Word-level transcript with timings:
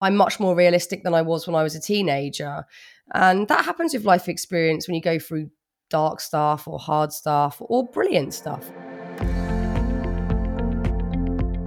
I'm 0.00 0.16
much 0.16 0.40
more 0.40 0.54
realistic 0.54 1.02
than 1.02 1.12
I 1.12 1.22
was 1.22 1.46
when 1.46 1.54
I 1.54 1.62
was 1.62 1.74
a 1.74 1.80
teenager. 1.80 2.64
And 3.12 3.46
that 3.48 3.64
happens 3.64 3.92
with 3.92 4.04
life 4.04 4.28
experience 4.28 4.88
when 4.88 4.94
you 4.94 5.02
go 5.02 5.18
through 5.18 5.50
dark 5.90 6.20
stuff 6.20 6.66
or 6.66 6.78
hard 6.78 7.12
stuff 7.12 7.58
or 7.60 7.86
brilliant 7.86 8.32
stuff. 8.32 8.64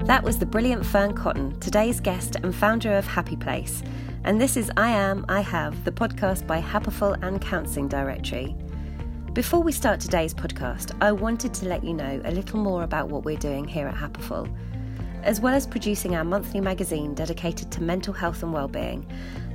That 0.05 0.21
was 0.23 0.39
the 0.39 0.45
brilliant 0.45 0.83
Fearne 0.83 1.15
Cotton, 1.15 1.59
today's 1.59 1.99
guest 1.99 2.37
and 2.37 2.55
founder 2.55 2.97
of 2.97 3.05
Happy 3.05 3.35
Place. 3.35 3.83
And 4.23 4.41
this 4.41 4.57
is 4.57 4.71
I 4.77 4.89
Am, 4.89 5.25
I 5.29 5.41
Have, 5.41 5.83
the 5.83 5.91
podcast 5.91 6.47
by 6.47 6.61
Happiful 6.61 7.21
and 7.21 7.41
Counselling 7.41 7.87
Directory. 7.87 8.55
Before 9.33 9.61
we 9.61 9.71
start 9.71 9.99
today's 9.99 10.33
podcast, 10.33 10.95
I 11.01 11.11
wanted 11.11 11.53
to 11.55 11.67
let 11.67 11.83
you 11.83 11.93
know 11.93 12.21
a 12.25 12.31
little 12.31 12.59
more 12.59 12.83
about 12.83 13.09
what 13.09 13.25
we're 13.25 13.37
doing 13.37 13.67
here 13.67 13.87
at 13.87 13.95
Happiful. 13.95 14.51
As 15.23 15.39
well 15.39 15.55
as 15.55 15.65
producing 15.65 16.17
our 16.17 16.25
monthly 16.25 16.59
magazine 16.59 17.13
dedicated 17.13 17.71
to 17.71 17.81
mental 17.81 18.13
health 18.13 18.43
and 18.43 18.51
well-being, 18.51 19.05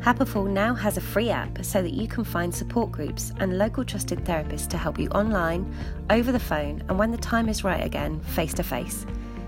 Happiful 0.01 0.49
now 0.49 0.73
has 0.73 0.97
a 0.97 1.03
free 1.03 1.29
app 1.29 1.63
so 1.63 1.83
that 1.83 1.93
you 1.93 2.09
can 2.09 2.25
find 2.25 2.55
support 2.55 2.91
groups 2.91 3.33
and 3.39 3.59
local 3.59 3.85
trusted 3.85 4.25
therapists 4.25 4.67
to 4.69 4.79
help 4.79 4.99
you 4.99 5.09
online, 5.11 5.71
over 6.09 6.33
the 6.33 6.41
phone, 6.41 6.83
and 6.89 6.99
when 6.99 7.11
the 7.11 7.19
time 7.19 7.51
is 7.51 7.65
right 7.65 7.85
again, 7.85 8.19
face 8.21 8.55
to 8.55 8.63
face. 8.63 9.05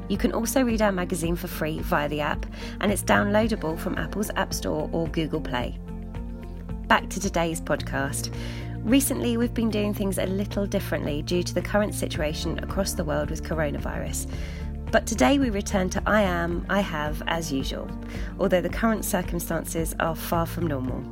You 0.09 0.19
can 0.19 0.33
also 0.33 0.63
read 0.63 0.83
our 0.83 0.93
magazine 0.93 1.37
for 1.37 1.47
free 1.47 1.79
via 1.79 2.09
the 2.11 2.21
app, 2.21 2.45
and 2.81 2.93
it's 2.93 3.03
downloadable 3.03 3.79
from 3.79 3.97
Apple's 3.97 4.31
App 4.37 4.53
Store 4.53 4.91
or 4.93 5.09
Google 5.09 5.41
Play. 5.41 5.79
Back 6.87 7.09
to 7.11 7.21
today's 7.21 7.63
podcast. 7.63 8.35
Recently, 8.83 9.37
we've 9.37 9.55
been 9.55 9.71
doing 9.71 9.95
things 9.95 10.19
a 10.19 10.27
little 10.27 10.67
differently 10.67 11.23
due 11.23 11.43
to 11.43 11.55
the 11.55 11.63
current 11.63 11.95
situation 11.95 12.59
across 12.59 12.93
the 12.93 13.05
world 13.05 13.31
with 13.31 13.43
coronavirus. 13.43 14.27
But 14.93 15.07
today 15.07 15.39
we 15.39 15.51
return 15.51 15.89
to 15.91 16.03
I 16.05 16.23
am, 16.23 16.67
I 16.69 16.81
have, 16.81 17.23
as 17.29 17.53
usual, 17.53 17.89
although 18.41 18.61
the 18.61 18.69
current 18.69 19.05
circumstances 19.05 19.95
are 20.01 20.17
far 20.17 20.47
from 20.47 20.67
normal. 20.67 21.05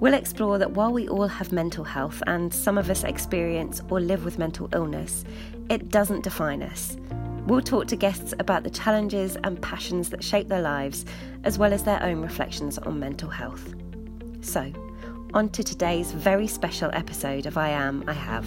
We'll 0.00 0.12
explore 0.12 0.58
that 0.58 0.72
while 0.72 0.92
we 0.92 1.08
all 1.08 1.26
have 1.26 1.50
mental 1.50 1.82
health 1.82 2.22
and 2.26 2.52
some 2.52 2.76
of 2.76 2.90
us 2.90 3.04
experience 3.04 3.80
or 3.88 4.00
live 4.00 4.26
with 4.26 4.38
mental 4.38 4.68
illness, 4.74 5.24
it 5.70 5.88
doesn't 5.88 6.24
define 6.24 6.62
us. 6.62 6.98
We'll 7.46 7.62
talk 7.62 7.86
to 7.86 7.96
guests 7.96 8.34
about 8.38 8.64
the 8.64 8.70
challenges 8.70 9.36
and 9.44 9.60
passions 9.62 10.10
that 10.10 10.22
shape 10.22 10.48
their 10.48 10.60
lives, 10.60 11.06
as 11.44 11.58
well 11.58 11.72
as 11.72 11.84
their 11.84 12.02
own 12.02 12.20
reflections 12.20 12.76
on 12.76 13.00
mental 13.00 13.30
health. 13.30 13.74
So, 14.42 14.72
on 15.32 15.48
to 15.50 15.64
today's 15.64 16.12
very 16.12 16.46
special 16.46 16.90
episode 16.92 17.46
of 17.46 17.56
I 17.56 17.70
Am, 17.70 18.04
I 18.06 18.12
Have. 18.12 18.46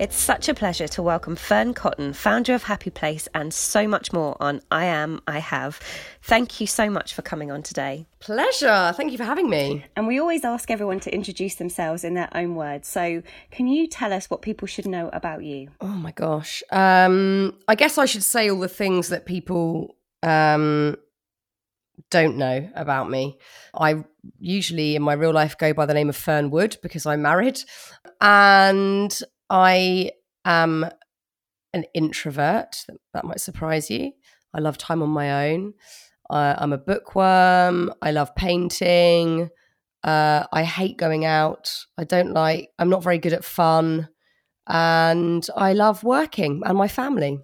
It's 0.00 0.16
such 0.16 0.48
a 0.48 0.54
pleasure 0.54 0.88
to 0.88 1.02
welcome 1.02 1.36
Fearne 1.36 1.74
Cotton, 1.74 2.14
founder 2.14 2.54
of 2.54 2.62
Happy 2.62 2.88
Place, 2.88 3.28
and 3.34 3.52
so 3.52 3.86
much 3.86 4.14
more 4.14 4.34
on 4.40 4.62
I 4.70 4.86
Am, 4.86 5.20
I 5.26 5.40
Have. 5.40 5.78
Thank 6.22 6.58
you 6.58 6.66
so 6.66 6.88
much 6.88 7.12
for 7.12 7.20
coming 7.20 7.50
on 7.50 7.62
today. 7.62 8.06
Pleasure. 8.18 8.94
Thank 8.96 9.12
you 9.12 9.18
for 9.18 9.24
having 9.24 9.50
me. 9.50 9.84
And 9.96 10.06
we 10.06 10.18
always 10.18 10.42
ask 10.42 10.70
everyone 10.70 11.00
to 11.00 11.14
introduce 11.14 11.56
themselves 11.56 12.02
in 12.02 12.14
their 12.14 12.30
own 12.34 12.54
words. 12.54 12.88
So, 12.88 13.22
can 13.50 13.66
you 13.66 13.86
tell 13.86 14.10
us 14.10 14.30
what 14.30 14.40
people 14.40 14.66
should 14.66 14.86
know 14.86 15.10
about 15.12 15.44
you? 15.44 15.68
Oh 15.82 15.88
my 15.88 16.12
gosh. 16.12 16.62
Um, 16.70 17.58
I 17.68 17.74
guess 17.74 17.98
I 17.98 18.06
should 18.06 18.24
say 18.24 18.48
all 18.48 18.60
the 18.60 18.68
things 18.68 19.10
that 19.10 19.26
people 19.26 19.96
um, 20.22 20.96
don't 22.08 22.38
know 22.38 22.70
about 22.74 23.10
me. 23.10 23.36
I 23.74 24.02
usually 24.38 24.96
in 24.96 25.02
my 25.02 25.12
real 25.12 25.34
life 25.34 25.58
go 25.58 25.74
by 25.74 25.84
the 25.84 25.92
name 25.92 26.08
of 26.08 26.16
Fearne 26.16 26.48
Wood 26.48 26.78
because 26.82 27.04
I'm 27.04 27.20
married. 27.20 27.60
And 28.22 29.14
I 29.50 30.12
am 30.44 30.86
an 31.74 31.84
introvert. 31.92 32.86
That 33.12 33.24
might 33.24 33.40
surprise 33.40 33.90
you. 33.90 34.12
I 34.54 34.60
love 34.60 34.78
time 34.78 35.02
on 35.02 35.10
my 35.10 35.50
own. 35.50 35.74
Uh, 36.28 36.54
I'm 36.56 36.72
a 36.72 36.78
bookworm. 36.78 37.92
I 38.00 38.12
love 38.12 38.34
painting. 38.34 39.50
Uh, 40.02 40.44
I 40.52 40.62
hate 40.64 40.96
going 40.96 41.24
out. 41.24 41.84
I 41.98 42.04
don't 42.04 42.32
like, 42.32 42.70
I'm 42.78 42.88
not 42.88 43.02
very 43.02 43.18
good 43.18 43.32
at 43.32 43.44
fun. 43.44 44.08
And 44.66 45.46
I 45.56 45.72
love 45.72 46.04
working 46.04 46.62
and 46.64 46.78
my 46.78 46.88
family. 46.88 47.38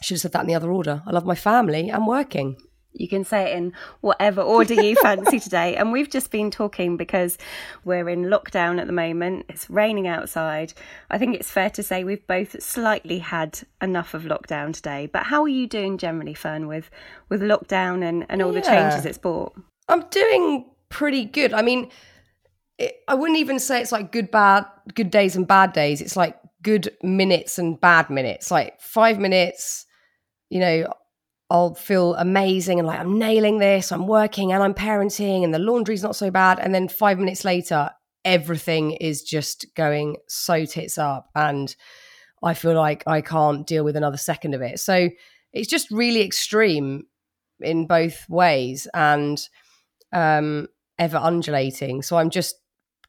I 0.00 0.02
should 0.02 0.14
have 0.14 0.22
said 0.22 0.32
that 0.32 0.40
in 0.42 0.46
the 0.46 0.54
other 0.54 0.70
order. 0.70 1.02
I 1.06 1.10
love 1.10 1.26
my 1.26 1.34
family 1.34 1.90
and 1.90 2.06
working. 2.06 2.56
You 2.98 3.08
can 3.08 3.24
say 3.24 3.52
it 3.52 3.56
in 3.56 3.72
whatever 4.00 4.40
order 4.40 4.74
you 4.74 4.96
fancy 5.02 5.38
today. 5.38 5.76
And 5.76 5.92
we've 5.92 6.10
just 6.10 6.30
been 6.30 6.50
talking 6.50 6.96
because 6.96 7.38
we're 7.84 8.08
in 8.08 8.24
lockdown 8.24 8.80
at 8.80 8.86
the 8.86 8.92
moment. 8.92 9.46
It's 9.48 9.68
raining 9.70 10.08
outside. 10.08 10.72
I 11.10 11.18
think 11.18 11.36
it's 11.36 11.50
fair 11.50 11.70
to 11.70 11.82
say 11.82 12.04
we've 12.04 12.26
both 12.26 12.62
slightly 12.62 13.18
had 13.18 13.60
enough 13.80 14.14
of 14.14 14.22
lockdown 14.22 14.72
today. 14.72 15.08
But 15.12 15.24
how 15.24 15.42
are 15.42 15.48
you 15.48 15.66
doing 15.66 15.98
generally, 15.98 16.34
Fearne, 16.34 16.66
with, 16.66 16.90
with 17.28 17.40
lockdown 17.40 18.02
and, 18.02 18.26
and 18.28 18.42
all 18.42 18.52
yeah. 18.52 18.60
the 18.60 18.66
changes 18.66 19.04
it's 19.04 19.18
brought? 19.18 19.54
I'm 19.88 20.04
doing 20.10 20.66
pretty 20.88 21.24
good. 21.24 21.52
I 21.52 21.62
mean, 21.62 21.90
it, 22.78 22.96
I 23.08 23.14
wouldn't 23.14 23.38
even 23.38 23.58
say 23.58 23.80
it's 23.80 23.92
like 23.92 24.12
good, 24.12 24.30
bad, 24.30 24.66
good 24.94 25.10
days 25.10 25.36
and 25.36 25.46
bad 25.46 25.72
days. 25.72 26.00
It's 26.00 26.16
like 26.16 26.36
good 26.62 26.90
minutes 27.02 27.58
and 27.58 27.80
bad 27.80 28.10
minutes. 28.10 28.50
Like 28.50 28.80
five 28.80 29.18
minutes, 29.18 29.86
you 30.50 30.60
know, 30.60 30.92
I'll 31.48 31.74
feel 31.74 32.14
amazing 32.16 32.78
and 32.78 32.88
like 32.88 32.98
I'm 32.98 33.18
nailing 33.18 33.58
this, 33.58 33.92
I'm 33.92 34.06
working 34.06 34.52
and 34.52 34.62
I'm 34.62 34.74
parenting 34.74 35.44
and 35.44 35.54
the 35.54 35.58
laundry's 35.58 36.02
not 36.02 36.16
so 36.16 36.30
bad. 36.30 36.58
And 36.58 36.74
then 36.74 36.88
five 36.88 37.18
minutes 37.18 37.44
later, 37.44 37.90
everything 38.24 38.92
is 38.92 39.22
just 39.22 39.66
going 39.76 40.16
so 40.26 40.64
tits 40.64 40.98
up 40.98 41.30
and 41.34 41.74
I 42.42 42.54
feel 42.54 42.74
like 42.74 43.04
I 43.06 43.20
can't 43.20 43.66
deal 43.66 43.84
with 43.84 43.96
another 43.96 44.16
second 44.16 44.54
of 44.54 44.62
it. 44.62 44.80
So 44.80 45.08
it's 45.52 45.68
just 45.68 45.90
really 45.90 46.22
extreme 46.22 47.04
in 47.60 47.86
both 47.86 48.28
ways 48.28 48.88
and 48.92 49.40
um, 50.12 50.66
ever 50.98 51.16
undulating. 51.16 52.02
So 52.02 52.16
I'm 52.16 52.30
just 52.30 52.56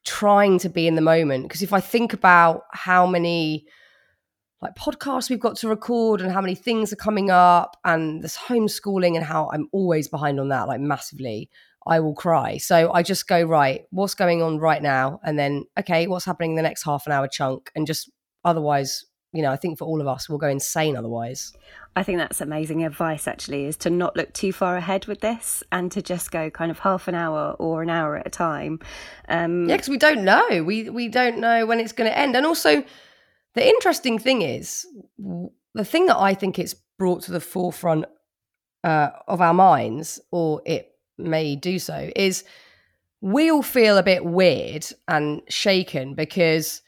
trying 0.05 0.59
to 0.59 0.69
be 0.69 0.87
in 0.87 0.95
the 0.95 1.01
moment 1.01 1.43
because 1.43 1.63
if 1.63 1.73
I 1.73 1.79
think 1.79 2.13
about 2.13 2.63
how 2.71 3.05
many 3.05 3.65
like 4.62 4.75
podcasts 4.75 5.29
we've 5.29 5.40
got 5.40 5.56
to 5.57 5.69
record 5.69 6.22
and 6.22 6.31
how 6.31 6.41
many 6.41 6.56
things 6.56 6.91
are 6.91 6.97
coming 6.97 7.29
up 7.29 7.78
and 7.85 8.23
this 8.23 8.38
homeschooling 8.38 9.16
and 9.16 9.23
how 9.23 9.50
I'm 9.53 9.68
always 9.72 10.07
behind 10.07 10.40
on 10.40 10.50
that, 10.50 10.68
like 10.68 10.79
massively, 10.79 11.50
I 11.85 12.00
will 12.00 12.16
cry. 12.16 12.57
So 12.57 12.91
I 12.91 13.03
just 13.03 13.28
go, 13.28 13.44
right, 13.44 13.85
what's 13.91 14.16
going 14.16 14.41
on 14.41 14.57
right 14.59 14.81
now? 14.81 15.19
And 15.23 15.38
then, 15.38 15.66
okay, 15.79 16.07
what's 16.07 16.25
happening 16.25 16.51
in 16.51 16.56
the 16.56 16.63
next 16.63 16.84
half 16.84 17.06
an 17.06 17.13
hour 17.13 17.28
chunk? 17.28 17.72
And 17.75 17.85
just 17.85 18.12
otherwise, 18.44 19.06
you 19.31 19.41
know, 19.41 19.51
I 19.51 19.57
think 19.57 19.78
for 19.78 19.85
all 19.85 20.01
of 20.01 20.07
us, 20.07 20.28
we'll 20.28 20.38
go 20.40 20.47
insane 20.47 20.97
otherwise. 20.97 21.53
I 21.95 22.03
think 22.03 22.18
that's 22.18 22.41
amazing 22.41 22.84
advice, 22.84 23.28
actually, 23.28 23.66
is 23.66 23.78
to 23.78 23.89
not 23.89 24.16
look 24.16 24.34
too 24.34 24.51
far 24.51 24.78
ahead 24.78 25.06
with 25.06 25.22
this 25.22 25.63
and 25.72 25.91
to 25.91 26.01
just 26.01 26.31
go 26.31 26.50
kind 26.50 26.72
of 26.72 26.79
half 26.79 27.07
an 27.07 27.16
hour 27.16 27.56
or 27.59 27.81
an 27.84 27.89
hour 27.89 28.18
at 28.18 28.28
a 28.28 28.29
time. 28.29 28.79
Um, 29.29 29.69
yeah, 29.69 29.75
because 29.75 29.89
we 29.89 29.97
don't 29.97 30.24
know. 30.24 30.63
We 30.63 30.89
we 30.89 31.09
don't 31.09 31.39
know 31.39 31.66
when 31.66 31.79
it's 31.79 31.91
going 31.91 32.09
to 32.09 32.18
end, 32.18 32.35
and 32.35 32.45
also 32.45 32.84
the 33.57 33.68
interesting 33.68 34.19
thing 34.19 34.41
is, 34.41 34.85
the 35.73 35.85
thing 35.85 36.06
that 36.07 36.18
I 36.18 36.34
think 36.34 36.59
it's 36.59 36.75
brought 36.97 37.23
to 37.23 37.31
the 37.31 37.40
forefront 37.40 38.06
uh, 38.84 39.09
of 39.28 39.41
our 39.41 39.53
minds, 39.53 40.19
or 40.31 40.62
it 40.66 40.91
may 41.18 41.56
do 41.56 41.79
so, 41.79 42.12
is 42.16 42.44
we 43.22 43.51
all 43.51 43.63
feel 43.63 43.97
a 43.97 44.03
bit 44.03 44.23
weird 44.23 44.85
and 45.07 45.41
shaken 45.50 46.13
because 46.13 46.81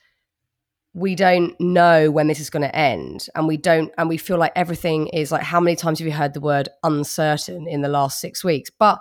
we 0.94 1.16
don't 1.16 1.60
know 1.60 2.12
when 2.12 2.28
this 2.28 2.40
is 2.40 2.50
going 2.50 2.64
to 2.64 2.76
end 2.76 3.28
and 3.36 3.48
we 3.48 3.58
don't 3.58 3.92
and 3.98 4.10
we 4.10 4.18
feel 4.18 4.38
like 4.38 4.52
everything 4.56 5.08
is 5.08 5.32
like 5.32 5.44
how 5.44 5.60
many 5.60 5.76
times 5.76 6.00
have 6.00 6.08
you 6.08 6.12
heard 6.12 6.34
the 6.34 6.40
word 6.40 6.68
uncertain 6.84 7.68
in 7.68 7.82
the 7.82 7.88
last 7.88 8.20
6 8.20 8.44
weeks? 8.44 8.70
But 8.70 9.00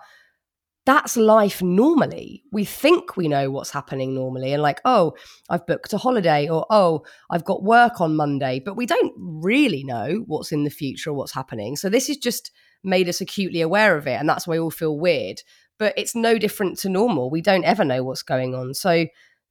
that's 0.89 1.19
life 1.19 1.61
normally. 1.61 2.43
We 2.51 2.65
think 2.65 3.15
we 3.15 3.29
know 3.29 3.51
what's 3.51 3.71
happening 3.71 4.15
normally 4.15 4.55
and 4.55 4.63
like, 4.63 4.81
oh, 4.87 5.13
I've 5.51 5.67
booked 5.67 5.93
a 5.93 5.99
holiday 5.99 6.49
or 6.49 6.65
oh, 6.71 7.05
I've 7.29 7.45
got 7.45 7.63
work 7.63 8.01
on 8.01 8.17
Monday, 8.17 8.59
but 8.59 8.75
we 8.75 8.87
don't 8.87 9.13
really 9.19 9.85
know 9.85 10.25
what's 10.27 10.51
in 10.51 10.65
the 10.65 10.71
future 10.71 11.11
or 11.11 11.13
what's 11.13 11.35
happening. 11.35 11.77
So 11.77 11.91
this 11.91 12.07
has 12.07 12.17
just 12.17 12.51
made 12.83 13.07
us 13.07 13.21
acutely 13.21 13.61
aware 13.61 13.99
of 13.99 14.07
it 14.07 14.19
and 14.19 14.27
that's 14.27 14.47
why 14.47 14.53
we 14.53 14.61
all 14.61 14.71
feel 14.71 14.99
weird. 14.99 15.43
But 15.79 15.93
it's 15.99 16.17
no 16.17 16.39
different 16.39 16.79
to 16.79 16.89
normal. 16.89 17.29
We 17.29 17.43
don't 17.43 17.65
ever 17.65 17.85
know 17.85 18.03
what's 18.03 18.23
going 18.23 18.55
on. 18.55 18.73
So 18.73 19.09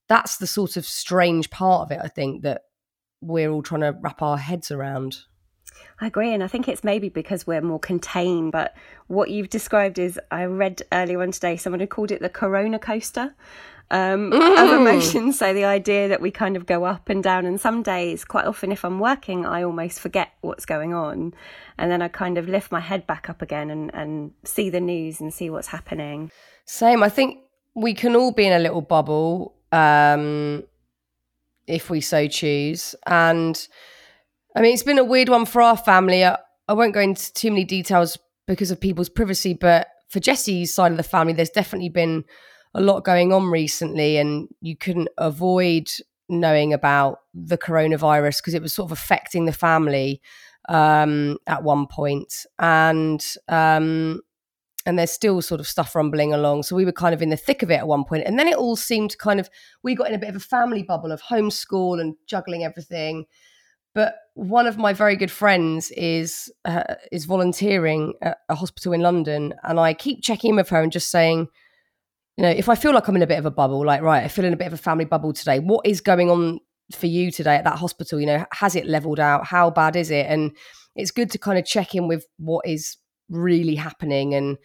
that's 0.10 0.38
the 0.38 0.48
sort 0.48 0.76
of 0.76 0.88
strange 0.88 1.52
part 1.52 1.84
of 1.84 1.92
it, 1.92 2.02
I 2.04 2.08
think, 2.08 2.42
that 2.42 2.62
we're 3.22 3.52
all 3.52 3.62
trying 3.62 3.82
to 3.82 3.96
wrap 4.02 4.24
our 4.24 4.40
heads 4.40 4.72
around. 4.72 5.18
I 6.00 6.08
agree. 6.08 6.34
And 6.34 6.44
I 6.44 6.48
think 6.48 6.68
it's 6.68 6.84
maybe 6.84 7.10
because 7.10 7.48
we're 7.48 7.62
more 7.62 7.80
contained. 7.80 8.52
But 8.52 8.76
what 9.08 9.30
you've 9.30 9.50
described 9.50 10.00
is, 10.00 10.20
I 10.32 10.46
read 10.46 10.82
earlier 10.92 11.22
on 11.22 11.32
today, 11.32 11.58
someone 11.58 11.80
who 11.80 11.88
called 11.88 12.12
it 12.12 12.22
the 12.22 12.30
corona 12.30 12.80
coaster 12.80 13.34
um, 13.90 14.32
mm. 14.32 14.64
of 14.64 14.80
emotions. 14.80 15.40
So 15.40 15.54
the 15.54 15.66
idea 15.66 16.08
that 16.08 16.22
we 16.22 16.30
kind 16.32 16.56
of 16.56 16.66
go 16.66 16.84
up 16.84 17.10
and 17.10 17.24
down. 17.24 17.46
And 17.46 17.60
some 17.60 17.84
days, 17.84 18.26
quite 18.26 18.46
often, 18.46 18.72
if 18.72 18.84
I'm 18.84 19.00
working, 19.00 19.46
I 19.46 19.64
almost 19.64 20.00
forget 20.00 20.30
what's 20.42 20.66
going 20.66 20.94
on. 20.94 21.34
And 21.78 21.92
then 21.92 22.02
I 22.02 22.08
kind 22.08 22.38
of 22.38 22.48
lift 22.48 22.72
my 22.72 22.80
head 22.80 23.08
back 23.08 23.30
up 23.30 23.42
again 23.42 23.70
and, 23.70 23.94
and 23.94 24.34
see 24.44 24.70
the 24.70 24.82
news 24.82 25.20
and 25.22 25.34
see 25.34 25.50
what's 25.50 25.68
happening. 25.68 26.32
Same. 26.66 27.02
I 27.02 27.10
think 27.10 27.40
we 27.76 27.94
can 27.94 28.16
all 28.16 28.32
be 28.32 28.46
in 28.46 28.54
a 28.54 28.60
little 28.60 28.82
bubble 28.82 29.56
um, 29.72 30.64
if 31.66 31.90
we 31.90 32.02
so 32.02 32.28
choose. 32.28 32.96
And 33.06 33.68
I 34.58 34.62
mean, 34.62 34.74
it's 34.74 34.82
been 34.82 34.98
a 34.98 35.04
weird 35.04 35.30
one 35.30 35.46
for 35.46 35.62
our 35.62 35.78
family. 35.78 36.24
Uh, 36.24 36.38
I 36.68 36.74
won't 36.74 36.96
go 36.96 37.00
into 37.00 37.32
too 37.34 37.52
many 37.52 37.64
details 37.64 38.18
because 38.48 38.72
of 38.72 38.82
people's 38.82 39.08
privacy, 39.08 39.54
but 39.54 39.88
for 40.10 40.20
Jesse's 40.20 40.74
side 40.74 40.90
of 40.90 40.98
the 40.98 41.04
family, 41.04 41.34
there's 41.34 41.52
definitely 41.52 41.90
been 41.90 42.26
a 42.74 42.82
lot 42.82 43.04
going 43.04 43.32
on 43.32 43.52
recently, 43.52 44.18
and 44.18 44.48
you 44.60 44.76
couldn't 44.76 45.10
avoid 45.20 45.88
knowing 46.28 46.74
about 46.74 47.20
the 47.36 47.58
coronavirus 47.58 48.38
because 48.38 48.56
it 48.56 48.64
was 48.64 48.74
sort 48.74 48.88
of 48.88 48.98
affecting 48.98 49.46
the 49.46 49.54
family 49.54 50.24
um, 50.70 51.38
at 51.46 51.62
one 51.62 51.86
point, 51.86 52.48
and 52.58 53.24
um, 53.50 54.22
and 54.88 54.98
there's 54.98 55.12
still 55.12 55.40
sort 55.44 55.62
of 55.62 55.68
stuff 55.68 55.94
rumbling 55.94 56.34
along. 56.34 56.64
So 56.64 56.76
we 56.76 56.86
were 56.86 56.92
kind 56.92 57.14
of 57.14 57.22
in 57.22 57.30
the 57.30 57.38
thick 57.38 57.62
of 57.62 57.70
it 57.70 57.76
at 57.76 57.88
one 57.88 58.06
point, 58.06 58.24
and 58.26 58.40
then 58.40 58.48
it 58.48 58.58
all 58.58 58.76
seemed 58.76 59.20
kind 59.20 59.40
of 59.40 59.52
we 59.84 59.94
got 59.94 60.10
in 60.10 60.16
a 60.16 60.20
bit 60.20 60.30
of 60.30 60.36
a 60.36 60.40
family 60.40 60.82
bubble 60.82 61.12
of 61.12 61.22
homeschool 61.22 62.02
and 62.02 62.16
juggling 62.26 62.64
everything. 62.64 63.28
But 63.98 64.14
one 64.36 64.68
of 64.68 64.78
my 64.78 64.94
very 64.94 65.16
good 65.16 65.32
friends 65.32 65.90
is 65.90 66.54
uh, 66.66 66.84
is 67.12 67.26
volunteering 67.26 68.14
at 68.22 68.38
a 68.48 68.54
hospital 68.54 68.94
in 68.94 69.02
London, 69.02 69.56
and 69.64 69.80
I 69.80 69.96
keep 69.96 70.22
checking 70.22 70.52
in 70.52 70.56
with 70.56 70.70
her 70.70 70.80
and 70.84 70.92
just 70.92 71.10
saying, 71.10 71.48
you 72.38 72.44
know, 72.44 72.52
if 72.52 72.70
I 72.70 72.76
feel 72.76 72.94
like 72.94 73.08
I'm 73.08 73.16
in 73.16 73.24
a 73.24 73.28
bit 73.28 73.40
of 73.40 73.48
a 73.48 73.50
bubble, 73.50 73.84
like 73.84 74.04
right, 74.04 74.24
I 74.24 74.28
feel 74.28 74.46
in 74.46 74.54
a 74.54 74.56
bit 74.56 74.68
of 74.68 74.74
a 74.74 74.78
family 74.78 75.06
bubble 75.06 75.34
today. 75.34 75.58
What 75.58 75.84
is 75.88 76.00
going 76.00 76.30
on 76.30 76.60
for 76.92 77.08
you 77.08 77.32
today 77.32 77.56
at 77.56 77.64
that 77.64 77.80
hospital? 77.80 78.20
You 78.20 78.28
know, 78.28 78.46
has 78.52 78.76
it 78.76 78.86
leveled 78.86 79.20
out? 79.20 79.48
How 79.48 79.72
bad 79.72 79.96
is 79.96 80.12
it? 80.12 80.28
And 80.30 80.56
it's 80.96 81.10
good 81.10 81.32
to 81.32 81.40
kind 81.40 81.58
of 81.58 81.66
check 81.66 81.96
in 81.96 82.08
with 82.08 82.24
what 82.38 82.68
is 82.68 82.98
really 83.30 83.74
happening 83.74 84.36
and 84.36 84.60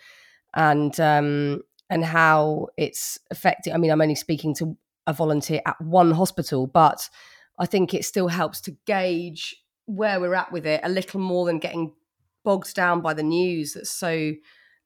and 0.53 1.01
um 1.01 1.63
and 1.89 2.05
how 2.05 2.67
it's 2.77 3.19
affecting. 3.31 3.73
I 3.73 3.79
mean, 3.79 3.93
I'm 3.93 4.03
only 4.03 4.15
speaking 4.15 4.55
to 4.57 4.77
a 5.07 5.15
volunteer 5.15 5.63
at 5.65 5.81
one 5.81 6.11
hospital, 6.11 6.67
but 6.67 7.09
I 7.59 7.67
think 7.67 7.95
it 7.95 8.05
still 8.05 8.29
helps 8.29 8.61
to 8.63 8.77
gauge 8.87 9.57
where 9.87 10.21
we're 10.21 10.35
at 10.35 10.53
with 10.53 10.67
it 10.67 10.81
a 10.83 10.89
little 10.89 11.21
more 11.21 11.47
than 11.47 11.59
getting 11.59 11.93
bogged 12.45 12.75
down 12.75 13.01
by 13.01 13.15
the 13.15 13.23
news 13.23 13.75
that's 13.75 13.91
so 13.91 14.33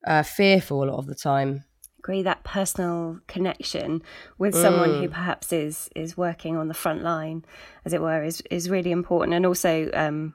uh, 0.07 0.23
fearful 0.23 0.83
a 0.83 0.87
lot 0.87 0.99
of 0.99 1.07
the 1.07 1.15
time 1.15 1.65
agree 1.99 2.23
that 2.23 2.45
personal 2.45 3.19
connection 3.27 4.01
with 4.39 4.55
mm. 4.55 4.63
someone 4.63 4.91
who 4.91 5.09
mm. 5.09 5.11
perhaps 5.11 5.53
is 5.53 5.91
is 5.97 6.17
working 6.17 6.57
on 6.57 6.69
the 6.69 6.75
front 6.75 7.03
line 7.03 7.45
as 7.85 7.93
it 7.93 8.01
were 8.01 8.23
is 8.23 8.43
is 8.51 8.71
really 8.71 8.93
important 8.93 9.35
and 9.35 9.45
also 9.45 9.91
um, 9.95 10.35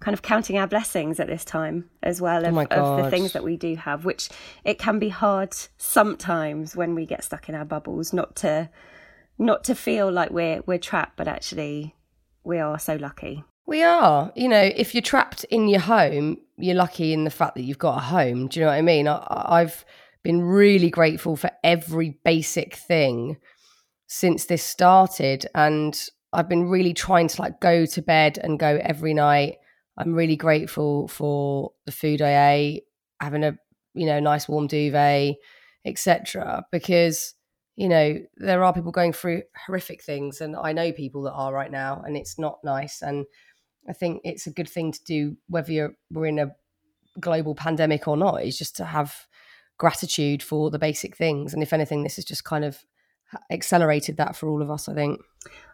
kind 0.00 0.14
of 0.14 0.22
counting 0.22 0.58
our 0.58 0.66
blessings 0.66 1.20
at 1.20 1.28
this 1.28 1.44
time 1.44 1.88
as 2.02 2.20
well 2.20 2.44
of, 2.44 2.56
oh 2.56 2.96
of, 2.96 3.04
the 3.04 3.10
things 3.10 3.32
that 3.34 3.44
we 3.44 3.56
do 3.56 3.76
have 3.76 4.04
which 4.04 4.30
it 4.64 4.78
can 4.78 4.98
be 4.98 5.08
hard 5.08 5.54
sometimes 5.78 6.74
when 6.74 6.94
we 6.94 7.06
get 7.06 7.22
stuck 7.22 7.48
in 7.48 7.54
our 7.54 7.64
bubbles 7.64 8.12
not 8.12 8.34
to 8.34 8.68
not 9.44 9.64
to 9.64 9.74
feel 9.74 10.10
like 10.10 10.30
we're 10.30 10.62
we're 10.66 10.78
trapped 10.78 11.16
but 11.16 11.28
actually 11.28 11.94
we 12.44 12.58
are 12.58 12.78
so 12.78 12.96
lucky 12.96 13.44
we 13.66 13.82
are. 13.82 14.32
You 14.34 14.48
know, 14.48 14.60
if 14.62 14.94
you're 14.94 15.02
trapped 15.02 15.44
in 15.44 15.68
your 15.68 15.80
home, 15.80 16.38
you're 16.56 16.74
lucky 16.74 17.12
in 17.12 17.24
the 17.24 17.30
fact 17.30 17.54
that 17.54 17.62
you've 17.62 17.78
got 17.78 17.98
a 17.98 18.00
home. 18.00 18.48
Do 18.48 18.58
you 18.58 18.66
know 18.66 18.72
what 18.72 18.78
I 18.78 18.82
mean? 18.82 19.08
I, 19.08 19.60
have 19.60 19.84
been 20.22 20.42
really 20.42 20.90
grateful 20.90 21.36
for 21.36 21.50
every 21.62 22.18
basic 22.24 22.74
thing 22.74 23.38
since 24.08 24.46
this 24.46 24.62
started. 24.62 25.46
And 25.54 25.98
I've 26.32 26.48
been 26.48 26.68
really 26.68 26.92
trying 26.92 27.28
to 27.28 27.40
like 27.40 27.60
go 27.60 27.86
to 27.86 28.02
bed 28.02 28.38
and 28.42 28.58
go 28.58 28.78
every 28.82 29.14
night. 29.14 29.56
I'm 29.96 30.14
really 30.14 30.36
grateful 30.36 31.08
for 31.08 31.72
the 31.86 31.92
food 31.92 32.20
I 32.20 32.52
ate, 32.52 32.82
having 33.20 33.44
a, 33.44 33.56
you 33.94 34.06
know, 34.06 34.18
nice 34.20 34.48
warm 34.48 34.66
duvet, 34.66 35.36
etc. 35.84 36.64
Because 36.72 37.34
you 37.76 37.88
know, 37.88 38.18
there 38.36 38.62
are 38.62 38.72
people 38.72 38.92
going 38.92 39.12
through 39.12 39.42
horrific 39.66 40.02
things, 40.02 40.40
and 40.40 40.56
I 40.56 40.72
know 40.72 40.92
people 40.92 41.22
that 41.22 41.32
are 41.32 41.52
right 41.52 41.70
now, 41.70 42.02
and 42.04 42.16
it's 42.16 42.38
not 42.38 42.58
nice. 42.62 43.02
And 43.02 43.24
I 43.88 43.92
think 43.92 44.20
it's 44.24 44.46
a 44.46 44.52
good 44.52 44.68
thing 44.68 44.92
to 44.92 45.04
do, 45.04 45.36
whether 45.48 45.72
you're 45.72 45.94
we're 46.10 46.26
in 46.26 46.38
a 46.38 46.54
global 47.20 47.54
pandemic 47.54 48.06
or 48.06 48.16
not, 48.16 48.44
is 48.44 48.58
just 48.58 48.76
to 48.76 48.84
have 48.84 49.26
gratitude 49.78 50.42
for 50.42 50.70
the 50.70 50.78
basic 50.78 51.16
things. 51.16 51.54
And 51.54 51.62
if 51.62 51.72
anything, 51.72 52.02
this 52.02 52.16
has 52.16 52.24
just 52.24 52.44
kind 52.44 52.64
of 52.64 52.84
accelerated 53.50 54.18
that 54.18 54.36
for 54.36 54.48
all 54.48 54.60
of 54.60 54.70
us. 54.70 54.88
I 54.88 54.94
think. 54.94 55.20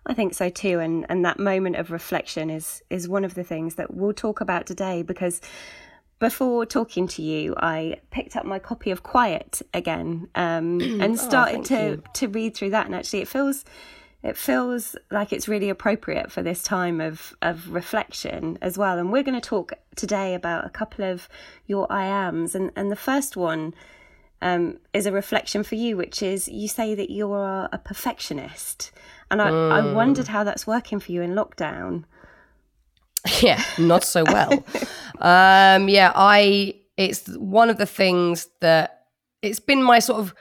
I 0.06 0.14
think 0.14 0.34
so 0.34 0.48
too, 0.48 0.78
and 0.78 1.04
and 1.08 1.24
that 1.24 1.40
moment 1.40 1.76
of 1.76 1.90
reflection 1.90 2.48
is 2.48 2.80
is 2.90 3.08
one 3.08 3.24
of 3.24 3.34
the 3.34 3.44
things 3.44 3.74
that 3.74 3.92
we'll 3.92 4.14
talk 4.14 4.40
about 4.40 4.66
today 4.66 5.02
because 5.02 5.40
before 6.18 6.66
talking 6.66 7.06
to 7.08 7.22
you, 7.22 7.54
I 7.56 8.00
picked 8.10 8.36
up 8.36 8.44
my 8.44 8.58
copy 8.58 8.90
of 8.90 9.02
Quiet 9.02 9.62
again 9.72 10.28
um, 10.34 10.80
and 10.80 11.12
oh, 11.12 11.16
started 11.16 11.60
oh, 11.60 11.64
to 11.64 11.90
you. 11.90 12.02
to 12.14 12.28
read 12.28 12.56
through 12.56 12.70
that, 12.70 12.86
and 12.86 12.94
actually, 12.94 13.20
it 13.20 13.28
feels 13.28 13.64
it 14.22 14.36
feels 14.36 14.96
like 15.10 15.32
it's 15.32 15.46
really 15.46 15.68
appropriate 15.68 16.32
for 16.32 16.42
this 16.42 16.62
time 16.62 17.00
of, 17.00 17.36
of 17.40 17.70
reflection 17.70 18.58
as 18.60 18.76
well. 18.76 18.98
And 18.98 19.12
we're 19.12 19.22
going 19.22 19.40
to 19.40 19.48
talk 19.48 19.72
today 19.94 20.34
about 20.34 20.66
a 20.66 20.70
couple 20.70 21.04
of 21.04 21.28
your 21.66 21.90
I 21.90 22.04
ams. 22.06 22.56
And, 22.56 22.72
and 22.74 22.90
the 22.90 22.96
first 22.96 23.36
one 23.36 23.74
um, 24.42 24.78
is 24.92 25.06
a 25.06 25.12
reflection 25.12 25.62
for 25.62 25.76
you, 25.76 25.96
which 25.96 26.20
is 26.20 26.48
you 26.48 26.66
say 26.66 26.96
that 26.96 27.12
you're 27.12 27.68
a 27.72 27.80
perfectionist. 27.84 28.90
And 29.30 29.40
I, 29.40 29.50
mm. 29.50 29.72
I 29.72 29.92
wondered 29.92 30.28
how 30.28 30.42
that's 30.42 30.66
working 30.66 30.98
for 30.98 31.12
you 31.12 31.22
in 31.22 31.34
lockdown. 31.34 32.02
Yeah, 33.42 33.62
not 33.78 34.04
so 34.04 34.24
well. 34.24 34.52
um, 35.20 35.88
yeah, 35.88 36.12
I, 36.14 36.74
it's 36.96 37.26
one 37.36 37.70
of 37.70 37.78
the 37.78 37.86
things 37.86 38.48
that 38.60 39.06
it's 39.42 39.60
been 39.60 39.82
my 39.82 39.98
sort 39.98 40.20
of 40.20 40.34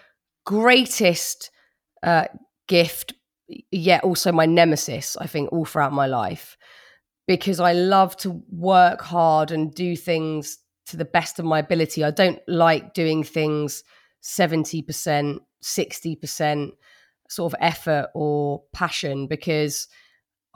greatest 0.45 1.51
uh, 2.03 2.25
gift 2.67 3.13
yet 3.71 4.03
also 4.03 4.31
my 4.31 4.45
nemesis, 4.45 5.17
I 5.17 5.27
think, 5.27 5.51
all 5.51 5.65
throughout 5.65 5.93
my 5.93 6.07
life, 6.07 6.57
because 7.27 7.59
I 7.59 7.73
love 7.73 8.15
to 8.17 8.43
work 8.49 9.01
hard 9.01 9.51
and 9.51 9.73
do 9.73 9.95
things 9.95 10.57
to 10.87 10.97
the 10.97 11.05
best 11.05 11.39
of 11.39 11.45
my 11.45 11.59
ability. 11.59 12.03
I 12.03 12.11
don't 12.11 12.39
like 12.47 12.93
doing 12.93 13.23
things 13.23 13.83
70%, 14.23 15.39
60% 15.63 16.71
sort 17.29 17.53
of 17.53 17.59
effort 17.59 18.09
or 18.13 18.63
passion 18.73 19.27
because 19.27 19.87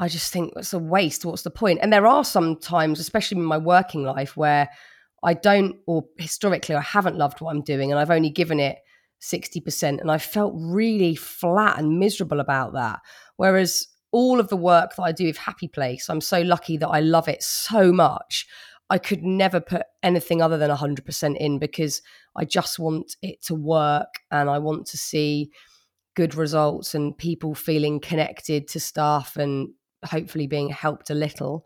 I 0.01 0.07
just 0.07 0.33
think 0.33 0.53
it's 0.57 0.73
a 0.73 0.79
waste. 0.79 1.23
What's 1.23 1.43
the 1.43 1.51
point? 1.51 1.77
And 1.81 1.93
there 1.93 2.07
are 2.07 2.25
some 2.25 2.57
times, 2.57 2.99
especially 2.99 3.37
in 3.37 3.43
my 3.43 3.59
working 3.59 4.03
life, 4.03 4.35
where 4.35 4.67
I 5.23 5.35
don't, 5.35 5.75
or 5.85 6.05
historically, 6.17 6.73
I 6.73 6.81
haven't 6.81 7.19
loved 7.19 7.39
what 7.39 7.51
I'm 7.51 7.61
doing 7.61 7.91
and 7.91 7.99
I've 7.99 8.09
only 8.09 8.31
given 8.31 8.59
it 8.59 8.79
60%. 9.21 10.01
And 10.01 10.09
I 10.09 10.17
felt 10.17 10.53
really 10.57 11.13
flat 11.13 11.77
and 11.77 11.99
miserable 11.99 12.39
about 12.39 12.73
that. 12.73 12.99
Whereas 13.35 13.87
all 14.11 14.39
of 14.39 14.47
the 14.49 14.57
work 14.57 14.95
that 14.95 15.03
I 15.03 15.11
do 15.11 15.27
with 15.27 15.37
Happy 15.37 15.67
Place, 15.67 16.09
I'm 16.09 16.19
so 16.19 16.41
lucky 16.41 16.77
that 16.77 16.89
I 16.89 16.99
love 16.99 17.27
it 17.27 17.43
so 17.43 17.93
much. 17.93 18.47
I 18.89 18.97
could 18.97 19.21
never 19.21 19.61
put 19.61 19.83
anything 20.01 20.41
other 20.41 20.57
than 20.57 20.71
100% 20.71 21.37
in 21.37 21.59
because 21.59 22.01
I 22.35 22.43
just 22.43 22.79
want 22.79 23.15
it 23.21 23.43
to 23.43 23.53
work 23.53 24.15
and 24.31 24.49
I 24.49 24.57
want 24.57 24.87
to 24.87 24.97
see 24.97 25.51
good 26.15 26.33
results 26.33 26.95
and 26.95 27.15
people 27.15 27.53
feeling 27.53 27.99
connected 27.99 28.67
to 28.69 28.79
staff 28.79 29.37
and 29.37 29.69
hopefully 30.05 30.47
being 30.47 30.69
helped 30.69 31.09
a 31.09 31.15
little. 31.15 31.65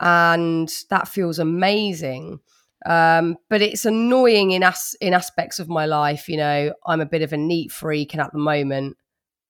And 0.00 0.72
that 0.90 1.08
feels 1.08 1.38
amazing. 1.38 2.40
Um, 2.86 3.36
but 3.50 3.60
it's 3.60 3.84
annoying 3.84 4.52
in 4.52 4.62
as 4.62 4.96
in 5.00 5.12
aspects 5.12 5.58
of 5.58 5.68
my 5.68 5.86
life. 5.86 6.28
You 6.28 6.38
know, 6.38 6.74
I'm 6.86 7.00
a 7.00 7.06
bit 7.06 7.22
of 7.22 7.32
a 7.32 7.36
neat 7.36 7.70
freak, 7.70 8.14
and 8.14 8.20
at 8.22 8.32
the 8.32 8.38
moment, 8.38 8.96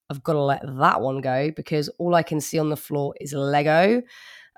I've 0.09 0.23
got 0.23 0.33
to 0.33 0.41
let 0.41 0.63
that 0.79 1.01
one 1.01 1.21
go 1.21 1.51
because 1.55 1.87
all 1.97 2.15
I 2.15 2.23
can 2.23 2.41
see 2.41 2.59
on 2.59 2.69
the 2.69 2.75
floor 2.75 3.15
is 3.21 3.33
Lego 3.33 4.01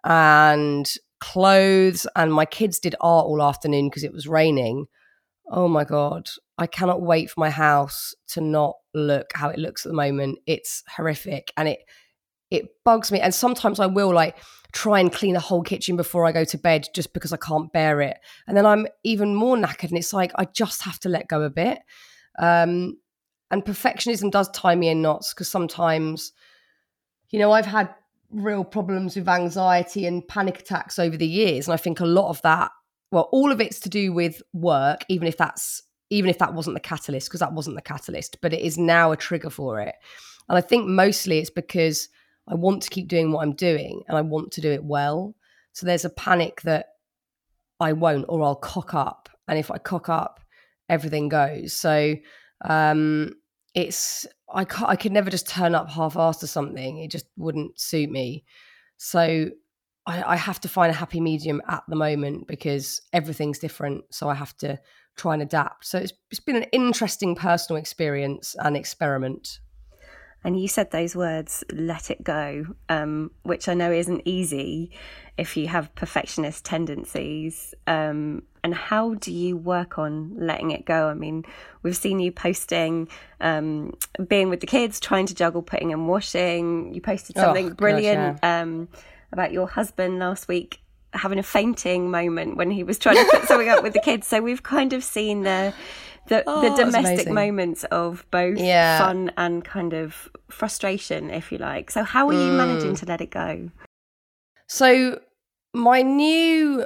and 0.04 0.92
clothes. 1.20 2.08
And 2.16 2.34
my 2.34 2.46
kids 2.46 2.80
did 2.80 2.96
art 3.00 3.28
all 3.28 3.44
afternoon 3.44 3.90
because 3.90 4.04
it 4.04 4.14
was 4.14 4.28
raining. 4.28 4.88
Oh 5.52 5.68
my 5.68 5.84
god, 5.84 6.30
I 6.58 6.66
cannot 6.66 7.02
wait 7.02 7.30
for 7.30 7.42
my 7.42 7.52
house 7.52 8.16
to 8.30 8.42
not 8.42 8.76
look 8.96 9.32
how 9.36 9.50
it 9.50 9.60
looks 9.60 9.86
at 9.86 9.90
the 9.90 9.96
moment. 9.96 10.40
It's 10.48 10.84
horrific, 10.88 11.54
and 11.58 11.68
it 11.68 11.80
it 12.54 12.84
bugs 12.84 13.12
me. 13.12 13.20
And 13.20 13.34
sometimes 13.34 13.80
I 13.80 13.88
will 13.88 14.14
like 14.14 14.38
try 14.72 15.00
and 15.00 15.12
clean 15.12 15.34
the 15.34 15.40
whole 15.40 15.62
kitchen 15.62 15.96
before 15.96 16.26
I 16.26 16.32
go 16.32 16.46
to 16.46 16.58
bed 16.58 16.88
just 16.94 17.14
because 17.14 17.34
I 17.34 17.38
can't 17.38 17.72
bear 17.74 18.02
it. 18.02 18.18
And 18.48 18.56
then 18.56 18.66
I'm 18.66 18.88
even 19.04 19.36
more 19.36 19.56
knackered. 19.56 19.90
And 19.90 19.98
it's 19.98 20.14
like, 20.14 20.32
I 20.36 20.46
just 20.46 20.84
have 20.84 21.00
to 21.02 21.10
let 21.10 21.28
go 21.28 21.42
a 21.42 21.50
bit. 21.50 21.80
Um, 22.40 22.98
and 23.52 23.64
perfectionism 23.64 24.32
does 24.32 24.50
tie 24.50 24.76
me 24.76 24.90
in 24.90 25.02
knots 25.02 25.34
because 25.34 25.48
sometimes, 25.48 26.32
you 27.30 27.40
know, 27.40 27.52
I've 27.52 27.66
had 27.66 27.94
real 28.32 28.64
problems 28.64 29.16
with 29.16 29.30
anxiety 29.30 30.06
and 30.08 30.28
panic 30.28 30.60
attacks 30.60 30.98
over 30.98 31.18
the 31.18 31.28
years. 31.28 31.68
And 31.68 31.74
I 31.74 31.78
think 31.78 32.00
a 32.00 32.06
lot 32.06 32.30
of 32.30 32.42
that, 32.42 32.72
well, 33.12 33.30
all 33.32 33.52
of 33.52 33.62
it's 33.62 33.80
to 33.82 33.90
do 33.90 34.12
with 34.12 34.42
work, 34.54 35.06
even 35.10 35.28
if 35.28 35.38
that's 35.38 35.84
even 36.10 36.30
if 36.30 36.38
that 36.38 36.54
wasn't 36.54 36.76
the 36.76 36.80
catalyst, 36.80 37.28
because 37.28 37.40
that 37.40 37.54
wasn't 37.54 37.76
the 37.76 37.82
catalyst, 37.82 38.38
but 38.42 38.54
it 38.54 38.62
is 38.62 38.78
now 38.78 39.12
a 39.12 39.18
trigger 39.18 39.50
for 39.50 39.80
it. 39.80 39.96
And 40.48 40.58
I 40.58 40.62
think 40.62 40.88
mostly 40.88 41.40
it's 41.40 41.50
because 41.50 42.10
I 42.48 42.56
want 42.56 42.84
to 42.84 42.90
keep 42.90 43.08
doing 43.08 43.32
what 43.32 43.42
I'm 43.42 43.54
doing 43.54 44.04
and 44.08 44.18
I 44.18 44.22
want 44.22 44.52
to 44.54 44.62
do 44.62 44.72
it 44.72 44.84
well. 44.84 45.36
So 45.74 45.86
there's 45.86 46.06
a 46.06 46.10
panic 46.10 46.62
that 46.62 46.88
I 47.80 47.94
won't 47.94 48.26
or 48.30 48.44
I'll 48.44 48.56
cock 48.56 48.94
up. 48.94 49.30
And 49.48 49.58
if 49.58 49.72
I 49.72 49.78
cock 49.78 50.10
up, 50.10 50.40
everything 50.90 51.30
goes. 51.30 51.74
So 51.74 52.16
um, 52.66 53.34
it's, 53.74 54.26
I, 54.54 54.66
can't, 54.66 54.90
I 54.90 54.96
could 54.96 55.12
never 55.12 55.30
just 55.30 55.48
turn 55.48 55.76
up 55.76 55.90
half 55.90 56.16
assed 56.16 56.44
or 56.44 56.48
something. 56.48 57.00
It 57.00 57.12
just 57.12 57.26
wouldn't 57.38 57.80
suit 57.80 58.10
me. 58.10 58.44
So 58.98 59.50
I, 60.06 60.24
I 60.24 60.36
have 60.36 60.60
to 60.62 60.70
find 60.70 60.92
a 60.92 60.96
happy 60.96 61.20
medium 61.20 61.62
at 61.68 61.84
the 61.88 61.96
moment 61.96 62.48
because 62.48 63.02
everything's 63.14 63.60
different. 63.60 64.04
So 64.12 64.30
I 64.30 64.36
have 64.36 64.56
to 64.58 64.80
try 65.16 65.34
and 65.34 65.44
adapt. 65.44 65.86
So 65.86 66.00
it's, 66.00 66.14
it's 66.32 66.40
been 66.40 66.56
an 66.56 66.64
interesting 66.72 67.36
personal 67.36 67.80
experience 67.80 68.56
and 68.60 68.76
experiment. 68.76 69.60
And 70.44 70.60
you 70.60 70.68
said 70.68 70.92
those 70.92 71.16
words, 71.16 71.64
let 71.72 72.12
it 72.12 72.24
go, 72.24 72.66
um, 72.90 73.32
which 73.44 73.70
I 73.70 73.74
know 73.74 73.92
isn't 73.92 74.24
easy 74.26 74.92
if 75.38 75.56
you 75.58 75.68
have 75.68 75.94
perfectionist 75.96 76.66
tendencies. 76.66 77.74
Um, 77.88 78.44
and 78.64 78.74
how 78.74 79.16
do 79.16 79.32
you 79.32 79.58
work 79.58 79.98
on 79.98 80.36
letting 80.38 80.72
it 80.72 80.86
go? 80.86 81.08
I 81.08 81.14
mean, 81.14 81.46
we've 81.82 81.96
seen 81.96 82.20
you 82.20 82.32
posting, 82.32 83.08
um, 83.42 83.94
being 84.28 84.50
with 84.50 84.60
the 84.60 84.68
kids, 84.68 85.00
trying 85.00 85.26
to 85.28 85.36
juggle 85.36 85.62
putting 85.62 85.92
and 85.92 86.08
washing. 86.08 86.94
You 86.94 87.02
posted 87.02 87.38
oh, 87.38 87.42
something 87.42 87.72
oh, 87.72 87.74
brilliant 87.74 88.36
gosh, 88.36 88.40
yeah. 88.44 88.62
Um, 88.62 88.90
about 89.32 89.52
your 89.52 89.68
husband 89.68 90.20
last 90.20 90.48
week 90.48 90.80
having 91.14 91.40
a 91.40 91.44
fainting 91.44 92.10
moment 92.10 92.58
when 92.58 92.72
he 92.72 92.84
was 92.84 92.98
trying 92.98 93.16
to 93.18 93.32
put 93.32 93.48
something 93.48 93.70
up 93.70 93.84
with 93.84 93.94
the 93.94 94.00
kids. 94.00 94.28
So 94.28 94.42
we've 94.42 94.64
kind 94.64 94.94
of 94.94 95.04
seen 95.04 95.44
the 95.44 95.74
the, 96.28 96.44
oh, 96.48 96.62
the 96.62 96.84
domestic 96.84 97.30
moments 97.32 97.84
of 97.86 98.26
both 98.32 98.58
yeah. 98.58 98.98
fun 99.00 99.32
and 99.38 99.64
kind 99.64 99.94
of 99.94 100.30
frustration, 100.50 101.30
if 101.30 101.52
you 101.52 101.58
like. 101.58 101.92
So, 101.92 102.04
how 102.04 102.28
are 102.30 102.34
you 102.34 102.52
mm. 102.52 102.58
managing 102.58 102.96
to 102.96 103.06
let 103.06 103.22
it 103.22 103.32
go? 103.32 103.70
So, 104.68 105.20
my 105.74 106.02
new, 106.02 106.86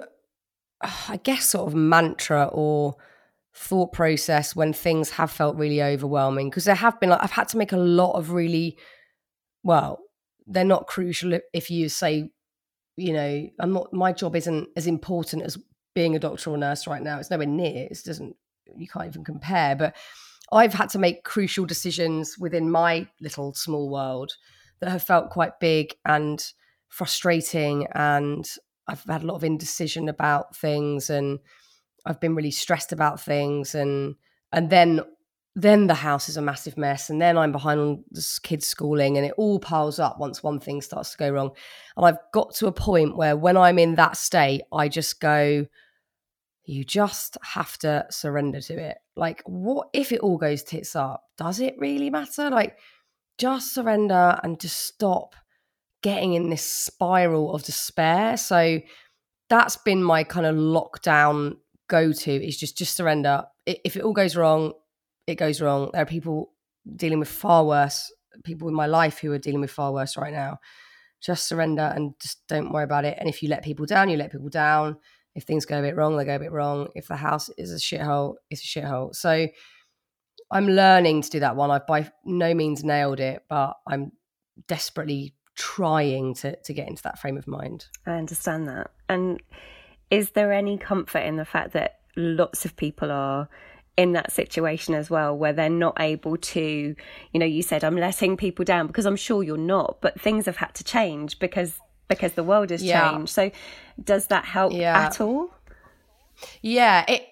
I 0.82 1.20
guess, 1.24 1.46
sort 1.46 1.67
of 1.67 1.75
mantra 1.75 2.46
or 2.51 2.96
thought 3.53 3.94
process 3.94 4.56
when 4.56 4.74
things 4.74 5.12
have 5.12 5.32
felt 5.32 5.56
really 5.56 5.82
overwhelming, 5.82 6.50
because 6.50 6.65
there 6.65 6.75
have 6.75 7.00
been, 7.00 7.10
like, 7.10 7.24
I've 7.24 7.32
had 7.32 7.50
to 7.50 7.58
make 7.58 7.72
a 7.72 7.77
lot 7.77 8.13
of 8.13 8.32
really, 8.32 8.77
well, 9.63 10.00
they're 10.48 10.63
not 10.63 10.88
crucial 10.88 11.39
if 11.53 11.70
you 11.70 11.89
say, 11.89 12.29
you 12.96 13.13
know, 13.13 13.48
I'm 13.60 13.74
not, 13.74 13.94
my 13.94 14.13
job 14.13 14.36
isn't 14.36 14.70
as 14.75 14.88
important 14.88 15.44
as 15.44 15.58
being 15.94 16.15
a 16.15 16.20
doctor 16.20 16.51
or 16.51 16.58
nurse 16.58 16.88
right 16.88 17.01
now. 17.01 17.20
It's 17.20 17.29
nowhere 17.29 17.46
near, 17.46 17.88
it 17.91 18.00
doesn't 18.03 18.36
you 18.75 18.88
can't 18.88 19.07
even 19.07 19.24
compare. 19.24 19.75
But 19.75 19.95
I've 20.51 20.74
had 20.74 20.89
to 20.89 21.00
make 21.00 21.24
crucial 21.24 21.65
decisions 21.65 22.38
within 22.38 22.71
my 22.71 23.07
little 23.21 23.53
small 23.53 23.89
world 23.89 24.33
that 24.79 24.89
have 24.89 25.03
felt 25.03 25.29
quite 25.29 25.59
big 25.59 25.95
and 26.05 26.43
frustrating. 26.88 27.88
And 27.93 28.47
I've 28.88 29.03
had 29.03 29.24
a 29.24 29.25
lot 29.25 29.36
of 29.36 29.43
indecision 29.43 30.07
about 30.07 30.55
things 30.55 31.09
and 31.09 31.39
I've 32.05 32.21
been 32.21 32.36
really 32.36 32.51
stressed 32.51 32.93
about 32.93 33.19
things. 33.19 33.75
And, 33.75 34.15
and 34.53 34.69
then, 34.69 35.01
then 35.55 35.88
the 35.88 35.95
house 35.95 36.29
is 36.29 36.38
a 36.38 36.41
massive 36.41 36.77
mess. 36.77 37.09
And 37.09 37.21
then 37.21 37.38
I'm 37.38 37.51
behind 37.51 37.79
on 37.81 38.03
the 38.12 38.25
kids' 38.43 38.67
schooling 38.67 39.17
and 39.17 39.25
it 39.25 39.33
all 39.38 39.59
piles 39.59 40.00
up 40.00 40.17
once 40.19 40.41
one 40.41 40.59
thing 40.62 40.81
starts 40.81 41.12
to 41.12 41.17
go 41.17 41.29
wrong. 41.29 41.51
And 41.97 42.05
I've 42.05 42.19
got 42.31 42.55
to 42.55 42.67
a 42.67 42.71
point 42.71 43.17
where 43.17 43.36
when 43.36 43.57
I'm 43.57 43.79
in 43.79 43.95
that 43.95 44.15
state, 44.15 44.62
I 44.71 44.88
just 44.88 45.19
go, 45.19 45.65
you 46.67 46.83
just 46.83 47.38
have 47.41 47.77
to 47.77 48.05
surrender 48.12 48.59
to 48.59 48.77
it. 48.77 48.97
Like, 49.15 49.41
what 49.45 49.88
if 49.93 50.12
it 50.12 50.19
all 50.19 50.38
goes 50.38 50.63
tits 50.63 50.97
up? 50.97 51.24
Does 51.38 51.62
it 51.62 51.75
really 51.79 52.09
matter? 52.09 52.50
Like, 52.50 52.77
just 53.38 53.74
surrender 53.74 54.38
and 54.43 54.59
just 54.59 54.77
stop 54.77 55.33
getting 56.03 56.33
in 56.33 56.50
this 56.50 56.63
spiral 56.63 57.53
of 57.53 57.63
despair. 57.63 58.36
So 58.36 58.81
that's 59.50 59.77
been 59.77 60.03
my 60.03 60.25
kind 60.25 60.45
of 60.45 60.57
lockdown 60.57 61.55
go 61.88 62.12
to 62.12 62.31
is 62.31 62.57
just 62.57 62.77
just 62.77 62.97
surrender. 62.97 63.43
If 63.65 63.95
it 63.95 64.03
all 64.03 64.13
goes 64.13 64.36
wrong, 64.36 64.74
it 65.25 65.36
goes 65.36 65.62
wrong. 65.62 65.89
There 65.93 66.01
are 66.01 66.05
people 66.05 66.51
dealing 66.97 67.19
with 67.19 67.29
far 67.29 67.63
worse, 67.65 68.12
people 68.43 68.67
in 68.67 68.74
my 68.74 68.88
life 68.88 69.19
who 69.19 69.31
are 69.31 69.39
dealing 69.39 69.62
with 69.62 69.71
far 69.71 69.93
worse 69.93 70.17
right 70.17 70.33
now. 70.33 70.59
Just 71.21 71.47
surrender 71.47 71.93
and 71.95 72.13
just 72.21 72.45
don't 72.50 72.74
worry 72.74 72.83
about 72.83 73.05
it. 73.05 73.17
And 73.19 73.29
if 73.29 73.41
you 73.41 73.47
let 73.47 73.63
people 73.63 73.86
down, 73.86 74.09
you 74.09 74.17
let 74.17 74.33
people 74.33 74.50
down 74.50 74.97
if 75.38 75.44
things 75.44 75.65
go 75.65 75.77
a 75.77 75.84
bit 75.84 75.96
wrong, 75.96 76.17
they 76.17 76.25
go 76.25 76.36
a 76.36 76.39
bit 76.39 76.51
wrong. 76.51 76.88
If 76.96 77.08
the 77.08 77.15
house 77.15 77.50
is 77.60 77.72
a 77.72 77.75
shithole, 77.75 78.38
it's 78.50 78.63
a 78.63 78.79
shithole. 78.79 79.15
So 79.15 79.48
I'm 80.50 80.67
learning 80.67 81.22
to 81.22 81.29
do 81.29 81.39
that 81.41 81.56
one. 81.56 81.70
I've 81.70 81.86
by 81.86 82.10
no 82.25 82.56
means 82.56 82.84
nailed 82.84 83.20
it, 83.20 83.44
but 83.48 83.77
I'm 83.88 84.12
desperately 84.67 85.36
trying 85.56 86.34
to 86.36 86.56
to 86.56 86.74
get 86.74 86.88
into 86.88 87.03
that 87.03 87.20
frame 87.20 87.38
of 87.38 87.46
mind. 87.48 87.86
I 88.08 88.13
understand 88.13 88.67
that. 88.67 88.89
And 89.08 89.39
is 90.10 90.32
there 90.32 90.51
any 90.51 90.75
comfort 90.75 91.20
in 91.20 91.36
the 91.36 91.46
fact 91.46 91.74
that 91.74 92.00
lots 92.15 92.65
of 92.65 92.75
people 92.75 93.12
are 93.12 93.48
in 93.96 94.13
that 94.13 94.32
situation 94.32 94.96
as 94.96 95.10
well 95.12 95.38
where 95.38 95.53
they're 95.53 95.70
not 95.70 95.96
able 96.00 96.38
to 96.38 96.96
you 97.32 97.39
know 97.39 97.48
you 97.48 97.63
said 97.63 97.84
i'm 97.84 97.96
letting 97.96 98.38
people 98.38 98.63
down 98.63 98.86
because 98.86 99.08
i'm 99.08 99.15
sure 99.15 99.41
you're 99.41 99.58
not 99.58 99.98
but 100.01 100.22
things 100.22 100.46
have 100.46 100.58
had 100.58 100.72
to 100.75 100.84
change 100.84 101.39
because 101.39 101.79
because 102.07 102.33
the 102.33 102.43
world 102.43 102.69
has 102.69 102.83
yeah. 102.83 103.11
changed. 103.11 103.31
So 103.31 103.51
does 104.01 104.27
that 104.27 104.45
help 104.45 104.73
yeah. 104.73 105.05
at 105.05 105.21
all? 105.21 105.53
Yeah, 106.61 107.05
it 107.07 107.27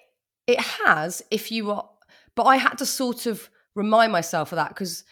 it 0.46 0.60
has 0.60 1.22
if 1.30 1.50
you 1.50 1.70
are 1.70 1.88
but 2.34 2.44
I 2.44 2.56
had 2.56 2.78
to 2.78 2.86
sort 2.86 3.26
of 3.26 3.48
remind 3.74 4.12
myself 4.12 4.52
of 4.52 4.56
that 4.56 4.68
because 4.68 5.04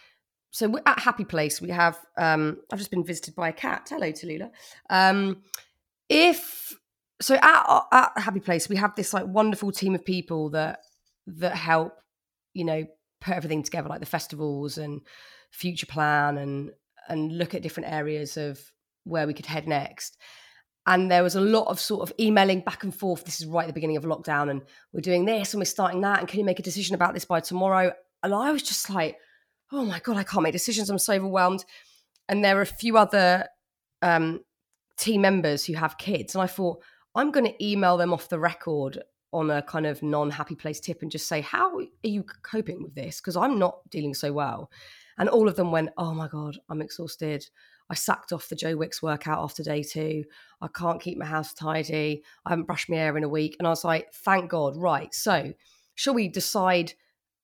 so 0.51 0.77
at 0.85 0.99
Happy 0.99 1.25
Place 1.25 1.61
we 1.61 1.69
have 1.69 1.97
um 2.17 2.57
I've 2.71 2.79
just 2.79 2.91
been 2.91 3.05
visited 3.05 3.35
by 3.35 3.49
a 3.49 3.53
cat. 3.53 3.87
Hello 3.89 4.11
Tallulah. 4.11 4.51
Um 4.89 5.43
if 6.09 6.73
so 7.21 7.35
at, 7.35 7.81
at 7.91 8.11
Happy 8.17 8.39
Place 8.39 8.69
we 8.69 8.75
have 8.75 8.95
this 8.95 9.13
like 9.13 9.25
wonderful 9.27 9.71
team 9.71 9.95
of 9.95 10.05
people 10.05 10.49
that 10.51 10.79
that 11.27 11.55
help, 11.55 11.93
you 12.53 12.65
know, 12.65 12.85
put 13.21 13.35
everything 13.35 13.63
together 13.63 13.89
like 13.89 13.99
the 13.99 14.05
festivals 14.05 14.77
and 14.77 15.01
future 15.51 15.87
plan 15.87 16.37
and 16.37 16.71
and 17.07 17.37
look 17.37 17.53
at 17.53 17.61
different 17.61 17.91
areas 17.91 18.37
of 18.37 18.59
where 19.05 19.25
we 19.25 19.33
could 19.33 19.45
head 19.45 19.67
next. 19.67 20.17
And 20.87 21.09
there 21.09 21.23
was 21.23 21.35
a 21.35 21.41
lot 21.41 21.67
of 21.67 21.79
sort 21.79 22.07
of 22.07 22.13
emailing 22.19 22.59
back 22.59 22.83
and 22.83 22.93
forth. 22.93 23.23
This 23.23 23.41
is 23.41 23.47
right 23.47 23.63
at 23.63 23.67
the 23.67 23.73
beginning 23.73 23.97
of 23.97 24.03
lockdown, 24.03 24.51
and 24.51 24.61
we're 24.93 25.01
doing 25.01 25.25
this 25.25 25.53
and 25.53 25.61
we're 25.61 25.65
starting 25.65 26.01
that. 26.01 26.19
And 26.19 26.27
can 26.27 26.39
you 26.39 26.45
make 26.45 26.59
a 26.59 26.63
decision 26.63 26.93
about 26.93 27.13
this 27.13 27.25
by 27.25 27.39
tomorrow? 27.39 27.91
And 28.21 28.33
I 28.33 28.51
was 28.51 28.61
just 28.61 28.89
like, 28.89 29.17
oh 29.71 29.83
my 29.83 29.99
God, 29.99 30.17
I 30.17 30.23
can't 30.23 30.43
make 30.43 30.53
decisions. 30.53 30.89
I'm 30.89 30.99
so 30.99 31.13
overwhelmed. 31.13 31.65
And 32.29 32.43
there 32.43 32.57
are 32.57 32.61
a 32.61 32.67
few 32.67 32.97
other 32.97 33.47
um, 34.01 34.41
team 34.97 35.21
members 35.21 35.65
who 35.65 35.73
have 35.73 35.97
kids. 35.97 36.35
And 36.35 36.41
I 36.41 36.47
thought, 36.47 36.81
I'm 37.15 37.31
going 37.31 37.45
to 37.45 37.65
email 37.65 37.97
them 37.97 38.13
off 38.13 38.29
the 38.29 38.39
record 38.39 39.01
on 39.31 39.49
a 39.51 39.61
kind 39.61 39.85
of 39.85 40.01
non 40.03 40.31
happy 40.31 40.55
place 40.55 40.79
tip 40.79 41.01
and 41.01 41.11
just 41.11 41.27
say, 41.27 41.41
how 41.41 41.77
are 41.77 41.83
you 42.03 42.23
coping 42.43 42.81
with 42.81 42.95
this? 42.95 43.19
Because 43.19 43.35
I'm 43.35 43.57
not 43.59 43.79
dealing 43.89 44.13
so 44.13 44.33
well. 44.33 44.69
And 45.17 45.29
all 45.29 45.47
of 45.47 45.55
them 45.55 45.71
went, 45.71 45.89
oh 45.97 46.13
my 46.13 46.27
God, 46.27 46.57
I'm 46.69 46.81
exhausted. 46.81 47.45
I 47.89 47.95
sacked 47.95 48.33
off 48.33 48.49
the 48.49 48.55
Joe 48.55 48.75
Wicks 48.75 49.03
workout 49.03 49.43
after 49.43 49.63
day 49.63 49.83
two. 49.83 50.23
I 50.61 50.67
can't 50.67 51.01
keep 51.01 51.17
my 51.17 51.25
house 51.25 51.53
tidy. 51.53 52.23
I 52.45 52.49
haven't 52.49 52.65
brushed 52.65 52.89
my 52.89 52.97
hair 52.97 53.17
in 53.17 53.23
a 53.23 53.29
week. 53.29 53.55
And 53.59 53.67
I 53.67 53.69
was 53.69 53.83
like, 53.83 54.13
thank 54.13 54.49
God. 54.49 54.75
Right. 54.75 55.13
So, 55.13 55.53
shall 55.93 56.15
we 56.15 56.27
decide 56.27 56.93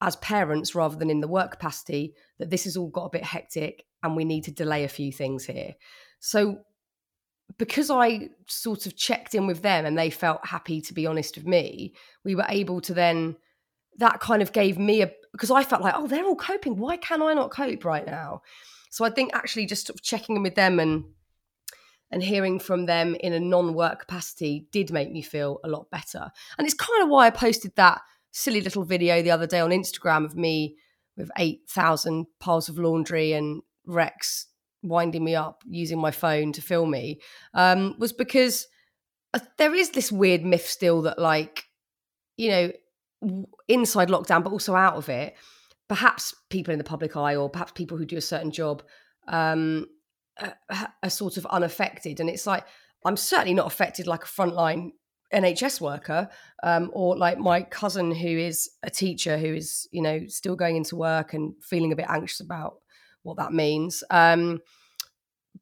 as 0.01 0.15
parents 0.17 0.73
rather 0.73 0.95
than 0.95 1.11
in 1.11 1.21
the 1.21 1.27
work 1.27 1.51
capacity 1.51 2.15
that 2.39 2.49
this 2.49 2.63
has 2.63 2.75
all 2.75 2.89
got 2.89 3.05
a 3.05 3.11
bit 3.11 3.23
hectic 3.23 3.85
and 4.01 4.15
we 4.15 4.25
need 4.25 4.43
to 4.45 4.51
delay 4.51 4.83
a 4.83 4.89
few 4.89 5.11
things 5.11 5.45
here? 5.45 5.75
So, 6.19 6.59
because 7.57 7.91
I 7.91 8.29
sort 8.47 8.85
of 8.85 8.95
checked 8.95 9.35
in 9.35 9.45
with 9.45 9.61
them 9.61 9.85
and 9.85 9.97
they 9.97 10.09
felt 10.09 10.45
happy 10.47 10.81
to 10.81 10.93
be 10.93 11.05
honest 11.05 11.35
with 11.35 11.45
me, 11.45 11.93
we 12.23 12.33
were 12.33 12.45
able 12.49 12.81
to 12.81 12.93
then, 12.93 13.35
that 13.97 14.19
kind 14.19 14.41
of 14.41 14.53
gave 14.53 14.79
me 14.79 15.01
a, 15.01 15.11
because 15.33 15.51
I 15.51 15.63
felt 15.63 15.81
like, 15.81 15.93
oh, 15.95 16.07
they're 16.07 16.25
all 16.25 16.35
coping. 16.35 16.77
Why 16.77 16.97
can 16.97 17.21
I 17.21 17.33
not 17.33 17.51
cope 17.51 17.85
right 17.85 18.05
now? 18.05 18.41
So 18.91 19.03
I 19.03 19.09
think 19.09 19.31
actually 19.33 19.65
just 19.65 19.87
sort 19.87 19.97
of 19.97 20.03
checking 20.03 20.35
in 20.35 20.43
with 20.43 20.55
them 20.55 20.79
and 20.79 21.05
and 22.11 22.21
hearing 22.21 22.59
from 22.59 22.87
them 22.87 23.15
in 23.21 23.31
a 23.31 23.39
non-work 23.39 24.01
capacity 24.01 24.67
did 24.73 24.91
make 24.91 25.11
me 25.11 25.21
feel 25.21 25.61
a 25.63 25.69
lot 25.69 25.89
better. 25.89 26.29
And 26.57 26.67
it's 26.67 26.75
kind 26.75 27.01
of 27.01 27.07
why 27.07 27.25
I 27.25 27.29
posted 27.29 27.73
that 27.77 28.01
silly 28.31 28.59
little 28.59 28.83
video 28.83 29.21
the 29.21 29.31
other 29.31 29.47
day 29.47 29.61
on 29.61 29.69
Instagram 29.69 30.25
of 30.25 30.35
me 30.35 30.75
with 31.15 31.31
8,000 31.37 32.25
piles 32.41 32.67
of 32.67 32.77
laundry 32.77 33.31
and 33.31 33.61
Rex 33.85 34.47
winding 34.83 35.23
me 35.23 35.35
up 35.35 35.63
using 35.67 35.99
my 35.99 36.11
phone 36.11 36.51
to 36.53 36.61
film 36.61 36.91
me 36.91 37.21
um, 37.53 37.95
was 37.97 38.11
because 38.11 38.67
uh, 39.33 39.39
there 39.57 39.73
is 39.73 39.91
this 39.91 40.11
weird 40.11 40.43
myth 40.43 40.67
still 40.67 41.03
that 41.03 41.19
like 41.19 41.65
you 42.35 42.49
know 42.49 42.71
inside 43.67 44.09
lockdown 44.09 44.43
but 44.43 44.51
also 44.51 44.75
out 44.75 44.95
of 44.95 45.07
it 45.07 45.35
perhaps 45.91 46.33
people 46.49 46.71
in 46.71 46.77
the 46.77 46.85
public 46.85 47.17
eye 47.17 47.35
or 47.35 47.49
perhaps 47.49 47.73
people 47.73 47.97
who 47.97 48.05
do 48.05 48.15
a 48.15 48.21
certain 48.21 48.49
job 48.49 48.81
um, 49.27 49.85
are, 51.03 51.09
sort 51.09 51.35
of 51.35 51.45
unaffected. 51.47 52.21
And 52.21 52.29
it's 52.29 52.47
like, 52.47 52.65
I'm 53.03 53.17
certainly 53.17 53.53
not 53.53 53.67
affected 53.67 54.07
like 54.07 54.23
a 54.23 54.27
frontline 54.27 54.91
NHS 55.33 55.81
worker 55.81 56.29
um, 56.63 56.91
or 56.93 57.17
like 57.17 57.39
my 57.39 57.63
cousin 57.63 58.15
who 58.15 58.29
is 58.29 58.69
a 58.83 58.89
teacher 58.89 59.37
who 59.37 59.53
is, 59.53 59.85
you 59.91 60.01
know, 60.01 60.21
still 60.27 60.55
going 60.55 60.77
into 60.77 60.95
work 60.95 61.33
and 61.33 61.55
feeling 61.61 61.91
a 61.91 61.97
bit 61.97 62.05
anxious 62.07 62.39
about 62.39 62.75
what 63.23 63.35
that 63.35 63.51
means. 63.51 64.01
Um, 64.09 64.61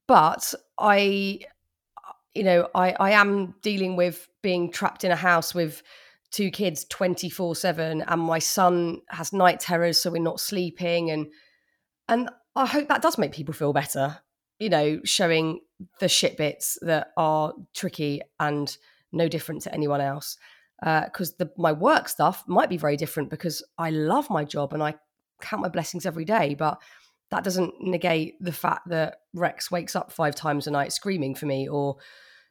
but 0.06 0.54
I, 0.78 1.40
you 2.36 2.44
know, 2.44 2.70
I, 2.76 2.96
I 3.00 3.12
am 3.14 3.56
dealing 3.64 3.96
with 3.96 4.28
being 4.44 4.72
trapped 4.72 5.04
in 5.04 5.10
a 5.10 5.16
house 5.16 5.56
with 5.56 5.82
two 6.32 6.52
kids 6.52 6.86
24 6.86 7.56
7 7.56 8.02
and 8.02 8.22
my 8.22 8.40
son 8.40 9.02
has 9.10 9.34
night 9.34 9.60
terrors 9.60 10.02
so 10.02 10.12
we're 10.12 10.22
not 10.22 10.40
sleeping 10.40 11.10
and 11.10 11.28
and 12.08 12.30
i 12.56 12.66
hope 12.66 12.88
that 12.88 13.02
does 13.02 13.18
make 13.18 13.32
people 13.32 13.54
feel 13.54 13.74
better 13.74 14.20
you 14.60 14.70
know 14.70 15.00
showing 15.04 15.60
the 16.00 16.08
shit 16.08 16.38
bits 16.38 16.78
that 16.82 17.12
are 17.18 17.54
tricky 17.74 18.22
and 18.40 18.78
no 19.12 19.28
different 19.28 19.62
to 19.64 19.74
anyone 19.74 20.02
else. 20.02 20.38
Because 20.82 21.34
uh, 21.40 21.46
my 21.58 21.72
work 21.72 22.08
stuff 22.08 22.44
might 22.48 22.70
be 22.70 22.78
very 22.78 22.96
different 22.96 23.30
because 23.30 23.64
I 23.78 23.90
love 23.90 24.30
my 24.30 24.46
job 24.46 24.74
and 24.74 24.82
I 24.82 24.96
count 25.42 25.62
my 25.62 25.70
blessings 25.70 26.06
every 26.06 26.26
day, 26.26 26.56
but 26.56 26.80
that 27.32 27.44
doesn't 27.44 27.82
negate 27.82 28.42
the 28.42 28.52
fact 28.52 28.88
that 28.90 29.22
Rex 29.34 29.70
wakes 29.70 29.96
up 29.96 30.12
five 30.12 30.36
times 30.36 30.68
a 30.68 30.72
night 30.72 30.94
screaming 30.94 31.36
for 31.36 31.46
me, 31.46 31.68
or 31.68 31.98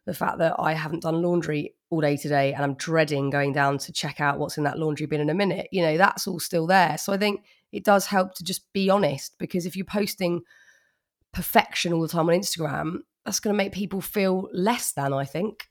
the 0.04 0.14
fact 0.14 0.38
that 0.38 0.56
I 0.58 0.74
haven't 0.74 1.02
done 1.02 1.22
laundry 1.22 1.74
all 1.90 2.00
day 2.00 2.16
today 2.16 2.52
and 2.52 2.62
I'm 2.62 2.74
dreading 2.74 3.30
going 3.30 3.52
down 3.52 3.78
to 3.78 3.92
check 3.92 4.20
out 4.20 4.38
what's 4.38 4.58
in 4.58 4.64
that 4.64 4.78
laundry 4.78 5.06
bin 5.06 5.20
in 5.20 5.30
a 5.30 5.34
minute. 5.34 5.68
You 5.72 5.82
know, 5.82 5.96
that's 5.96 6.26
all 6.26 6.38
still 6.38 6.66
there. 6.66 6.98
So 6.98 7.12
I 7.12 7.16
think 7.16 7.44
it 7.72 7.84
does 7.84 8.06
help 8.06 8.34
to 8.34 8.44
just 8.44 8.70
be 8.72 8.90
honest 8.90 9.34
because 9.38 9.66
if 9.66 9.76
you're 9.76 9.86
posting 9.86 10.42
perfection 11.32 11.92
all 11.92 12.02
the 12.02 12.08
time 12.08 12.28
on 12.28 12.34
Instagram, 12.34 12.98
that's 13.24 13.40
going 13.40 13.54
to 13.54 13.58
make 13.58 13.72
people 13.72 14.00
feel 14.00 14.48
less 14.52 14.92
than, 14.92 15.12
I 15.12 15.24
think. 15.24 15.68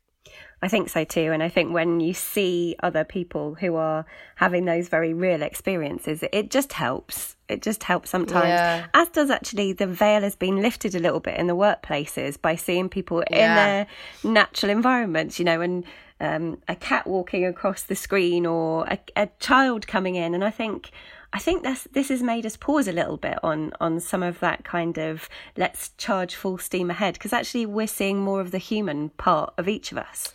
I 0.62 0.68
think 0.68 0.90
so 0.90 1.04
too. 1.04 1.32
And 1.32 1.44
I 1.44 1.50
think 1.50 1.72
when 1.72 2.00
you 2.00 2.14
see 2.14 2.76
other 2.82 3.04
people 3.04 3.56
who 3.56 3.76
are 3.76 4.06
having 4.36 4.66
those 4.66 4.90
very 4.90 5.14
real 5.14 5.42
experiences, 5.44 6.24
it 6.32 6.50
just 6.50 6.74
helps. 6.74 7.36
It 7.48 7.62
just 7.62 7.84
helps 7.84 8.10
sometimes. 8.10 8.48
Yeah. 8.48 8.88
As 8.94 9.10
does 9.10 9.30
actually 9.30 9.74
the 9.74 9.88
veil 9.88 10.22
has 10.22 10.36
been 10.36 10.62
lifted 10.62 10.96
a 10.96 11.00
little 11.00 11.20
bit 11.20 11.38
in 11.38 11.48
the 11.48 11.56
workplaces 11.56 12.42
by 12.42 12.56
seeing 12.56 12.90
people 12.90 13.24
yeah. 13.30 13.38
in 13.38 13.56
their 13.56 14.34
natural 14.34 14.72
environments, 14.72 15.38
you 15.38 15.46
know, 15.46 15.62
and 15.62 15.86
um, 16.20 16.62
a 16.68 16.76
cat 16.76 17.08
walking 17.08 17.46
across 17.46 17.84
the 17.84 17.96
screen 17.96 18.46
or 18.46 18.86
a, 18.86 19.00
a 19.16 19.30
child 19.40 19.88
coming 19.88 20.16
in. 20.16 20.34
And 20.34 20.44
I 20.44 20.52
think 20.52 20.92
I 21.34 21.40
think 21.40 21.64
this 21.64 21.88
this 21.92 22.10
has 22.10 22.24
made 22.24 22.46
us 22.46 22.58
pause 22.58 22.88
a 22.88 22.94
little 22.94 23.18
bit 23.18 23.38
on 23.44 23.72
on 23.80 24.00
some 24.00 24.24
of 24.24 24.40
that 24.40 24.64
kind 24.64 24.98
of 24.98 25.30
let's 25.56 25.90
charge 25.98 26.36
full 26.36 26.58
steam 26.58 26.90
ahead 26.90 27.14
because 27.14 27.34
actually 27.34 27.66
we're 27.66 27.88
seeing 27.88 28.20
more 28.20 28.42
of 28.42 28.52
the 28.52 28.58
human 28.58 29.10
part 29.10 29.54
of 29.58 29.68
each 29.68 29.92
of 29.92 29.98
us 29.98 30.34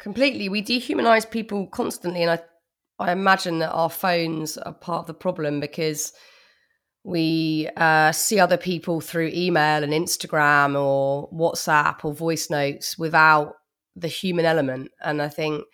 completely. 0.00 0.48
We 0.48 0.62
dehumanize 0.62 1.30
people 1.30 1.66
constantly, 1.68 2.22
and 2.22 2.30
I 2.32 2.40
I 2.98 3.12
imagine 3.12 3.60
that 3.60 3.70
our 3.72 3.90
phones 3.90 4.58
are 4.58 4.74
part 4.74 5.00
of 5.00 5.06
the 5.06 5.14
problem 5.14 5.60
because 5.60 6.12
we 7.02 7.68
uh, 7.76 8.12
see 8.12 8.38
other 8.38 8.58
people 8.58 9.00
through 9.00 9.30
email 9.32 9.82
and 9.82 9.92
Instagram 9.92 10.78
or 10.78 11.30
WhatsApp 11.32 12.04
or 12.04 12.12
voice 12.12 12.50
notes 12.50 12.98
without 12.98 13.54
the 13.96 14.08
human 14.08 14.44
element. 14.44 14.90
And 15.02 15.20
I 15.20 15.28
think, 15.28 15.64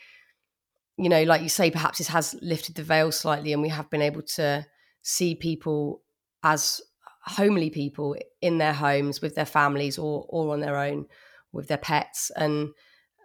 you 0.96 1.08
know, 1.08 1.22
like 1.24 1.42
you 1.42 1.48
say, 1.48 1.70
perhaps 1.70 1.98
this 1.98 2.08
has 2.08 2.34
lifted 2.40 2.74
the 2.74 2.82
veil 2.82 3.12
slightly, 3.12 3.52
and 3.52 3.62
we 3.62 3.68
have 3.68 3.90
been 3.90 4.02
able 4.02 4.22
to 4.22 4.66
see 5.02 5.34
people 5.34 6.02
as 6.42 6.80
homely 7.22 7.70
people 7.70 8.16
in 8.40 8.58
their 8.58 8.72
homes 8.72 9.20
with 9.20 9.34
their 9.34 9.46
families 9.46 9.98
or 9.98 10.26
or 10.28 10.52
on 10.52 10.60
their 10.60 10.76
own 10.76 11.06
with 11.52 11.66
their 11.66 11.78
pets 11.78 12.30
and 12.36 12.70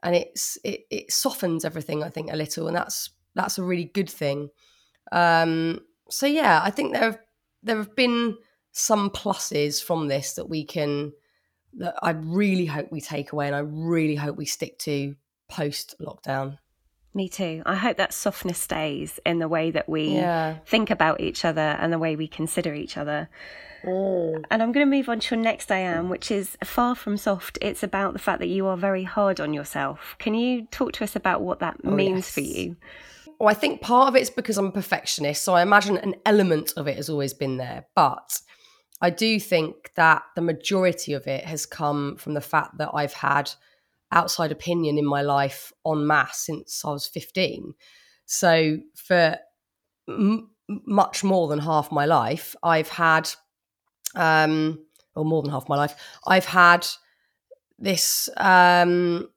and 0.03 0.15
it's 0.15 0.57
it, 0.63 0.81
it 0.89 1.11
softens 1.11 1.65
everything 1.65 2.03
I 2.03 2.09
think 2.09 2.31
a 2.31 2.35
little, 2.35 2.67
and 2.67 2.75
that's 2.75 3.11
that's 3.35 3.57
a 3.57 3.63
really 3.63 3.85
good 3.85 4.09
thing. 4.09 4.49
Um, 5.11 5.79
so 6.09 6.25
yeah, 6.25 6.61
I 6.63 6.71
think 6.71 6.93
there 6.93 7.03
have 7.03 7.19
there 7.63 7.77
have 7.77 7.95
been 7.95 8.37
some 8.71 9.09
pluses 9.09 9.83
from 9.83 10.07
this 10.07 10.33
that 10.33 10.49
we 10.49 10.63
can 10.65 11.13
that 11.77 11.95
I 12.01 12.11
really 12.11 12.65
hope 12.65 12.91
we 12.91 13.01
take 13.01 13.31
away, 13.31 13.47
and 13.47 13.55
I 13.55 13.59
really 13.59 14.15
hope 14.15 14.37
we 14.37 14.45
stick 14.45 14.77
to 14.79 15.15
post 15.49 15.95
lockdown. 16.01 16.57
Me 17.13 17.27
too. 17.27 17.61
I 17.65 17.75
hope 17.75 17.97
that 17.97 18.13
softness 18.13 18.57
stays 18.57 19.19
in 19.25 19.39
the 19.39 19.49
way 19.49 19.69
that 19.71 19.89
we 19.89 20.15
yeah. 20.15 20.59
think 20.65 20.89
about 20.89 21.19
each 21.19 21.43
other 21.43 21.77
and 21.79 21.91
the 21.91 21.99
way 21.99 22.15
we 22.15 22.27
consider 22.27 22.73
each 22.73 22.95
other. 22.95 23.29
Mm. 23.83 24.45
And 24.49 24.63
I'm 24.63 24.71
going 24.71 24.89
to 24.89 24.97
move 24.97 25.09
on 25.09 25.19
to 25.19 25.35
your 25.35 25.43
next 25.43 25.71
I 25.71 25.79
am, 25.79 26.07
which 26.07 26.31
is 26.31 26.57
far 26.63 26.95
from 26.95 27.17
soft. 27.17 27.57
It's 27.61 27.83
about 27.83 28.13
the 28.13 28.19
fact 28.19 28.39
that 28.39 28.47
you 28.47 28.65
are 28.67 28.77
very 28.77 29.03
hard 29.03 29.41
on 29.41 29.53
yourself. 29.53 30.15
Can 30.19 30.35
you 30.35 30.67
talk 30.71 30.93
to 30.93 31.03
us 31.03 31.15
about 31.15 31.41
what 31.41 31.59
that 31.59 31.77
oh, 31.83 31.91
means 31.91 32.17
yes. 32.17 32.31
for 32.31 32.41
you? 32.41 32.77
Well, 33.39 33.49
I 33.49 33.55
think 33.55 33.81
part 33.81 34.07
of 34.07 34.15
it's 34.15 34.29
because 34.29 34.57
I'm 34.57 34.67
a 34.67 34.71
perfectionist. 34.71 35.43
So 35.43 35.53
I 35.53 35.63
imagine 35.63 35.97
an 35.97 36.15
element 36.25 36.73
of 36.77 36.87
it 36.87 36.95
has 36.95 37.09
always 37.09 37.33
been 37.33 37.57
there. 37.57 37.87
But 37.93 38.39
I 39.01 39.09
do 39.09 39.39
think 39.39 39.91
that 39.95 40.23
the 40.35 40.41
majority 40.41 41.13
of 41.13 41.27
it 41.27 41.43
has 41.45 41.65
come 41.65 42.15
from 42.17 42.33
the 42.33 42.41
fact 42.41 42.77
that 42.77 42.91
I've 42.93 43.13
had 43.13 43.51
outside 44.11 44.51
opinion 44.51 44.97
in 44.97 45.05
my 45.05 45.21
life 45.21 45.73
en 45.87 46.05
masse 46.05 46.45
since 46.45 46.83
I 46.85 46.91
was 46.91 47.07
15. 47.07 47.73
So 48.25 48.77
for 48.95 49.37
m- 50.07 50.51
much 50.67 51.23
more 51.23 51.47
than 51.47 51.59
half 51.59 51.91
my 51.91 52.05
life, 52.05 52.55
I've 52.63 52.89
had 52.89 53.29
um, 54.15 54.85
or 55.15 55.25
more 55.25 55.41
than 55.41 55.51
half 55.51 55.69
my 55.69 55.75
life, 55.75 55.95
I've 56.25 56.45
had 56.45 56.87
this, 57.77 58.29
um, 58.37 59.29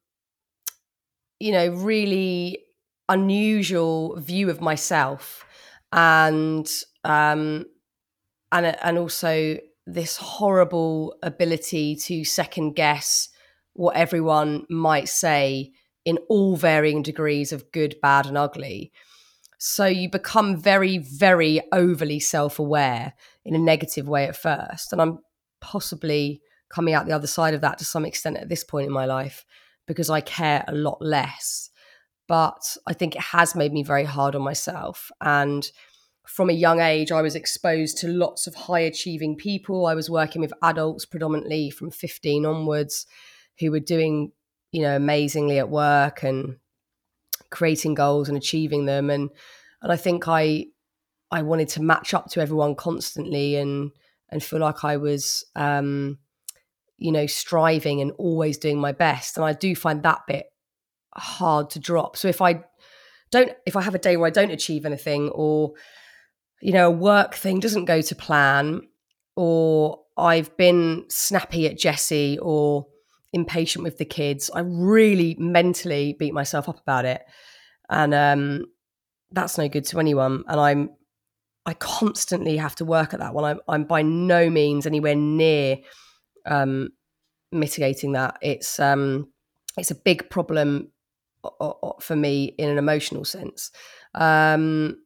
you 1.40 1.52
know, 1.52 1.68
really 1.68 2.58
unusual 3.08 4.18
view 4.20 4.50
of 4.50 4.60
myself, 4.60 5.44
and 5.92 6.70
um, 7.04 7.66
and 8.54 8.76
and 8.82 8.96
also 8.96 9.58
this 9.86 10.16
horrible 10.16 11.14
ability 11.22 11.94
to 11.96 12.24
second 12.24 12.74
guess 12.74 13.28
what 13.74 13.96
everyone 13.96 14.64
might 14.70 15.08
say 15.08 15.72
in 16.04 16.18
all 16.28 16.56
varying 16.56 17.02
degrees 17.02 17.52
of 17.52 17.70
good, 17.72 17.96
bad, 18.00 18.26
and 18.26 18.38
ugly. 18.38 18.92
So 19.58 19.86
you 19.86 20.08
become 20.08 20.56
very, 20.56 20.98
very 20.98 21.60
overly 21.72 22.20
self 22.20 22.58
aware 22.58 23.14
in 23.44 23.54
a 23.54 23.58
negative 23.58 24.08
way 24.08 24.26
at 24.26 24.36
first. 24.36 24.92
And 24.92 25.02
I'm 25.02 25.18
possibly 25.60 26.40
coming 26.68 26.94
out 26.94 27.06
the 27.06 27.12
other 27.12 27.26
side 27.26 27.54
of 27.54 27.60
that 27.62 27.78
to 27.78 27.84
some 27.84 28.04
extent 28.04 28.36
at 28.36 28.48
this 28.48 28.64
point 28.64 28.86
in 28.86 28.92
my 28.92 29.06
life 29.06 29.44
because 29.86 30.10
I 30.10 30.20
care 30.20 30.64
a 30.68 30.74
lot 30.74 30.98
less. 31.00 31.70
But 32.28 32.76
I 32.86 32.94
think 32.94 33.16
it 33.16 33.22
has 33.22 33.54
made 33.54 33.72
me 33.72 33.82
very 33.82 34.04
hard 34.04 34.34
on 34.34 34.42
myself. 34.42 35.10
And 35.20 35.68
from 36.26 36.48
a 36.48 36.54
young 36.54 36.80
age, 36.80 37.12
I 37.12 37.22
was 37.22 37.34
exposed 37.34 37.98
to 37.98 38.08
lots 38.08 38.46
of 38.46 38.54
high 38.54 38.80
achieving 38.80 39.36
people. 39.36 39.86
I 39.86 39.94
was 39.94 40.08
working 40.08 40.40
with 40.40 40.54
adults 40.62 41.04
predominantly 41.04 41.70
from 41.70 41.90
15 41.90 42.46
onwards 42.46 43.06
who 43.60 43.70
were 43.70 43.80
doing, 43.80 44.32
you 44.72 44.82
know, 44.82 44.96
amazingly 44.96 45.58
at 45.58 45.68
work 45.68 46.22
and 46.22 46.56
creating 47.50 47.94
goals 47.94 48.28
and 48.28 48.38
achieving 48.38 48.86
them. 48.86 49.10
And 49.10 49.30
and 49.82 49.92
I 49.92 49.96
think 49.96 50.26
I 50.26 50.66
I 51.30 51.42
wanted 51.42 51.68
to 51.70 51.82
match 51.82 52.14
up 52.14 52.30
to 52.30 52.40
everyone 52.40 52.74
constantly 52.74 53.56
and 53.56 53.90
and 54.30 54.42
feel 54.42 54.60
like 54.60 54.82
I 54.82 54.96
was 54.96 55.44
um 55.54 56.18
you 56.96 57.12
know 57.12 57.26
striving 57.26 58.00
and 58.00 58.12
always 58.12 58.56
doing 58.56 58.80
my 58.80 58.92
best. 58.92 59.36
And 59.36 59.44
I 59.44 59.52
do 59.52 59.76
find 59.76 60.02
that 60.02 60.22
bit 60.26 60.46
hard 61.14 61.70
to 61.70 61.78
drop. 61.78 62.16
So 62.16 62.28
if 62.28 62.40
I 62.40 62.64
don't 63.30 63.52
if 63.66 63.76
I 63.76 63.82
have 63.82 63.94
a 63.94 63.98
day 63.98 64.16
where 64.16 64.26
I 64.26 64.30
don't 64.30 64.50
achieve 64.50 64.86
anything 64.86 65.28
or 65.28 65.74
you 66.64 66.72
know 66.72 66.88
a 66.88 66.90
work 66.90 67.34
thing 67.34 67.60
doesn't 67.60 67.84
go 67.84 68.00
to 68.00 68.14
plan 68.14 68.80
or 69.36 70.00
I've 70.16 70.56
been 70.56 71.04
snappy 71.08 71.66
at 71.66 71.78
Jesse 71.78 72.38
or 72.40 72.86
impatient 73.34 73.82
with 73.84 73.98
the 73.98 74.06
kids. 74.06 74.50
I 74.54 74.60
really 74.60 75.36
mentally 75.38 76.16
beat 76.18 76.32
myself 76.32 76.68
up 76.68 76.80
about 76.80 77.04
it. 77.04 77.22
And 77.90 78.14
um, 78.14 78.64
that's 79.30 79.58
no 79.58 79.68
good 79.68 79.84
to 79.86 80.00
anyone. 80.00 80.44
And 80.48 80.58
I'm, 80.58 80.90
I 81.66 81.74
constantly 81.74 82.56
have 82.56 82.76
to 82.76 82.84
work 82.86 83.12
at 83.12 83.20
that 83.20 83.34
one. 83.34 83.44
I'm, 83.44 83.60
I'm 83.68 83.84
by 83.84 84.00
no 84.00 84.48
means 84.48 84.86
anywhere 84.86 85.16
near 85.16 85.78
um, 86.46 86.90
mitigating 87.52 88.12
that. 88.12 88.38
It's, 88.40 88.80
um, 88.80 89.28
it's 89.76 89.90
a 89.90 89.96
big 89.96 90.30
problem 90.30 90.92
for 92.00 92.16
me 92.16 92.54
in 92.56 92.70
an 92.70 92.78
emotional 92.78 93.24
sense. 93.24 93.70
Um, 94.14 95.03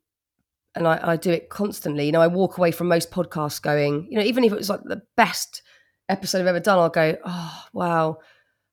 and 0.79 0.88
I, 0.88 1.01
I, 1.03 1.17
do 1.17 1.31
it 1.31 1.49
constantly. 1.49 2.07
You 2.07 2.12
know, 2.12 2.21
I 2.21 2.27
walk 2.27 2.59
away 2.59 2.71
from 2.71 2.88
most 2.88 3.11
podcasts 3.11 3.61
going, 3.61 4.07
you 4.11 4.19
know, 4.19 4.25
even 4.25 4.45
if 4.45 4.53
it 4.53 4.59
was 4.59 4.71
like 4.71 4.83
the 4.85 5.03
best 5.17 5.62
episode 6.09 6.41
I've 6.41 6.47
ever 6.47 6.61
done, 6.61 6.79
I'll 6.79 6.88
go, 6.88 7.17
oh, 7.25 7.64
wow, 7.73 8.19
I 8.21 8.25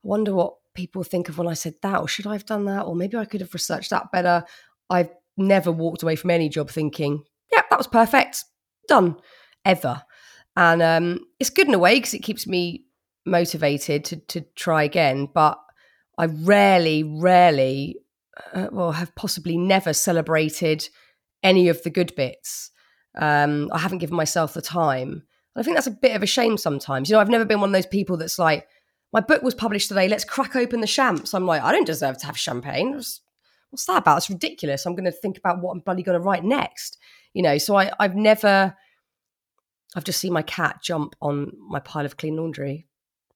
wonder 0.04 0.34
what 0.34 0.56
people 0.74 1.04
think 1.04 1.30
of 1.30 1.38
when 1.38 1.48
I 1.48 1.54
said 1.54 1.76
that, 1.82 2.00
or 2.00 2.08
should 2.08 2.28
I 2.28 2.34
have 2.34 2.46
done 2.46 2.66
that? 2.66 2.86
Or 2.86 2.96
maybe 2.96 3.18
I 3.18 3.26
could 3.26 3.42
have 3.42 3.54
researched 3.54 3.90
that 3.90 4.12
better. 4.12 4.44
I've 4.90 5.10
never 5.38 5.72
walked 5.72 6.04
away 6.04 6.16
from 6.16 6.32
any 6.32 6.50
job 6.50 6.70
thinking, 6.70 7.24
yeah, 7.52 7.62
that 7.70 7.80
was 7.80 7.88
perfect, 7.88 8.44
done, 8.88 9.18
ever. 9.64 10.04
And 10.56 10.82
um, 10.82 11.20
it's 11.40 11.50
good 11.50 11.68
in 11.68 11.74
a 11.74 11.80
way 11.80 11.96
because 11.96 12.14
it 12.14 12.24
keeps 12.24 12.48
me 12.48 12.86
motivated 13.26 14.06
to, 14.06 14.18
to 14.18 14.42
try 14.56 14.84
again. 14.84 15.28
But 15.34 15.60
I 16.18 16.26
rarely, 16.26 17.04
rarely, 17.04 17.98
uh, 18.54 18.68
well, 18.72 18.92
have 18.94 19.16
possibly 19.16 19.58
never 19.58 19.94
celebrated 19.94 20.88
any 21.46 21.70
of 21.70 21.82
the 21.84 21.90
good 21.90 22.14
bits. 22.16 22.72
Um, 23.18 23.70
I 23.72 23.78
haven't 23.78 24.00
given 24.00 24.18
myself 24.18 24.54
the 24.54 24.62
time. 24.62 25.24
I 25.56 25.64
think 25.64 25.78
that's 25.78 25.88
a 25.88 25.92
bit 25.92 26.16
of 26.16 26.24
a 26.24 26.26
shame 26.28 26.58
sometimes. 26.58 27.10
You 27.10 27.16
know, 27.16 27.22
I've 27.22 27.30
never 27.30 27.46
been 27.46 27.62
one 27.62 27.70
of 27.70 27.74
those 27.74 27.86
people 27.86 28.18
that's 28.18 28.40
like, 28.40 28.68
my 29.14 29.22
book 29.22 29.44
was 29.44 29.54
published 29.54 29.88
today. 29.88 30.10
Let's 30.10 30.26
crack 30.26 30.56
open 30.58 30.82
the 30.82 30.88
champs. 30.88 31.34
I'm 31.34 31.46
like, 31.46 31.62
I 31.62 31.72
don't 31.72 31.86
deserve 31.86 32.18
to 32.18 32.26
have 32.26 32.38
champagne. 32.38 32.96
What's, 32.96 33.22
what's 33.70 33.86
that 33.86 34.00
about? 34.00 34.18
It's 34.18 34.30
ridiculous. 34.30 34.86
I'm 34.86 34.96
going 34.96 35.06
to 35.06 35.12
think 35.12 35.38
about 35.38 35.62
what 35.62 35.72
I'm 35.72 35.80
bloody 35.80 36.04
going 36.04 36.20
to 36.20 36.26
write 36.26 36.44
next. 36.44 36.98
You 37.34 37.44
know, 37.44 37.58
so 37.58 37.78
I, 37.78 37.92
I've 38.00 38.16
never, 38.16 38.76
I've 39.96 40.04
just 40.04 40.20
seen 40.20 40.34
my 40.34 40.42
cat 40.42 40.80
jump 40.84 41.16
on 41.22 41.54
my 41.70 41.80
pile 41.80 42.06
of 42.06 42.18
clean 42.18 42.36
laundry. 42.36 42.88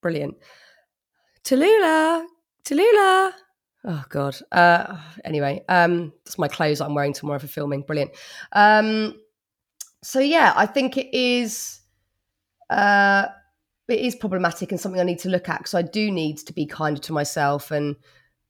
Brilliant. 0.01 0.35
Tallulah, 1.45 2.25
Tallulah. 2.65 3.31
Oh 3.85 4.03
God. 4.09 4.37
Uh, 4.51 4.97
anyway, 5.23 5.63
um, 5.69 6.11
that's 6.25 6.37
my 6.37 6.47
clothes 6.47 6.81
I'm 6.81 6.95
wearing 6.95 7.13
tomorrow 7.13 7.39
for 7.39 7.47
filming. 7.47 7.81
Brilliant. 7.81 8.11
Um, 8.51 9.19
so 10.03 10.19
yeah, 10.19 10.53
I 10.55 10.65
think 10.65 10.97
it 10.97 11.15
is. 11.15 11.79
Uh, 12.69 13.27
it 13.87 13.99
is 13.99 14.15
problematic 14.15 14.71
and 14.71 14.79
something 14.79 15.01
I 15.01 15.05
need 15.05 15.19
to 15.19 15.29
look 15.29 15.49
at 15.49 15.59
because 15.59 15.73
I 15.73 15.81
do 15.81 16.11
need 16.11 16.37
to 16.39 16.53
be 16.53 16.67
kinder 16.67 17.01
to 17.01 17.13
myself 17.13 17.71
and 17.71 17.95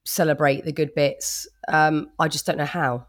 celebrate 0.06 0.66
the 0.66 0.74
good 0.74 0.94
bits. 0.96 1.48
Um, 1.70 2.10
I 2.20 2.28
just 2.28 2.46
don't 2.46 2.58
know 2.58 2.66
how. 2.66 3.06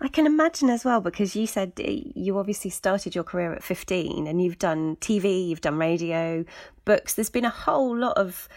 I 0.00 0.08
can 0.08 0.26
imagine 0.26 0.70
as 0.70 0.84
well 0.84 1.00
because 1.00 1.36
you 1.36 1.46
said 1.46 1.72
you 1.78 2.36
obviously 2.38 2.70
started 2.70 3.14
your 3.14 3.24
career 3.24 3.52
at 3.54 3.62
15 3.62 4.26
and 4.26 4.42
you've 4.42 4.58
done 4.58 4.96
TV, 4.96 5.48
you've 5.48 5.60
done 5.60 5.78
radio, 5.78 6.44
books. 6.84 7.14
There's 7.14 7.30
been 7.30 7.44
a 7.44 7.50
whole 7.50 7.96
lot 7.96 8.18
of 8.18 8.48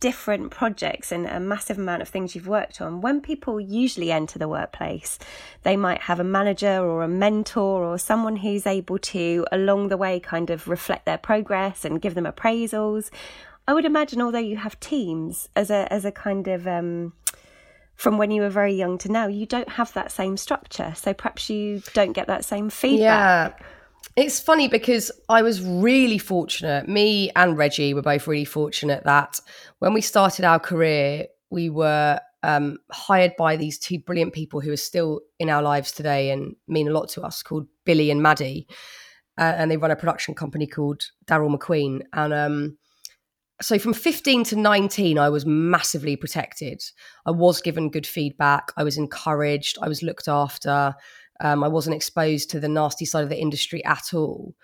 different 0.00 0.50
projects 0.50 1.12
and 1.12 1.26
a 1.26 1.38
massive 1.38 1.78
amount 1.78 2.02
of 2.02 2.08
things 2.08 2.34
you've 2.34 2.48
worked 2.48 2.80
on. 2.80 3.00
When 3.00 3.20
people 3.20 3.60
usually 3.60 4.10
enter 4.10 4.38
the 4.38 4.48
workplace, 4.48 5.18
they 5.64 5.76
might 5.76 6.02
have 6.02 6.18
a 6.18 6.24
manager 6.24 6.78
or 6.80 7.02
a 7.02 7.08
mentor 7.08 7.84
or 7.84 7.98
someone 7.98 8.36
who's 8.36 8.66
able 8.66 8.98
to, 8.98 9.44
along 9.52 9.88
the 9.88 9.96
way, 9.96 10.18
kind 10.18 10.50
of 10.50 10.68
reflect 10.68 11.04
their 11.04 11.18
progress 11.18 11.84
and 11.84 12.00
give 12.00 12.14
them 12.14 12.24
appraisals. 12.24 13.10
I 13.68 13.74
would 13.74 13.84
imagine, 13.84 14.22
although 14.22 14.38
you 14.38 14.56
have 14.56 14.78
teams 14.80 15.48
as 15.56 15.70
a 15.70 15.92
as 15.92 16.04
a 16.04 16.12
kind 16.12 16.48
of 16.48 16.66
um, 16.66 17.12
from 17.96 18.16
when 18.18 18.30
you 18.30 18.42
were 18.42 18.50
very 18.50 18.74
young 18.74 18.96
to 18.98 19.10
now, 19.10 19.26
you 19.26 19.46
don't 19.46 19.68
have 19.70 19.92
that 19.94 20.12
same 20.12 20.36
structure. 20.36 20.92
So 20.94 21.12
perhaps 21.12 21.50
you 21.50 21.82
don't 21.92 22.12
get 22.12 22.28
that 22.28 22.44
same 22.44 22.70
feedback. 22.70 23.58
Yeah. 23.60 23.66
It's 24.16 24.40
funny 24.40 24.66
because 24.66 25.12
I 25.28 25.42
was 25.42 25.62
really 25.62 26.16
fortunate. 26.16 26.88
Me 26.88 27.30
and 27.36 27.58
Reggie 27.58 27.92
were 27.92 28.00
both 28.00 28.26
really 28.26 28.46
fortunate 28.46 29.04
that 29.04 29.38
when 29.80 29.92
we 29.92 30.00
started 30.00 30.46
our 30.46 30.58
career, 30.58 31.26
we 31.50 31.68
were 31.68 32.18
um, 32.42 32.78
hired 32.90 33.36
by 33.36 33.56
these 33.56 33.78
two 33.78 33.98
brilliant 33.98 34.32
people 34.32 34.60
who 34.60 34.72
are 34.72 34.78
still 34.78 35.20
in 35.38 35.50
our 35.50 35.62
lives 35.62 35.92
today 35.92 36.30
and 36.30 36.56
mean 36.66 36.88
a 36.88 36.92
lot 36.92 37.10
to 37.10 37.22
us, 37.22 37.42
called 37.42 37.66
Billy 37.84 38.10
and 38.10 38.22
Maddie. 38.22 38.66
Uh, 39.36 39.52
and 39.58 39.70
they 39.70 39.76
run 39.76 39.90
a 39.90 39.96
production 39.96 40.34
company 40.34 40.66
called 40.66 41.10
Darrall 41.26 41.54
Macqueen. 41.54 42.00
And 42.14 42.32
um, 42.32 42.78
so 43.60 43.78
from 43.78 43.94
15 43.94 44.44
to 44.44 44.56
19 44.56 45.18
i 45.18 45.30
was 45.30 45.46
massively 45.46 46.14
protected 46.14 46.82
i 47.24 47.30
was 47.30 47.62
given 47.62 47.90
good 47.90 48.06
feedback 48.06 48.70
i 48.76 48.84
was 48.84 48.98
encouraged 48.98 49.78
i 49.80 49.88
was 49.88 50.02
looked 50.02 50.28
after 50.28 50.94
um, 51.40 51.62
i 51.64 51.68
wasn't 51.68 51.94
exposed 51.94 52.50
to 52.50 52.60
the 52.60 52.68
nasty 52.68 53.04
side 53.04 53.22
of 53.22 53.28
the 53.28 53.40
industry 53.40 53.84
at 53.84 54.14
all 54.14 54.54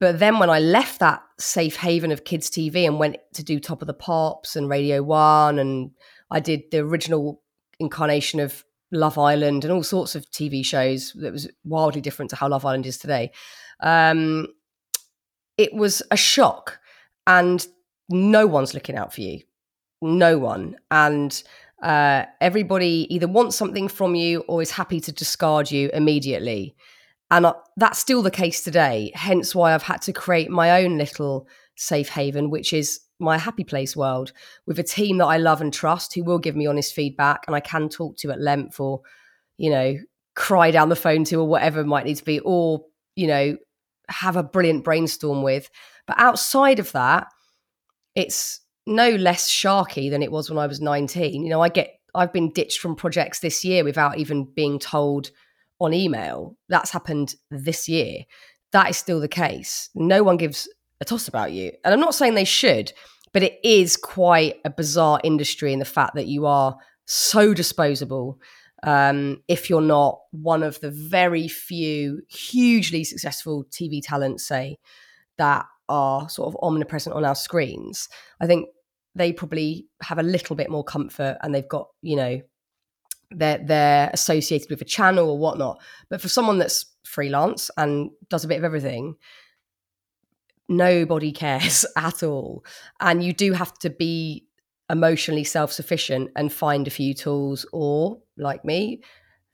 but 0.00 0.18
then 0.18 0.38
when 0.38 0.50
i 0.50 0.58
left 0.58 1.00
that 1.00 1.22
safe 1.38 1.76
haven 1.76 2.12
of 2.12 2.24
kids 2.24 2.50
tv 2.50 2.86
and 2.86 2.98
went 2.98 3.16
to 3.34 3.42
do 3.42 3.58
top 3.58 3.82
of 3.82 3.86
the 3.86 3.94
pops 3.94 4.56
and 4.56 4.68
radio 4.68 5.02
one 5.02 5.58
and 5.58 5.90
i 6.30 6.40
did 6.40 6.62
the 6.70 6.78
original 6.78 7.42
incarnation 7.78 8.40
of 8.40 8.64
love 8.90 9.16
island 9.16 9.64
and 9.64 9.72
all 9.72 9.82
sorts 9.82 10.14
of 10.14 10.28
tv 10.30 10.64
shows 10.64 11.12
that 11.14 11.32
was 11.32 11.48
wildly 11.64 12.00
different 12.00 12.30
to 12.30 12.36
how 12.36 12.48
love 12.48 12.64
island 12.64 12.86
is 12.86 12.98
today 12.98 13.30
um, 13.80 14.46
it 15.58 15.74
was 15.74 16.02
a 16.10 16.16
shock 16.16 16.78
and 17.26 17.66
no 18.08 18.46
one's 18.46 18.74
looking 18.74 18.96
out 18.96 19.12
for 19.14 19.20
you. 19.20 19.40
No 20.00 20.38
one. 20.38 20.76
And 20.90 21.42
uh, 21.82 22.26
everybody 22.40 23.06
either 23.10 23.26
wants 23.28 23.56
something 23.56 23.88
from 23.88 24.14
you 24.14 24.40
or 24.48 24.62
is 24.62 24.70
happy 24.70 25.00
to 25.00 25.12
discard 25.12 25.70
you 25.70 25.90
immediately. 25.92 26.76
And 27.30 27.46
uh, 27.46 27.54
that's 27.76 27.98
still 27.98 28.22
the 28.22 28.30
case 28.30 28.62
today. 28.62 29.10
Hence 29.14 29.54
why 29.54 29.74
I've 29.74 29.82
had 29.82 30.02
to 30.02 30.12
create 30.12 30.50
my 30.50 30.82
own 30.82 30.98
little 30.98 31.48
safe 31.76 32.08
haven, 32.08 32.50
which 32.50 32.72
is 32.72 33.00
my 33.18 33.38
happy 33.38 33.64
place 33.64 33.96
world 33.96 34.32
with 34.66 34.78
a 34.78 34.82
team 34.82 35.18
that 35.18 35.26
I 35.26 35.38
love 35.38 35.60
and 35.60 35.72
trust 35.72 36.14
who 36.14 36.24
will 36.24 36.38
give 36.38 36.56
me 36.56 36.66
honest 36.66 36.94
feedback 36.94 37.44
and 37.46 37.56
I 37.56 37.60
can 37.60 37.88
talk 37.88 38.16
to 38.18 38.30
at 38.30 38.40
length 38.40 38.78
or, 38.78 39.00
you 39.56 39.70
know, 39.70 39.96
cry 40.34 40.70
down 40.70 40.88
the 40.88 40.96
phone 40.96 41.24
to 41.24 41.36
or 41.36 41.48
whatever 41.48 41.84
might 41.84 42.04
need 42.04 42.16
to 42.16 42.24
be, 42.24 42.40
or, 42.40 42.84
you 43.16 43.26
know, 43.26 43.56
have 44.08 44.36
a 44.36 44.42
brilliant 44.42 44.84
brainstorm 44.84 45.42
with. 45.42 45.70
But 46.06 46.18
outside 46.18 46.78
of 46.78 46.92
that, 46.92 47.28
it's 48.14 48.60
no 48.86 49.10
less 49.10 49.50
sharky 49.50 50.10
than 50.10 50.22
it 50.22 50.32
was 50.32 50.50
when 50.50 50.58
I 50.58 50.66
was 50.66 50.80
19. 50.80 51.42
You 51.42 51.48
know, 51.48 51.60
I 51.60 51.68
get 51.68 51.98
I've 52.14 52.32
been 52.32 52.52
ditched 52.52 52.80
from 52.80 52.94
projects 52.94 53.40
this 53.40 53.64
year 53.64 53.84
without 53.84 54.18
even 54.18 54.44
being 54.44 54.78
told 54.78 55.30
on 55.80 55.94
email. 55.94 56.56
That's 56.68 56.90
happened 56.90 57.34
this 57.50 57.88
year. 57.88 58.24
That 58.72 58.90
is 58.90 58.96
still 58.96 59.20
the 59.20 59.28
case. 59.28 59.88
No 59.94 60.22
one 60.22 60.36
gives 60.36 60.68
a 61.00 61.04
toss 61.04 61.28
about 61.28 61.52
you. 61.52 61.72
And 61.84 61.92
I'm 61.92 62.00
not 62.00 62.14
saying 62.14 62.34
they 62.34 62.44
should, 62.44 62.92
but 63.32 63.42
it 63.42 63.58
is 63.64 63.96
quite 63.96 64.56
a 64.64 64.70
bizarre 64.70 65.20
industry 65.24 65.72
in 65.72 65.78
the 65.78 65.84
fact 65.84 66.14
that 66.14 66.26
you 66.26 66.46
are 66.46 66.76
so 67.06 67.54
disposable. 67.54 68.38
Um, 68.82 69.42
if 69.48 69.70
you're 69.70 69.80
not 69.80 70.20
one 70.32 70.62
of 70.62 70.80
the 70.80 70.90
very 70.90 71.48
few 71.48 72.22
hugely 72.28 73.04
successful 73.04 73.64
TV 73.70 74.00
talents, 74.02 74.46
say, 74.46 74.78
that 75.38 75.66
are 75.92 76.28
sort 76.28 76.48
of 76.48 76.56
omnipresent 76.62 77.14
on 77.14 77.24
our 77.24 77.34
screens, 77.34 78.08
I 78.40 78.46
think 78.46 78.68
they 79.14 79.32
probably 79.32 79.86
have 80.00 80.18
a 80.18 80.22
little 80.22 80.56
bit 80.56 80.70
more 80.70 80.82
comfort 80.82 81.36
and 81.42 81.54
they've 81.54 81.68
got, 81.68 81.88
you 82.00 82.16
know, 82.16 82.40
they're 83.30 83.58
they're 83.58 84.10
associated 84.12 84.70
with 84.70 84.80
a 84.80 84.86
channel 84.86 85.28
or 85.28 85.38
whatnot. 85.38 85.80
But 86.08 86.20
for 86.20 86.28
someone 86.28 86.58
that's 86.58 86.86
freelance 87.04 87.70
and 87.76 88.10
does 88.30 88.44
a 88.44 88.48
bit 88.48 88.58
of 88.58 88.64
everything, 88.64 89.16
nobody 90.68 91.32
cares 91.44 91.84
at 91.96 92.22
all. 92.22 92.64
And 93.00 93.22
you 93.22 93.34
do 93.34 93.52
have 93.52 93.78
to 93.80 93.90
be 93.90 94.46
emotionally 94.90 95.44
self-sufficient 95.44 96.30
and 96.36 96.52
find 96.52 96.86
a 96.86 96.90
few 96.90 97.14
tools 97.14 97.66
or 97.72 98.18
like 98.36 98.64
me, 98.64 99.02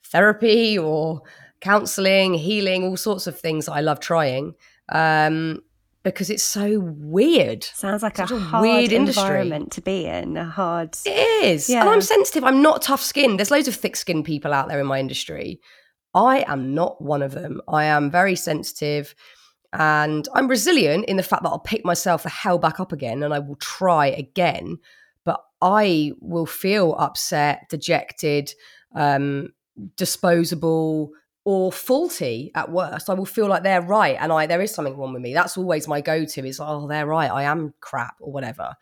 therapy 0.05 0.77
or 0.77 1.21
counseling, 1.61 2.33
healing, 2.33 2.83
all 2.83 2.97
sorts 2.97 3.27
of 3.27 3.37
things 3.37 3.67
I 3.67 3.81
love 3.81 3.99
trying. 3.99 4.53
Um, 4.89 5.61
because 6.03 6.29
it's 6.29 6.43
so 6.43 6.79
weird. 6.79 7.63
Sounds 7.63 8.03
like 8.03 8.19
a, 8.19 8.25
hard 8.25 8.61
weird 8.61 8.91
environment 8.91 9.63
industry. 9.63 9.81
to 9.81 9.81
be 9.81 10.05
in. 10.05 10.37
A 10.37 10.45
hard. 10.45 10.97
It 11.05 11.43
is. 11.45 11.69
Yeah. 11.69 11.81
And 11.81 11.89
I'm 11.89 12.01
sensitive. 12.01 12.43
I'm 12.43 12.61
not 12.61 12.81
tough 12.81 13.01
skinned. 13.01 13.37
There's 13.37 13.51
loads 13.51 13.67
of 13.67 13.75
thick 13.75 13.95
skinned 13.95 14.25
people 14.25 14.53
out 14.53 14.69
there 14.69 14.79
in 14.79 14.87
my 14.87 14.99
industry. 14.99 15.59
I 16.13 16.43
am 16.47 16.73
not 16.73 17.01
one 17.01 17.21
of 17.21 17.33
them. 17.33 17.61
I 17.67 17.85
am 17.85 18.09
very 18.09 18.35
sensitive 18.35 19.13
and 19.73 20.27
I'm 20.33 20.47
resilient 20.47 21.05
in 21.05 21.17
the 21.17 21.23
fact 21.23 21.43
that 21.43 21.49
I'll 21.49 21.59
pick 21.59 21.85
myself 21.85 22.23
the 22.23 22.29
hell 22.29 22.57
back 22.57 22.79
up 22.79 22.91
again 22.91 23.21
and 23.21 23.33
I 23.33 23.39
will 23.39 23.57
try 23.57 24.07
again. 24.07 24.77
But 25.25 25.41
I 25.61 26.13
will 26.21 26.45
feel 26.45 26.95
upset, 26.97 27.69
dejected, 27.69 28.53
um, 28.95 29.49
disposable, 29.95 31.11
or 31.45 31.71
faulty 31.71 32.51
at 32.55 32.71
worst. 32.71 33.09
I 33.09 33.13
will 33.13 33.25
feel 33.25 33.47
like 33.47 33.63
they're 33.63 33.81
right 33.81 34.17
and 34.19 34.31
I 34.31 34.45
there 34.45 34.61
is 34.61 34.73
something 34.73 34.97
wrong 34.97 35.13
with 35.13 35.21
me. 35.21 35.33
That's 35.33 35.57
always 35.57 35.87
my 35.87 36.01
go-to 36.01 36.45
is 36.45 36.59
oh 36.59 36.87
they're 36.87 37.07
right. 37.07 37.31
I 37.31 37.43
am 37.43 37.73
crap 37.79 38.15
or 38.19 38.31
whatever. 38.31 38.75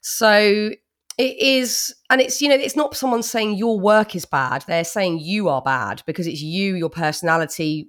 So 0.00 0.70
it 1.18 1.38
is 1.38 1.94
and 2.10 2.20
it's 2.20 2.40
you 2.40 2.48
know 2.48 2.54
it's 2.54 2.76
not 2.76 2.96
someone 2.96 3.22
saying 3.22 3.56
your 3.56 3.78
work 3.78 4.16
is 4.16 4.24
bad. 4.24 4.64
They're 4.66 4.84
saying 4.84 5.20
you 5.20 5.48
are 5.48 5.62
bad 5.62 6.02
because 6.06 6.26
it's 6.26 6.40
you, 6.40 6.76
your 6.76 6.90
personality, 6.90 7.88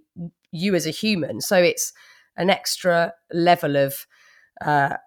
you 0.51 0.75
as 0.75 0.85
a 0.85 0.91
human. 0.91 1.39
So 1.41 1.57
it's 1.57 1.93
an 2.37 2.49
extra 2.49 3.13
level 3.31 3.77
of 3.77 4.05
uh 4.61 4.97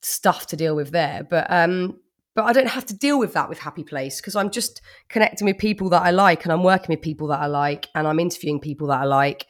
stuff 0.00 0.46
to 0.48 0.56
deal 0.56 0.74
with 0.74 0.90
there. 0.90 1.26
But 1.28 1.46
um 1.50 2.00
but 2.34 2.44
I 2.44 2.52
don't 2.52 2.68
have 2.68 2.86
to 2.86 2.94
deal 2.96 3.18
with 3.18 3.32
that 3.32 3.48
with 3.48 3.58
Happy 3.58 3.82
Place 3.82 4.20
because 4.20 4.36
I'm 4.36 4.50
just 4.50 4.80
connecting 5.08 5.46
with 5.46 5.58
people 5.58 5.88
that 5.90 6.02
I 6.02 6.10
like 6.10 6.44
and 6.44 6.52
I'm 6.52 6.62
working 6.62 6.94
with 6.94 7.02
people 7.02 7.26
that 7.28 7.40
I 7.40 7.46
like 7.46 7.88
and 7.94 8.06
I'm 8.06 8.20
interviewing 8.20 8.60
people 8.60 8.88
that 8.88 9.00
I 9.00 9.04
like 9.04 9.46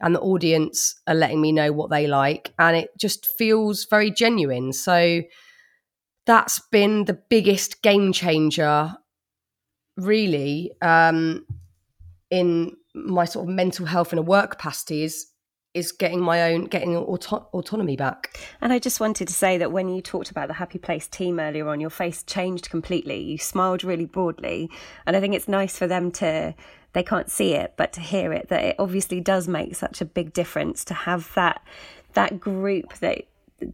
and 0.00 0.14
the 0.14 0.20
audience 0.20 1.00
are 1.06 1.14
letting 1.14 1.40
me 1.40 1.52
know 1.52 1.72
what 1.72 1.90
they 1.90 2.06
like 2.06 2.52
and 2.58 2.76
it 2.76 2.90
just 2.98 3.26
feels 3.38 3.86
very 3.86 4.10
genuine. 4.10 4.72
So 4.72 5.22
that's 6.26 6.60
been 6.70 7.04
the 7.04 7.20
biggest 7.30 7.82
game 7.82 8.12
changer 8.12 8.94
really 9.96 10.72
um, 10.82 11.46
in 12.30 12.72
my 12.94 13.24
sort 13.24 13.48
of 13.48 13.54
mental 13.54 13.86
health 13.86 14.12
in 14.12 14.18
a 14.18 14.22
work 14.22 14.50
capacity 14.50 15.04
is 15.04 15.26
is 15.74 15.90
getting 15.90 16.20
my 16.20 16.52
own 16.52 16.64
getting 16.64 16.96
auto- 16.96 17.48
autonomy 17.52 17.96
back. 17.96 18.38
And 18.60 18.72
i 18.72 18.78
just 18.78 19.00
wanted 19.00 19.28
to 19.28 19.34
say 19.34 19.58
that 19.58 19.72
when 19.72 19.88
you 19.88 20.02
talked 20.02 20.30
about 20.30 20.48
the 20.48 20.54
happy 20.54 20.78
place 20.78 21.06
team 21.06 21.40
earlier 21.40 21.68
on 21.68 21.80
your 21.80 21.90
face 21.90 22.22
changed 22.22 22.70
completely. 22.70 23.20
You 23.20 23.38
smiled 23.38 23.84
really 23.84 24.06
broadly. 24.06 24.70
And 25.06 25.16
i 25.16 25.20
think 25.20 25.34
it's 25.34 25.48
nice 25.48 25.76
for 25.78 25.86
them 25.86 26.10
to 26.12 26.54
they 26.92 27.02
can't 27.02 27.30
see 27.30 27.54
it 27.54 27.72
but 27.76 27.92
to 27.94 28.00
hear 28.00 28.32
it 28.34 28.48
that 28.48 28.62
it 28.62 28.76
obviously 28.78 29.18
does 29.18 29.48
make 29.48 29.74
such 29.74 30.02
a 30.02 30.04
big 30.04 30.34
difference 30.34 30.84
to 30.84 30.94
have 30.94 31.32
that 31.34 31.62
that 32.12 32.38
group 32.38 32.92
that 32.98 33.24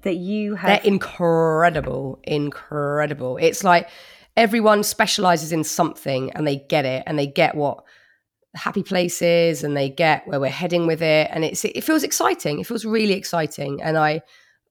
that 0.02 0.16
you 0.16 0.54
have. 0.54 0.68
They're 0.68 0.92
incredible 0.92 2.20
incredible. 2.24 3.38
It's 3.38 3.64
like 3.64 3.88
everyone 4.36 4.84
specializes 4.84 5.50
in 5.50 5.64
something 5.64 6.30
and 6.32 6.46
they 6.46 6.56
get 6.56 6.84
it 6.84 7.02
and 7.06 7.18
they 7.18 7.26
get 7.26 7.54
what 7.54 7.82
happy 8.54 8.82
places 8.82 9.62
and 9.62 9.76
they 9.76 9.90
get 9.90 10.26
where 10.26 10.40
we're 10.40 10.48
heading 10.48 10.86
with 10.86 11.02
it 11.02 11.28
and 11.30 11.44
it's 11.44 11.64
it 11.64 11.84
feels 11.84 12.02
exciting 12.02 12.58
it 12.58 12.66
feels 12.66 12.84
really 12.84 13.12
exciting 13.12 13.80
and 13.82 13.98
i 13.98 14.20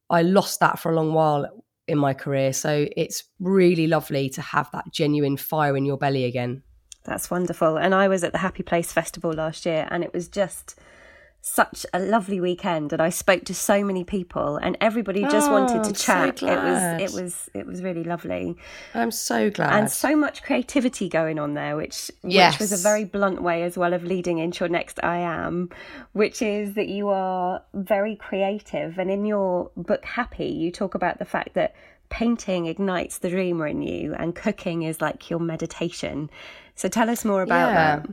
i 0.10 0.22
lost 0.24 0.60
that 0.60 0.80
for 0.80 0.92
a 0.92 0.96
long 0.96 1.14
while 1.14 1.48
in 1.88 1.98
my 1.98 2.14
career. 2.14 2.54
So 2.54 2.88
it's 2.96 3.24
really 3.40 3.88
lovely 3.88 4.30
to 4.32 4.42
have 4.42 4.70
that 4.72 4.92
genuine 4.92 5.38
fire 5.38 5.76
in 5.78 5.86
your 5.86 5.98
belly 5.98 6.26
again. 6.26 6.64
That's 7.06 7.32
wonderful. 7.32 7.78
And 7.78 7.96
I 7.96 8.10
was 8.10 8.24
at 8.24 8.34
the 8.34 8.40
Happy 8.40 8.64
Place 8.64 8.92
Festival 8.92 9.32
last 9.32 9.66
year 9.66 9.88
and 9.90 10.04
it 10.04 10.14
was 10.14 10.28
just 10.28 10.78
such 11.48 11.86
a 11.94 12.00
lovely 12.00 12.42
weekend 12.42 12.92
and 12.92 13.02
I 13.02 13.10
spoke 13.10 13.46
to 13.46 13.56
so 13.56 13.84
many 13.84 14.04
people 14.04 14.58
and 14.58 14.78
everybody 14.82 15.22
just 15.22 15.50
oh, 15.50 15.54
wanted 15.54 15.84
to 15.86 15.90
oh, 15.90 15.94
chat. 15.94 16.40
So 16.40 16.48
it 16.48 16.62
was 16.62 17.02
it 17.02 17.22
was 17.24 17.50
it 17.54 17.66
was 17.66 17.82
really 17.82 18.04
lovely. 18.04 18.58
I'm 18.94 19.12
so 19.12 19.50
glad. 19.50 19.74
And 19.74 19.90
so 19.90 20.16
much 20.16 20.44
creativity 20.44 21.08
going 21.08 21.40
on 21.40 21.54
there 21.54 21.78
which 21.78 22.12
yes. 22.22 22.54
which 22.54 22.60
was 22.60 22.74
a 22.74 22.84
very 22.84 23.06
blunt 23.06 23.42
way 23.42 23.64
as 23.64 23.78
well 23.78 23.94
of 23.94 24.04
leading 24.04 24.40
into 24.40 24.66
your 24.66 24.70
next 24.70 25.00
I 25.04 25.18
am 25.18 25.70
which 26.12 26.42
is 26.42 26.74
that 26.74 26.90
you 26.90 27.08
are 27.08 27.64
very 27.74 28.18
creative 28.18 29.00
and 29.00 29.10
in 29.10 29.26
your 29.26 29.72
book 29.78 30.04
Happy 30.04 30.48
you 30.48 30.70
talk 30.70 30.96
about 30.96 31.18
the 31.18 31.26
fact 31.26 31.54
that 31.54 31.76
painting 32.10 32.66
ignites 32.66 33.20
the 33.20 33.30
dreamer 33.30 33.68
in 33.68 33.82
you 33.82 34.14
and 34.16 34.36
cooking 34.36 34.84
is 34.84 35.02
like 35.02 35.30
your 35.30 35.40
meditation. 35.40 36.30
So 36.76 36.90
tell 36.90 37.10
us 37.10 37.24
more 37.24 37.42
about 37.42 37.70
yeah. 37.70 37.96
that. 38.00 38.10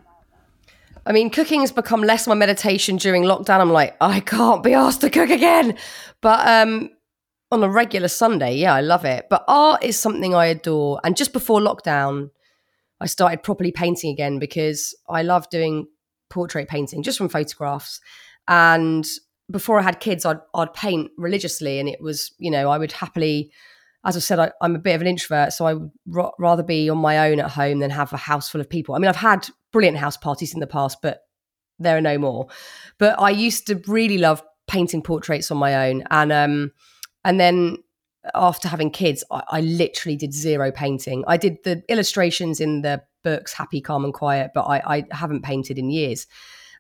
I 1.07 1.13
mean, 1.13 1.31
cooking 1.31 1.61
has 1.61 1.73
become 1.73 2.03
less 2.03 2.27
my 2.27 2.35
meditation 2.35 2.97
during 2.97 3.25
lockdown. 3.25 3.61
I'm 3.61 3.73
like, 3.73 3.97
I 4.01 4.21
can't 4.21 4.63
be 4.63 4.73
asked 4.73 5.03
to 5.03 5.11
cook 5.11 5.31
again. 5.31 5.77
But 6.21 6.47
um, 6.49 6.91
on 7.51 7.63
a 7.63 7.69
regular 7.69 8.09
Sunday, 8.09 8.57
yeah, 8.57 8.75
I 8.75 8.81
love 8.81 9.05
it. 9.05 9.27
But 9.29 9.45
art 9.47 9.85
is 9.85 9.99
something 9.99 10.35
I 10.35 10.47
adore. 10.47 11.01
And 11.05 11.17
just 11.17 11.33
before 11.33 11.61
lockdown, 11.61 12.31
I 13.01 13.07
started 13.07 13.43
properly 13.43 13.73
painting 13.73 14.11
again 14.11 14.39
because 14.39 14.95
I 15.09 15.23
love 15.23 15.51
doing 15.51 15.87
portrait 16.31 16.69
painting 16.69 17.03
just 17.03 17.19
from 17.19 17.29
photographs. 17.29 18.01
And 18.49 19.07
before 19.51 19.79
I 19.79 19.83
had 19.83 20.01
kids, 20.01 20.25
I'd, 20.25 20.41
I'd 20.55 20.73
paint 20.73 21.11
religiously. 21.19 21.79
And 21.79 21.89
it 21.89 22.01
was, 22.01 22.33
you 22.39 22.51
know, 22.51 22.71
I 22.71 22.79
would 22.79 22.93
happily 22.93 23.53
as 24.05 24.17
I 24.17 24.21
said, 24.21 24.39
I, 24.39 24.53
am 24.63 24.77
a 24.77 24.79
bit 24.79 24.95
of 24.95 25.01
an 25.01 25.07
introvert, 25.07 25.53
so 25.53 25.65
I 25.65 25.75
would 25.75 25.91
r- 26.15 26.35
rather 26.39 26.63
be 26.63 26.91
on 26.91 26.99
my 26.99 27.31
own 27.31 27.41
at 27.41 27.51
home 27.51 27.79
than 27.79 27.91
have 27.91 28.13
a 28.13 28.19
house 28.19 28.51
full 28.51 28.61
of 28.61 28.69
people. 28.69 28.95
I 28.95 28.99
mean, 28.99 29.09
I've 29.09 29.17
had 29.17 29.49
brilliant 29.75 29.99
house 29.99 30.17
parties 30.17 30.55
in 30.55 30.61
the 30.61 30.69
past, 30.69 31.03
but 31.03 31.27
there 31.81 31.97
are 31.97 32.01
no 32.01 32.17
more. 32.17 32.47
But 32.99 33.21
I 33.21 33.31
used 33.31 33.67
to 33.67 33.83
really 33.89 34.19
love 34.19 34.41
painting 34.69 35.03
portraits 35.03 35.51
on 35.51 35.59
my 35.59 35.89
own, 35.89 36.05
and 36.11 36.33
um, 36.33 36.73
and 37.25 37.41
then 37.41 37.79
after 38.35 38.69
having 38.69 38.91
kids, 38.91 39.25
I, 39.31 39.43
I 39.49 39.61
literally 39.61 40.17
did 40.17 40.33
zero 40.33 40.71
painting. 40.71 41.25
I 41.27 41.37
did 41.37 41.59
the 41.65 41.83
illustrations 41.89 42.61
in 42.61 42.83
the 42.83 43.03
books, 43.25 43.53
Happy, 43.53 43.81
Calm, 43.81 44.05
and 44.05 44.15
Quiet, 44.15 44.53
but 44.55 44.63
I, 44.63 44.99
I 44.99 45.05
haven't 45.11 45.43
painted 45.43 45.77
in 45.77 45.91
years. 45.91 46.29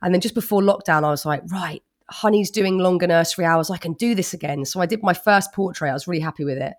And 0.00 0.14
then 0.14 0.20
just 0.20 0.34
before 0.34 0.62
lockdown, 0.62 1.02
I 1.02 1.10
was 1.10 1.26
like, 1.26 1.42
right, 1.50 1.82
Honey's 2.10 2.50
doing 2.50 2.78
longer 2.78 3.06
nursery 3.06 3.44
hours. 3.44 3.70
I 3.70 3.78
can 3.78 3.94
do 3.94 4.14
this 4.14 4.32
again. 4.32 4.64
So 4.64 4.80
I 4.80 4.86
did 4.86 5.02
my 5.02 5.14
first 5.14 5.52
portrait. 5.52 5.90
I 5.90 5.94
was 5.94 6.06
really 6.06 6.22
happy 6.22 6.44
with 6.44 6.58
it. 6.58 6.74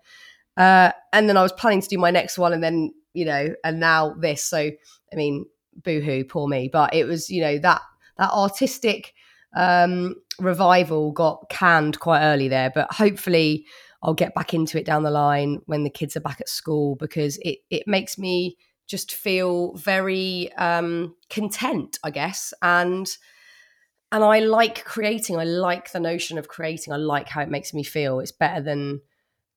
Uh, 0.56 0.92
and 1.12 1.28
then 1.28 1.36
I 1.36 1.42
was 1.42 1.52
planning 1.52 1.82
to 1.82 1.88
do 1.88 1.98
my 1.98 2.10
next 2.10 2.38
one, 2.38 2.54
and 2.54 2.62
then 2.64 2.94
you 3.12 3.26
know, 3.26 3.54
and 3.62 3.78
now 3.78 4.14
this. 4.14 4.42
So 4.42 4.58
I 4.58 5.16
mean, 5.16 5.44
boohoo, 5.82 6.24
poor 6.24 6.48
me. 6.48 6.68
But 6.72 6.94
it 6.94 7.04
was 7.04 7.30
you 7.30 7.40
know 7.42 7.58
that 7.58 7.82
that 8.18 8.30
artistic 8.30 9.14
um, 9.56 10.16
revival 10.38 11.12
got 11.12 11.48
canned 11.50 11.98
quite 12.00 12.22
early 12.22 12.48
there. 12.48 12.70
But 12.74 12.92
hopefully, 12.92 13.66
I'll 14.02 14.14
get 14.14 14.34
back 14.34 14.54
into 14.54 14.78
it 14.78 14.86
down 14.86 15.02
the 15.02 15.10
line 15.10 15.60
when 15.66 15.84
the 15.84 15.90
kids 15.90 16.16
are 16.16 16.20
back 16.20 16.40
at 16.40 16.48
school 16.48 16.96
because 16.96 17.38
it 17.38 17.58
it 17.70 17.84
makes 17.86 18.18
me 18.18 18.56
just 18.86 19.12
feel 19.12 19.74
very 19.74 20.52
um, 20.54 21.14
content, 21.28 21.98
I 22.04 22.10
guess, 22.10 22.54
and 22.62 23.08
and 24.12 24.22
I 24.22 24.38
like 24.40 24.84
creating. 24.84 25.38
I 25.38 25.44
like 25.44 25.92
the 25.92 26.00
notion 26.00 26.38
of 26.38 26.48
creating. 26.48 26.92
I 26.92 26.96
like 26.96 27.28
how 27.28 27.42
it 27.42 27.50
makes 27.50 27.74
me 27.74 27.82
feel. 27.82 28.20
It's 28.20 28.32
better 28.32 28.62
than 28.62 29.00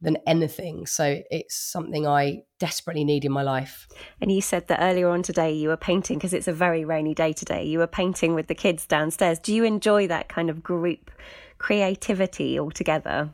than 0.01 0.17
anything. 0.25 0.85
So 0.85 1.21
it's 1.29 1.55
something 1.55 2.07
I 2.07 2.43
desperately 2.57 3.03
need 3.03 3.25
in 3.25 3.31
my 3.31 3.41
life. 3.41 3.87
And 4.21 4.31
you 4.31 4.41
said 4.41 4.67
that 4.67 4.81
earlier 4.81 5.09
on 5.09 5.23
today 5.23 5.51
you 5.51 5.69
were 5.69 5.77
painting 5.77 6.17
because 6.17 6.33
it's 6.33 6.47
a 6.47 6.53
very 6.53 6.85
rainy 6.85 7.13
day 7.13 7.33
today. 7.33 7.65
You 7.65 7.79
were 7.79 7.87
painting 7.87 8.33
with 8.33 8.47
the 8.47 8.55
kids 8.55 8.85
downstairs. 8.85 9.39
Do 9.39 9.53
you 9.53 9.63
enjoy 9.63 10.07
that 10.07 10.29
kind 10.29 10.49
of 10.49 10.63
group 10.63 11.11
creativity 11.57 12.57
altogether? 12.57 13.31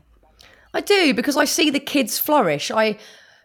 I 0.74 0.80
do 0.80 1.14
because 1.14 1.36
I 1.36 1.44
see 1.44 1.70
the 1.70 1.80
kids 1.80 2.18
flourish. 2.18 2.70
I, 2.70 2.98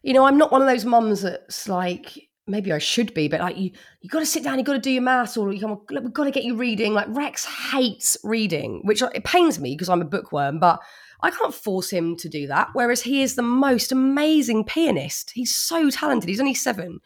you 0.04 0.14
know, 0.14 0.26
I'm 0.26 0.38
not 0.38 0.52
one 0.52 0.62
of 0.62 0.68
those 0.68 0.86
mums 0.86 1.22
that's 1.22 1.70
like, 1.70 2.28
maybe 2.48 2.74
I 2.74 2.80
should 2.80 3.14
be, 3.14 3.28
but 3.28 3.40
like 3.40 3.58
you, 3.58 3.72
you 4.02 4.10
got 4.10 4.20
to 4.20 4.26
sit 4.26 4.44
down, 4.44 4.58
you 4.58 4.66
got 4.66 4.74
to 4.74 4.80
do 4.80 4.92
your 4.92 5.04
maths, 5.04 5.38
or 5.38 5.54
you 5.54 5.62
come, 5.62 5.80
we've 5.90 6.12
got 6.12 6.24
to 6.24 6.32
get 6.32 6.44
you 6.44 6.56
reading. 6.56 6.94
Like 6.94 7.06
Rex 7.10 7.46
hates 7.46 8.18
reading, 8.24 8.82
which 8.84 9.02
it 9.02 9.24
pains 9.24 9.60
me 9.60 9.76
because 9.76 9.90
I'm 9.90 10.02
a 10.02 10.06
bookworm, 10.06 10.60
but 10.60 10.80
I 11.24 11.32
can't 11.32 11.54
force 11.54 11.90
him 11.90 12.16
to 12.18 12.30
do 12.30 12.48
that. 12.48 12.70
Whereas 12.74 13.02
he 13.02 13.22
is 13.22 13.36
the 13.36 13.42
most 13.42 13.92
amazing 13.92 14.66
pianist. 14.66 15.32
He's 15.32 15.56
so 15.56 15.90
talented. 15.90 16.30
He's 16.30 16.40
only 16.40 16.54
seven. 16.54 17.00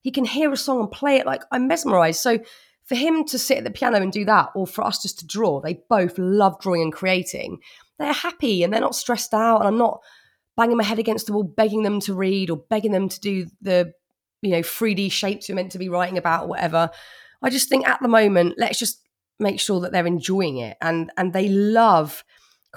He 0.00 0.10
can 0.10 0.24
hear 0.24 0.52
a 0.52 0.56
song 0.56 0.80
and 0.80 0.90
play 0.90 1.16
it 1.16 1.26
like 1.26 1.42
I'm 1.52 1.68
mesmerized. 1.68 2.20
So 2.20 2.38
for 2.84 2.94
him 2.94 3.24
to 3.24 3.38
sit 3.38 3.58
at 3.58 3.64
the 3.64 3.70
piano 3.70 3.98
and 3.98 4.12
do 4.12 4.24
that, 4.24 4.48
or 4.54 4.66
for 4.66 4.84
us 4.84 5.02
just 5.02 5.18
to 5.18 5.26
draw, 5.26 5.60
they 5.60 5.80
both 5.88 6.18
love 6.18 6.58
drawing 6.60 6.82
and 6.82 6.92
creating. 6.92 7.58
They're 7.98 8.12
happy 8.12 8.62
and 8.62 8.72
they're 8.72 8.80
not 8.80 8.94
stressed 8.94 9.34
out. 9.34 9.58
And 9.58 9.68
I'm 9.68 9.78
not 9.78 10.00
banging 10.56 10.78
my 10.78 10.84
head 10.84 10.98
against 10.98 11.26
the 11.26 11.34
wall, 11.34 11.44
begging 11.44 11.82
them 11.82 12.00
to 12.00 12.14
read 12.14 12.48
or 12.48 12.56
begging 12.56 12.92
them 12.92 13.08
to 13.08 13.20
do 13.20 13.46
the, 13.60 13.92
you 14.40 14.50
know, 14.50 14.60
3D 14.60 15.12
shapes 15.12 15.48
you're 15.48 15.56
meant 15.56 15.72
to 15.72 15.78
be 15.78 15.90
writing 15.90 16.16
about 16.16 16.44
or 16.44 16.48
whatever. 16.48 16.90
I 17.42 17.50
just 17.50 17.68
think 17.68 17.86
at 17.86 18.00
the 18.00 18.08
moment, 18.08 18.54
let's 18.56 18.78
just 18.78 19.02
make 19.38 19.60
sure 19.60 19.80
that 19.80 19.92
they're 19.92 20.06
enjoying 20.06 20.58
it 20.58 20.76
and 20.80 21.12
and 21.16 21.32
they 21.32 21.48
love 21.48 22.24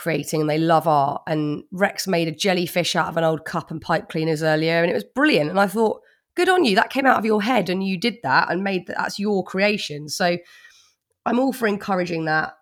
creating 0.01 0.41
and 0.41 0.49
they 0.49 0.57
love 0.57 0.87
art. 0.87 1.21
And 1.27 1.63
Rex 1.71 2.07
made 2.07 2.27
a 2.27 2.31
jellyfish 2.31 2.95
out 2.95 3.07
of 3.07 3.17
an 3.17 3.23
old 3.23 3.45
cup 3.45 3.69
and 3.71 3.79
pipe 3.79 4.09
cleaners 4.09 4.41
earlier, 4.41 4.81
and 4.81 4.89
it 4.89 4.95
was 4.95 5.03
brilliant. 5.03 5.49
And 5.49 5.59
I 5.59 5.67
thought, 5.67 6.01
good 6.35 6.49
on 6.49 6.65
you. 6.65 6.75
That 6.75 6.89
came 6.89 7.05
out 7.05 7.19
of 7.19 7.25
your 7.25 7.41
head, 7.43 7.69
and 7.69 7.85
you 7.85 7.97
did 7.99 8.17
that 8.23 8.51
and 8.51 8.63
made 8.63 8.87
that. 8.87 8.97
That's 8.97 9.19
your 9.19 9.43
creation. 9.43 10.09
So 10.09 10.37
I'm 11.25 11.39
all 11.39 11.53
for 11.53 11.67
encouraging 11.67 12.25
that 12.25 12.53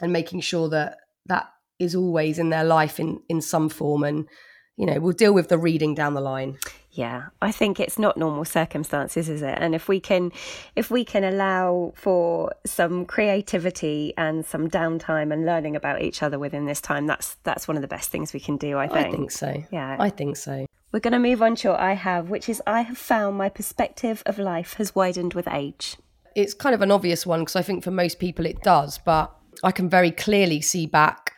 and 0.00 0.12
making 0.12 0.40
sure 0.40 0.68
that 0.70 0.98
that 1.26 1.46
is 1.78 1.94
always 1.94 2.38
in 2.38 2.50
their 2.50 2.64
life 2.64 2.98
in 2.98 3.20
in 3.28 3.40
some 3.40 3.68
form. 3.68 4.02
And 4.02 4.28
you 4.76 4.86
know, 4.86 5.00
we'll 5.00 5.12
deal 5.12 5.32
with 5.32 5.48
the 5.48 5.58
reading 5.58 5.94
down 5.94 6.14
the 6.14 6.20
line. 6.20 6.58
Yeah, 6.96 7.26
I 7.42 7.52
think 7.52 7.78
it's 7.78 7.98
not 7.98 8.16
normal 8.16 8.46
circumstances, 8.46 9.28
is 9.28 9.42
it? 9.42 9.58
And 9.60 9.74
if 9.74 9.86
we 9.86 10.00
can, 10.00 10.32
if 10.76 10.90
we 10.90 11.04
can 11.04 11.24
allow 11.24 11.92
for 11.94 12.54
some 12.64 13.04
creativity 13.04 14.14
and 14.16 14.46
some 14.46 14.70
downtime 14.70 15.30
and 15.30 15.44
learning 15.44 15.76
about 15.76 16.00
each 16.00 16.22
other 16.22 16.38
within 16.38 16.64
this 16.64 16.80
time, 16.80 17.06
that's 17.06 17.34
that's 17.42 17.68
one 17.68 17.76
of 17.76 17.82
the 17.82 17.88
best 17.88 18.10
things 18.10 18.32
we 18.32 18.40
can 18.40 18.56
do. 18.56 18.78
I 18.78 18.88
think. 18.88 19.08
I 19.08 19.10
think 19.10 19.30
so. 19.30 19.62
Yeah, 19.70 19.96
I 20.00 20.08
think 20.08 20.38
so. 20.38 20.64
We're 20.90 21.00
going 21.00 21.12
to 21.12 21.18
move 21.18 21.42
on 21.42 21.54
to 21.56 21.78
I 21.78 21.92
have, 21.92 22.30
which 22.30 22.48
is 22.48 22.62
I 22.66 22.80
have 22.80 22.96
found 22.96 23.36
my 23.36 23.50
perspective 23.50 24.22
of 24.24 24.38
life 24.38 24.74
has 24.74 24.94
widened 24.94 25.34
with 25.34 25.46
age. 25.48 25.96
It's 26.34 26.54
kind 26.54 26.74
of 26.74 26.80
an 26.80 26.90
obvious 26.90 27.26
one 27.26 27.40
because 27.40 27.56
I 27.56 27.62
think 27.62 27.84
for 27.84 27.90
most 27.90 28.18
people 28.18 28.46
it 28.46 28.62
does, 28.62 28.98
but 29.04 29.34
I 29.62 29.70
can 29.70 29.90
very 29.90 30.12
clearly 30.12 30.62
see 30.62 30.86
back 30.86 31.34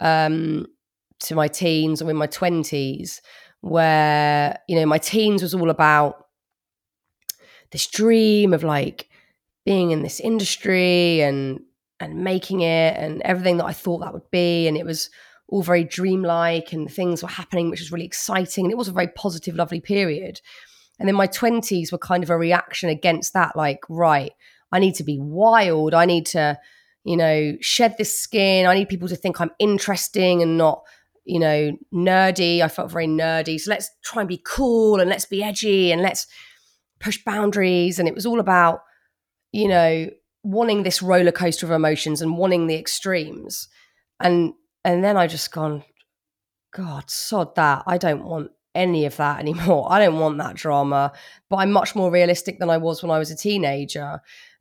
um, 0.00 0.68
to 1.20 1.34
my 1.34 1.48
teens 1.48 2.00
or 2.00 2.08
in 2.08 2.16
my 2.16 2.26
twenties 2.26 3.20
where 3.62 4.58
you 4.68 4.76
know 4.76 4.86
my 4.86 4.98
teens 4.98 5.42
was 5.42 5.54
all 5.54 5.70
about 5.70 6.26
this 7.70 7.86
dream 7.86 8.52
of 8.52 8.62
like 8.62 9.08
being 9.64 9.90
in 9.90 10.02
this 10.02 10.20
industry 10.20 11.20
and 11.22 11.60
and 12.00 12.24
making 12.24 12.60
it 12.60 12.96
and 12.96 13.22
everything 13.22 13.58
that 13.58 13.64
I 13.64 13.72
thought 13.72 14.00
that 14.00 14.12
would 14.12 14.30
be. 14.30 14.66
And 14.66 14.76
it 14.76 14.84
was 14.84 15.08
all 15.48 15.62
very 15.62 15.84
dreamlike 15.84 16.72
and 16.72 16.90
things 16.90 17.22
were 17.22 17.28
happening 17.28 17.70
which 17.70 17.80
was 17.80 17.92
really 17.92 18.04
exciting. 18.04 18.64
And 18.64 18.72
it 18.72 18.78
was 18.78 18.88
a 18.88 18.92
very 18.92 19.08
positive 19.08 19.54
lovely 19.54 19.80
period. 19.80 20.40
And 20.98 21.08
then 21.08 21.14
my 21.14 21.26
20s 21.26 21.92
were 21.92 21.98
kind 21.98 22.22
of 22.22 22.30
a 22.30 22.36
reaction 22.36 22.88
against 22.88 23.32
that 23.34 23.56
like 23.56 23.80
right 23.88 24.32
I 24.72 24.78
need 24.78 24.94
to 24.96 25.04
be 25.04 25.18
wild. 25.18 25.94
I 25.94 26.04
need 26.04 26.26
to 26.26 26.58
you 27.04 27.16
know 27.16 27.56
shed 27.60 27.96
this 27.98 28.18
skin. 28.18 28.66
I 28.66 28.74
need 28.74 28.88
people 28.88 29.08
to 29.08 29.16
think 29.16 29.40
I'm 29.40 29.52
interesting 29.58 30.42
and 30.42 30.58
not 30.58 30.82
you 31.24 31.38
know, 31.38 31.76
nerdy. 31.92 32.60
I 32.60 32.68
felt 32.68 32.90
very 32.90 33.06
nerdy. 33.06 33.60
So 33.60 33.70
let's 33.70 33.90
try 34.04 34.22
and 34.22 34.28
be 34.28 34.42
cool 34.44 35.00
and 35.00 35.08
let's 35.08 35.26
be 35.26 35.42
edgy 35.42 35.92
and 35.92 36.02
let's 36.02 36.26
push 37.00 37.18
boundaries. 37.24 37.98
And 37.98 38.08
it 38.08 38.14
was 38.14 38.26
all 38.26 38.40
about, 38.40 38.80
you 39.52 39.68
know, 39.68 40.10
wanting 40.42 40.82
this 40.82 41.02
roller 41.02 41.32
coaster 41.32 41.66
of 41.66 41.72
emotions 41.72 42.20
and 42.20 42.36
wanting 42.36 42.66
the 42.66 42.76
extremes. 42.76 43.68
And 44.20 44.54
and 44.84 45.04
then 45.04 45.16
I 45.16 45.26
just 45.26 45.52
gone, 45.52 45.84
God, 46.72 47.08
sod 47.08 47.54
that. 47.54 47.84
I 47.86 47.98
don't 47.98 48.24
want 48.24 48.50
any 48.74 49.06
of 49.06 49.16
that 49.16 49.38
anymore. 49.38 49.86
I 49.90 50.04
don't 50.04 50.18
want 50.18 50.38
that 50.38 50.56
drama. 50.56 51.12
But 51.48 51.56
I'm 51.56 51.72
much 51.72 51.94
more 51.94 52.10
realistic 52.10 52.58
than 52.58 52.70
I 52.70 52.78
was 52.78 53.02
when 53.02 53.10
I 53.10 53.18
was 53.18 53.30
a 53.30 53.36
teenager. 53.36 54.20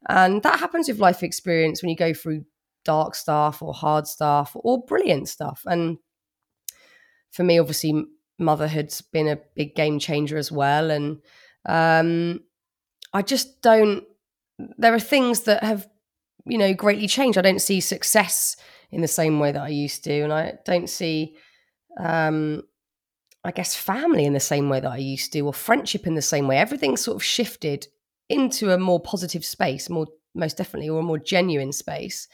And 0.10 0.43
that 0.43 0.60
happens 0.60 0.88
with 0.88 1.00
life 1.00 1.24
experience 1.24 1.82
when 1.82 1.89
you 1.89 1.95
go 1.95 2.13
through 2.13 2.45
dark 2.84 3.15
stuff 3.15 3.62
or 3.62 3.74
hard 3.74 4.08
stuff 4.08 4.52
or 4.56 4.84
brilliant 4.86 5.30
stuff. 5.30 5.62
And 5.65 5.97
for 7.31 7.43
me, 7.43 7.59
obviously, 7.59 8.05
motherhood's 8.37 9.01
been 9.01 9.27
a 9.27 9.39
big 9.55 9.75
game 9.75 9.99
changer 9.99 10.37
as 10.37 10.51
well. 10.51 10.91
And 10.91 11.21
um, 11.65 12.41
I 13.13 13.21
just 13.21 13.61
don't, 13.61 14.03
there 14.77 14.93
are 14.93 14.99
things 14.99 15.41
that 15.41 15.63
have, 15.63 15.87
you 16.45 16.57
know, 16.57 16.73
greatly 16.73 17.07
changed. 17.07 17.37
I 17.37 17.41
don't 17.41 17.61
see 17.61 17.79
success 17.79 18.57
in 18.91 19.01
the 19.01 19.07
same 19.07 19.39
way 19.39 19.51
that 19.51 19.61
I 19.61 19.69
used 19.69 20.03
to. 20.03 20.21
And 20.21 20.33
I 20.33 20.53
don't 20.65 20.89
see, 20.89 21.35
um, 21.99 22.63
I 23.43 23.51
guess, 23.51 23.75
family 23.75 24.25
in 24.25 24.33
the 24.33 24.39
same 24.39 24.69
way 24.69 24.79
that 24.79 24.91
I 24.91 24.97
used 24.97 25.33
to, 25.33 25.41
or 25.41 25.53
friendship 25.53 26.05
in 26.05 26.15
the 26.15 26.21
same 26.21 26.47
way. 26.47 26.57
Everything 26.57 26.97
sort 26.97 27.15
of 27.15 27.23
shifted 27.23 27.87
into 28.29 28.71
a 28.71 28.77
more 28.77 28.99
positive 28.99 29.45
space, 29.45 29.89
more 29.89 30.07
most 30.33 30.57
definitely, 30.57 30.89
or 30.89 30.99
a 30.99 31.03
more 31.03 31.19
genuine 31.19 31.71
space. 31.71 32.27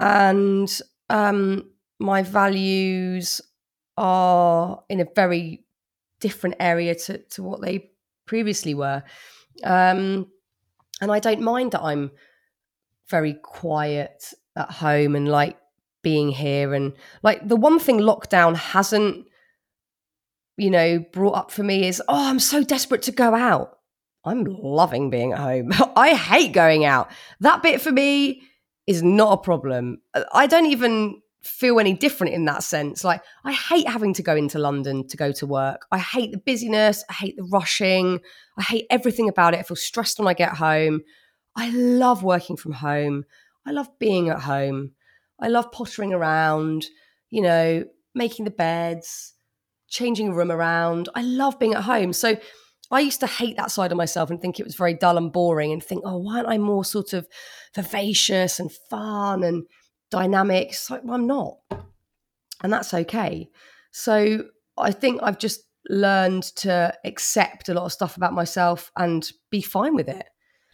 And 0.00 0.80
um, 1.10 1.70
my 1.98 2.22
values 2.22 3.40
are 3.98 4.82
in 4.88 5.00
a 5.00 5.06
very 5.14 5.64
different 6.20 6.56
area 6.60 6.94
to, 6.94 7.18
to 7.18 7.42
what 7.42 7.60
they 7.60 7.90
previously 8.26 8.74
were. 8.74 9.02
Um, 9.64 10.28
and 11.00 11.12
I 11.12 11.18
don't 11.18 11.40
mind 11.40 11.72
that 11.72 11.82
I'm 11.82 12.10
very 13.08 13.34
quiet 13.34 14.32
at 14.56 14.70
home 14.70 15.16
and 15.16 15.28
like 15.28 15.58
being 16.02 16.30
here. 16.30 16.74
And 16.74 16.92
like 17.22 17.46
the 17.46 17.56
one 17.56 17.78
thing 17.78 17.98
lockdown 17.98 18.56
hasn't, 18.56 19.26
you 20.56 20.70
know, 20.70 20.98
brought 21.12 21.34
up 21.34 21.50
for 21.50 21.62
me 21.62 21.86
is, 21.86 22.02
oh, 22.08 22.28
I'm 22.28 22.40
so 22.40 22.62
desperate 22.62 23.02
to 23.02 23.12
go 23.12 23.34
out. 23.34 23.78
I'm 24.24 24.44
loving 24.44 25.10
being 25.10 25.32
at 25.32 25.38
home. 25.38 25.72
I 25.96 26.14
hate 26.14 26.52
going 26.52 26.84
out. 26.84 27.10
That 27.40 27.62
bit 27.62 27.80
for 27.80 27.92
me 27.92 28.42
is 28.86 29.02
not 29.02 29.32
a 29.32 29.42
problem. 29.42 30.00
I 30.32 30.46
don't 30.46 30.66
even 30.66 31.22
feel 31.42 31.78
any 31.78 31.92
different 31.92 32.34
in 32.34 32.44
that 32.46 32.62
sense. 32.62 33.04
Like, 33.04 33.22
I 33.44 33.52
hate 33.52 33.88
having 33.88 34.14
to 34.14 34.22
go 34.22 34.34
into 34.34 34.58
London 34.58 35.06
to 35.08 35.16
go 35.16 35.32
to 35.32 35.46
work. 35.46 35.86
I 35.90 35.98
hate 35.98 36.32
the 36.32 36.38
busyness. 36.38 37.04
I 37.08 37.12
hate 37.12 37.36
the 37.36 37.44
rushing. 37.44 38.20
I 38.56 38.62
hate 38.62 38.86
everything 38.90 39.28
about 39.28 39.54
it. 39.54 39.60
I 39.60 39.62
feel 39.62 39.76
stressed 39.76 40.18
when 40.18 40.28
I 40.28 40.34
get 40.34 40.54
home. 40.54 41.02
I 41.56 41.70
love 41.70 42.22
working 42.22 42.56
from 42.56 42.72
home. 42.72 43.24
I 43.66 43.72
love 43.72 43.88
being 43.98 44.28
at 44.28 44.40
home. 44.40 44.92
I 45.40 45.48
love 45.48 45.70
pottering 45.70 46.12
around, 46.12 46.86
you 47.30 47.42
know, 47.42 47.84
making 48.14 48.44
the 48.44 48.50
beds, 48.50 49.34
changing 49.88 50.28
a 50.28 50.34
room 50.34 50.50
around. 50.50 51.08
I 51.14 51.22
love 51.22 51.58
being 51.58 51.74
at 51.74 51.84
home. 51.84 52.12
So 52.12 52.36
I 52.90 53.00
used 53.00 53.20
to 53.20 53.26
hate 53.26 53.56
that 53.56 53.70
side 53.70 53.92
of 53.92 53.98
myself 53.98 54.30
and 54.30 54.40
think 54.40 54.58
it 54.58 54.66
was 54.66 54.74
very 54.74 54.94
dull 54.94 55.18
and 55.18 55.32
boring 55.32 55.72
and 55.72 55.82
think, 55.82 56.02
oh, 56.04 56.16
why 56.18 56.38
aren't 56.38 56.48
I 56.48 56.58
more 56.58 56.84
sort 56.84 57.12
of 57.12 57.28
vivacious 57.74 58.58
and 58.58 58.72
fun 58.90 59.44
and 59.44 59.66
dynamic? 60.10 60.68
It's 60.68 60.90
like, 60.90 61.02
well, 61.04 61.14
I'm 61.14 61.26
not. 61.26 61.58
And 62.62 62.72
that's 62.72 62.92
okay. 62.92 63.48
So 63.92 64.44
I 64.76 64.90
think 64.92 65.20
I've 65.22 65.38
just 65.38 65.62
learned 65.88 66.42
to 66.56 66.92
accept 67.04 67.68
a 67.68 67.74
lot 67.74 67.84
of 67.84 67.92
stuff 67.92 68.16
about 68.16 68.32
myself 68.32 68.90
and 68.96 69.28
be 69.50 69.62
fine 69.62 69.94
with 69.94 70.08
it. 70.08 70.26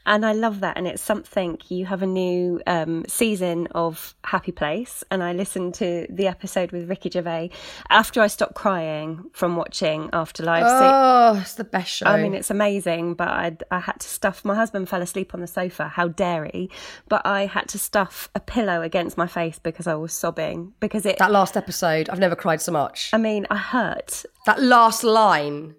And 0.07 0.25
I 0.25 0.33
love 0.33 0.61
that. 0.61 0.77
And 0.77 0.87
it's 0.87 1.03
something 1.03 1.59
you 1.69 1.87
have 1.87 2.03
a 2.03 2.07
new 2.07 2.61
um, 2.67 3.05
season 3.09 3.69
of 3.69 4.15
Happy 4.25 4.53
Place. 4.53 5.03
And 5.11 5.23
I 5.23 5.33
listened 5.33 5.75
to 5.75 6.07
the 6.11 6.27
episode 6.27 6.73
with 6.73 6.89
Ricky 6.89 7.11
Gervais 7.11 7.51
after 7.91 8.21
I 8.21 8.27
stopped 8.27 8.55
crying 8.55 9.31
from 9.33 9.57
watching 9.57 10.11
Afterlife. 10.13 10.65
Oh, 10.67 11.35
so, 11.35 11.41
it's 11.41 11.55
the 11.55 11.65
best 11.65 11.91
show. 11.91 12.07
I 12.07 12.21
mean, 12.21 12.35
it's 12.35 12.51
amazing. 12.51 13.15
But 13.15 13.29
I, 13.29 13.57
I 13.71 13.81
had 13.81 14.01
to 14.01 14.09
stuff, 14.09 14.45
my 14.45 14.55
husband 14.55 14.89
fell 14.89 15.03
asleep 15.03 15.35
on 15.35 15.41
the 15.41 15.47
sofa. 15.47 15.89
How 15.89 16.09
dare 16.09 16.47
he? 16.47 16.71
But 17.09 17.27
I 17.27 17.47
had 17.47 17.69
to 17.69 17.79
stuff 17.79 18.29
a 18.35 18.41
pillow 18.41 18.83
against 18.83 19.17
my 19.17 19.27
face 19.27 19.59
because 19.59 19.87
I 19.87 19.95
was 19.95 20.13
sobbing. 20.13 20.75
Because 20.81 21.07
it. 21.07 21.19
That 21.19 21.33
last 21.33 21.57
episode, 21.57 22.09
I've 22.09 22.19
never 22.19 22.37
cried 22.37 22.61
so 22.61 22.73
much. 22.73 23.11
I 23.13 23.19
mean, 23.19 23.47
I 23.51 23.57
hurt. 23.57 24.25
That 24.47 24.63
last 24.63 25.05
line 25.05 25.77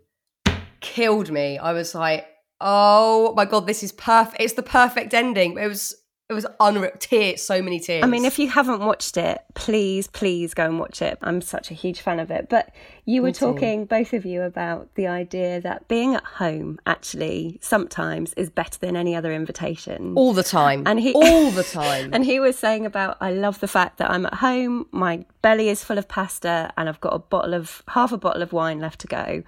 killed 0.82 1.32
me. 1.32 1.58
I 1.58 1.74
was 1.74 1.96
like, 1.96 2.28
Oh 2.68 3.32
my 3.38 3.46
god, 3.46 3.68
this 3.68 3.84
is 3.84 3.92
perfect. 3.92 4.42
It's 4.42 4.54
the 4.54 4.64
perfect 4.64 5.14
ending. 5.14 5.56
It 5.58 5.68
was 5.68 5.96
it 6.28 6.34
was 6.34 6.48
unreal. 6.60 6.90
Tears, 6.98 7.44
so 7.44 7.62
many 7.62 7.80
tears. 7.80 8.04
I 8.04 8.08
mean, 8.08 8.26
if 8.26 8.40
you 8.40 8.50
haven't 8.50 8.80
watched 8.80 9.16
it, 9.16 9.44
please, 9.54 10.08
please 10.08 10.56
go 10.56 10.66
and 10.66 10.80
watch 10.80 11.00
it. 11.00 11.20
I'm 11.22 11.40
such 11.40 11.70
a 11.70 11.76
huge 11.76 12.02
fan 12.02 12.20
of 12.20 12.32
it. 12.32 12.50
But 12.50 12.74
you 13.06 13.22
were 13.22 13.32
talking, 13.32 13.86
both 13.86 14.12
of 14.14 14.26
you, 14.26 14.42
about 14.42 14.90
the 14.96 15.06
idea 15.06 15.62
that 15.62 15.88
being 15.88 16.16
at 16.16 16.24
home 16.24 16.80
actually 16.88 17.60
sometimes 17.62 18.34
is 18.34 18.50
better 18.50 18.80
than 18.80 18.96
any 18.96 19.16
other 19.16 19.32
invitation. 19.32 20.16
All 20.16 20.34
the 20.34 20.42
time. 20.42 20.82
And 20.88 21.00
he 21.00 21.14
all 21.14 21.52
the 21.52 21.64
time. 21.84 22.12
and 22.12 22.26
he 22.26 22.40
was 22.40 22.58
saying 22.58 22.88
about 22.88 23.18
I 23.22 23.32
love 23.32 23.60
the 23.60 23.68
fact 23.68 24.00
that 24.00 24.10
I'm 24.10 24.26
at 24.26 24.34
home, 24.34 24.88
my 24.92 25.24
belly 25.44 25.70
is 25.70 25.84
full 25.84 26.00
of 26.00 26.08
pasta, 26.08 26.74
and 26.76 26.90
I've 26.90 27.02
got 27.02 27.14
a 27.14 27.20
bottle 27.20 27.54
of 27.54 27.84
half 27.90 28.12
a 28.12 28.18
bottle 28.18 28.42
of 28.42 28.52
wine 28.52 28.80
left 28.80 29.02
to 29.02 29.08
go. 29.08 29.44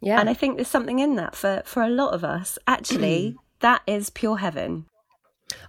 Yeah. 0.00 0.20
And 0.20 0.28
I 0.28 0.34
think 0.34 0.56
there's 0.56 0.68
something 0.68 0.98
in 0.98 1.16
that 1.16 1.34
for, 1.34 1.62
for 1.64 1.82
a 1.82 1.88
lot 1.88 2.12
of 2.12 2.24
us. 2.24 2.58
Actually, 2.66 3.32
mm. 3.32 3.36
that 3.60 3.82
is 3.86 4.10
pure 4.10 4.38
heaven. 4.38 4.86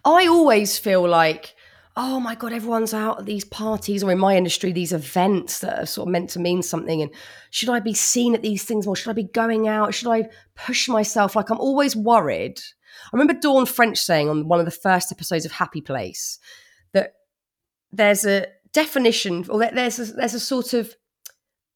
I 0.03 0.27
always 0.27 0.77
feel 0.77 1.07
like, 1.07 1.55
oh 1.95 2.19
my 2.19 2.35
God, 2.35 2.53
everyone's 2.53 2.93
out 2.93 3.19
at 3.19 3.25
these 3.25 3.45
parties 3.45 4.03
or 4.03 4.11
in 4.11 4.19
my 4.19 4.35
industry, 4.35 4.71
these 4.71 4.93
events 4.93 5.59
that 5.59 5.79
are 5.79 5.85
sort 5.85 6.07
of 6.07 6.11
meant 6.11 6.29
to 6.31 6.39
mean 6.39 6.61
something. 6.61 7.01
And 7.01 7.11
should 7.49 7.69
I 7.69 7.79
be 7.79 7.93
seen 7.93 8.35
at 8.35 8.41
these 8.41 8.63
things 8.63 8.85
more? 8.85 8.95
Should 8.95 9.09
I 9.09 9.13
be 9.13 9.23
going 9.23 9.67
out? 9.67 9.93
Should 9.93 10.09
I 10.09 10.29
push 10.55 10.87
myself? 10.87 11.35
Like 11.35 11.49
I'm 11.49 11.59
always 11.59 11.95
worried. 11.95 12.59
I 13.05 13.15
remember 13.15 13.39
Dawn 13.39 13.65
French 13.65 13.99
saying 13.99 14.29
on 14.29 14.47
one 14.47 14.59
of 14.59 14.65
the 14.65 14.71
first 14.71 15.11
episodes 15.11 15.45
of 15.45 15.51
Happy 15.51 15.81
Place 15.81 16.39
that 16.93 17.13
there's 17.91 18.25
a 18.25 18.47
definition 18.73 19.45
or 19.49 19.59
there's 19.59 19.99
a, 19.99 20.05
there's 20.13 20.33
a 20.33 20.39
sort 20.39 20.73
of 20.73 20.95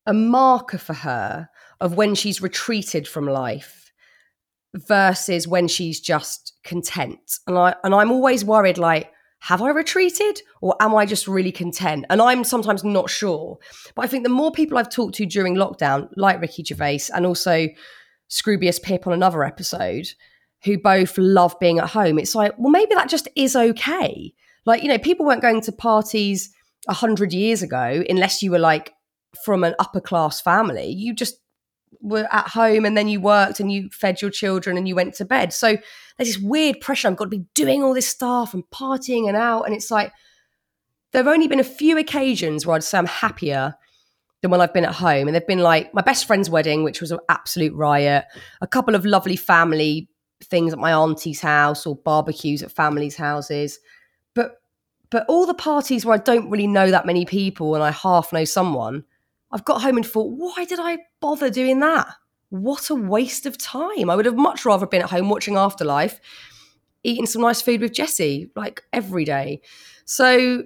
a 0.06 0.14
marker 0.14 0.78
for 0.78 0.94
her 0.94 1.50
of 1.82 1.96
when 1.96 2.16
she's 2.16 2.42
retreated 2.42 3.08
from 3.08 3.26
life 3.26 3.92
versus 4.74 5.48
when 5.48 5.68
she's 5.68 6.00
just 6.00 6.54
content. 6.64 7.40
And 7.48 7.58
I 7.58 7.76
and 7.84 7.94
I'm 7.94 8.12
always 8.12 8.46
worried 8.46 8.78
like 8.78 9.12
have 9.42 9.62
I 9.62 9.70
retreated 9.70 10.40
or 10.62 10.76
am 10.80 10.94
I 10.94 11.08
just 11.08 11.28
really 11.28 11.52
content? 11.52 12.06
And 12.12 12.22
I'm 12.22 12.44
sometimes 12.44 12.84
not 12.84 13.10
sure. 13.10 13.58
But 13.96 14.06
I 14.06 14.08
think 14.08 14.24
the 14.24 14.30
more 14.30 14.52
people 14.52 14.78
I've 14.78 14.92
talked 14.92 15.16
to 15.16 15.26
during 15.26 15.56
lockdown, 15.56 16.10
like 16.16 16.40
Ricky 16.40 16.64
Gervais 16.64 17.10
and 17.14 17.26
also 17.26 17.68
Scroobius 18.30 18.82
Pip 18.82 19.08
on 19.08 19.14
another 19.14 19.44
episode, 19.44 20.08
who 20.64 20.78
both 20.78 21.18
love 21.18 21.60
being 21.60 21.80
at 21.80 21.90
home, 21.90 22.20
it's 22.20 22.36
like, 22.36 22.54
well, 22.60 22.70
maybe 22.70 22.94
that 22.94 23.10
just 23.10 23.28
is 23.36 23.56
okay. 23.56 24.32
Like, 24.66 24.84
you 24.84 24.90
know, 24.90 25.00
people 25.00 25.26
weren't 25.26 25.42
going 25.42 25.62
to 25.62 25.72
parties 25.72 26.54
a 26.88 26.94
hundred 26.94 27.34
years 27.34 27.64
ago 27.64 28.04
unless 28.08 28.44
you 28.44 28.52
were 28.52 28.60
like 28.60 28.94
from 29.44 29.64
an 29.64 29.74
upper 29.80 30.02
class 30.02 30.40
family. 30.40 30.92
You 30.92 31.16
just 31.16 31.41
were 32.00 32.28
at 32.32 32.48
home 32.48 32.86
and 32.86 32.98
then 32.98 33.08
you 33.08 33.20
worked 33.20 33.60
and 33.60 33.72
you 33.72 33.90
fed 33.92 34.22
your 34.22 34.32
children 34.32 34.78
and 34.78 34.88
you 34.88 34.96
went 34.96 35.14
to 35.16 35.26
bed. 35.26 35.54
So 35.54 35.78
there's 36.18 36.36
this 36.36 36.40
weird 36.40 36.80
pressure. 36.80 37.08
I've 37.08 37.18
got 37.18 37.26
to 37.26 37.30
be 37.30 37.46
doing 37.54 37.84
all 37.84 37.94
this 37.94 38.08
stuff 38.08 38.54
and 38.54 38.64
partying 38.72 39.28
and 39.28 39.38
out. 39.38 39.64
And 39.64 39.76
it's 39.76 39.92
like, 39.92 40.12
there 41.12 41.24
have 41.24 41.32
only 41.32 41.48
been 41.48 41.60
a 41.60 41.64
few 41.64 41.98
occasions 41.98 42.66
where 42.66 42.76
I'd 42.76 42.84
say 42.84 42.98
I'm 42.98 43.06
happier 43.06 43.76
than 44.42 44.50
when 44.52 44.62
I've 44.62 44.74
been 44.74 44.86
at 44.86 44.96
home. 44.96 45.28
And 45.28 45.36
they've 45.36 45.46
been 45.46 45.60
like 45.60 45.94
my 45.94 46.02
best 46.02 46.26
friend's 46.26 46.50
wedding, 46.50 46.84
which 46.84 47.02
was 47.02 47.12
an 47.12 47.20
absolute 47.30 47.74
riot, 47.74 48.26
a 48.62 48.68
couple 48.68 48.96
of 48.96 49.06
lovely 49.06 49.36
family 49.36 50.10
things 50.44 50.74
at 50.74 50.80
my 50.80 50.94
auntie's 50.94 51.42
house 51.42 51.86
or 51.86 51.96
barbecues 51.96 52.64
at 52.64 52.72
families' 52.72 53.16
houses. 53.16 53.80
But 54.34 54.62
but 55.10 55.26
all 55.28 55.46
the 55.46 55.54
parties 55.54 56.06
where 56.06 56.16
I 56.16 56.20
don't 56.20 56.50
really 56.50 56.68
know 56.68 56.90
that 56.90 57.06
many 57.06 57.26
people 57.26 57.76
and 57.76 57.84
I 57.84 57.92
half 57.92 58.32
know 58.32 58.46
someone, 58.46 59.04
I've 59.52 59.66
got 59.66 59.82
home 59.82 59.98
and 59.98 60.06
thought, 60.06 60.32
why 60.32 60.66
did 60.66 60.80
I 60.82 61.00
bother 61.20 61.50
doing 61.50 61.80
that? 61.80 62.08
What 62.50 62.90
a 62.90 62.96
waste 62.96 63.46
of 63.46 63.58
time. 63.58 64.10
I 64.10 64.16
would 64.16 64.26
have 64.26 64.36
much 64.36 64.66
rather 64.66 64.86
been 64.86 65.02
at 65.02 65.10
home 65.10 65.30
watching 65.30 65.56
Afterlife, 65.56 66.20
eating 67.04 67.26
some 67.26 67.42
nice 67.42 67.62
food 67.62 67.82
with 67.82 67.94
Jesse, 67.94 68.52
like 68.56 68.84
every 68.92 69.26
day. 69.26 69.62
So 70.06 70.64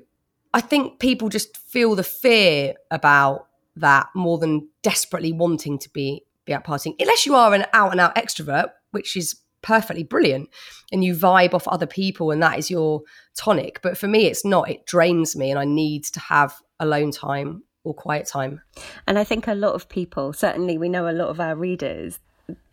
I 0.54 0.62
think 0.62 1.00
people 1.00 1.30
just 1.30 1.58
feel 1.58 1.96
the 1.96 2.04
fear 2.04 2.76
about 2.90 3.48
that 3.76 4.08
more 4.16 4.38
than 4.38 4.70
desperately 4.82 5.34
wanting 5.34 5.78
to 5.80 5.90
be 5.90 6.24
be 6.46 6.54
out 6.54 6.64
partying. 6.64 6.96
Unless 7.00 7.26
you 7.26 7.36
are 7.36 7.54
an 7.54 7.66
out 7.74 7.92
and 7.92 8.00
out 8.00 8.16
extrovert, 8.16 8.70
which 8.92 9.18
is 9.18 9.36
perfectly 9.62 10.04
brilliant, 10.04 10.48
and 10.92 11.04
you 11.04 11.14
vibe 11.14 11.54
off 11.54 11.68
other 11.68 11.88
people 11.88 12.32
and 12.32 12.42
that 12.42 12.58
is 12.58 12.70
your 12.70 13.02
tonic. 13.36 13.82
But 13.82 13.98
for 13.98 14.08
me, 14.08 14.28
it's 14.28 14.46
not. 14.46 14.70
It 14.70 14.86
drains 14.86 15.36
me, 15.36 15.50
and 15.50 15.60
I 15.60 15.66
need 15.66 16.06
to 16.06 16.20
have 16.20 16.56
alone 16.80 17.12
time 17.12 17.64
or 17.86 17.94
quiet 17.94 18.28
time. 18.28 18.62
And 19.08 19.18
I 19.18 19.24
think 19.24 19.48
a 19.48 19.54
lot 19.54 19.74
of 19.74 19.88
people, 19.88 20.34
certainly 20.34 20.78
we 20.78 20.90
know 20.90 21.08
a 21.08 21.14
lot 21.14 21.30
of 21.30 21.40
our 21.40 21.56
readers, 21.56 22.20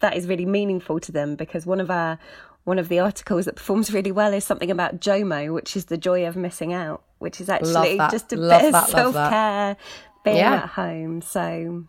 that 0.01 0.17
is 0.17 0.27
really 0.27 0.47
meaningful 0.47 0.99
to 1.01 1.13
them 1.13 1.37
because 1.37 1.65
one 1.65 1.81
of 1.81 1.91
our 1.91 2.19
one 2.65 2.79
of 2.79 2.89
the 2.89 3.01
articles 3.01 3.45
that 3.47 3.57
performs 3.57 3.93
really 3.93 4.13
well 4.13 4.33
is 4.33 4.45
something 4.45 4.71
about 4.71 5.01
JOMO, 5.01 5.53
which 5.53 5.77
is 5.77 5.87
the 5.87 5.97
joy 5.97 6.27
of 6.27 6.37
missing 6.37 6.73
out, 6.73 7.03
which 7.19 7.41
is 7.41 7.49
actually 7.49 7.97
just 8.11 8.33
a 8.33 8.37
love 8.37 8.63
bit 8.63 8.73
that, 8.73 8.85
of 8.85 8.91
self 8.91 9.15
care, 9.15 9.77
being 10.25 10.37
yeah. 10.37 10.55
at 10.55 10.69
home. 10.69 11.23
So 11.23 11.85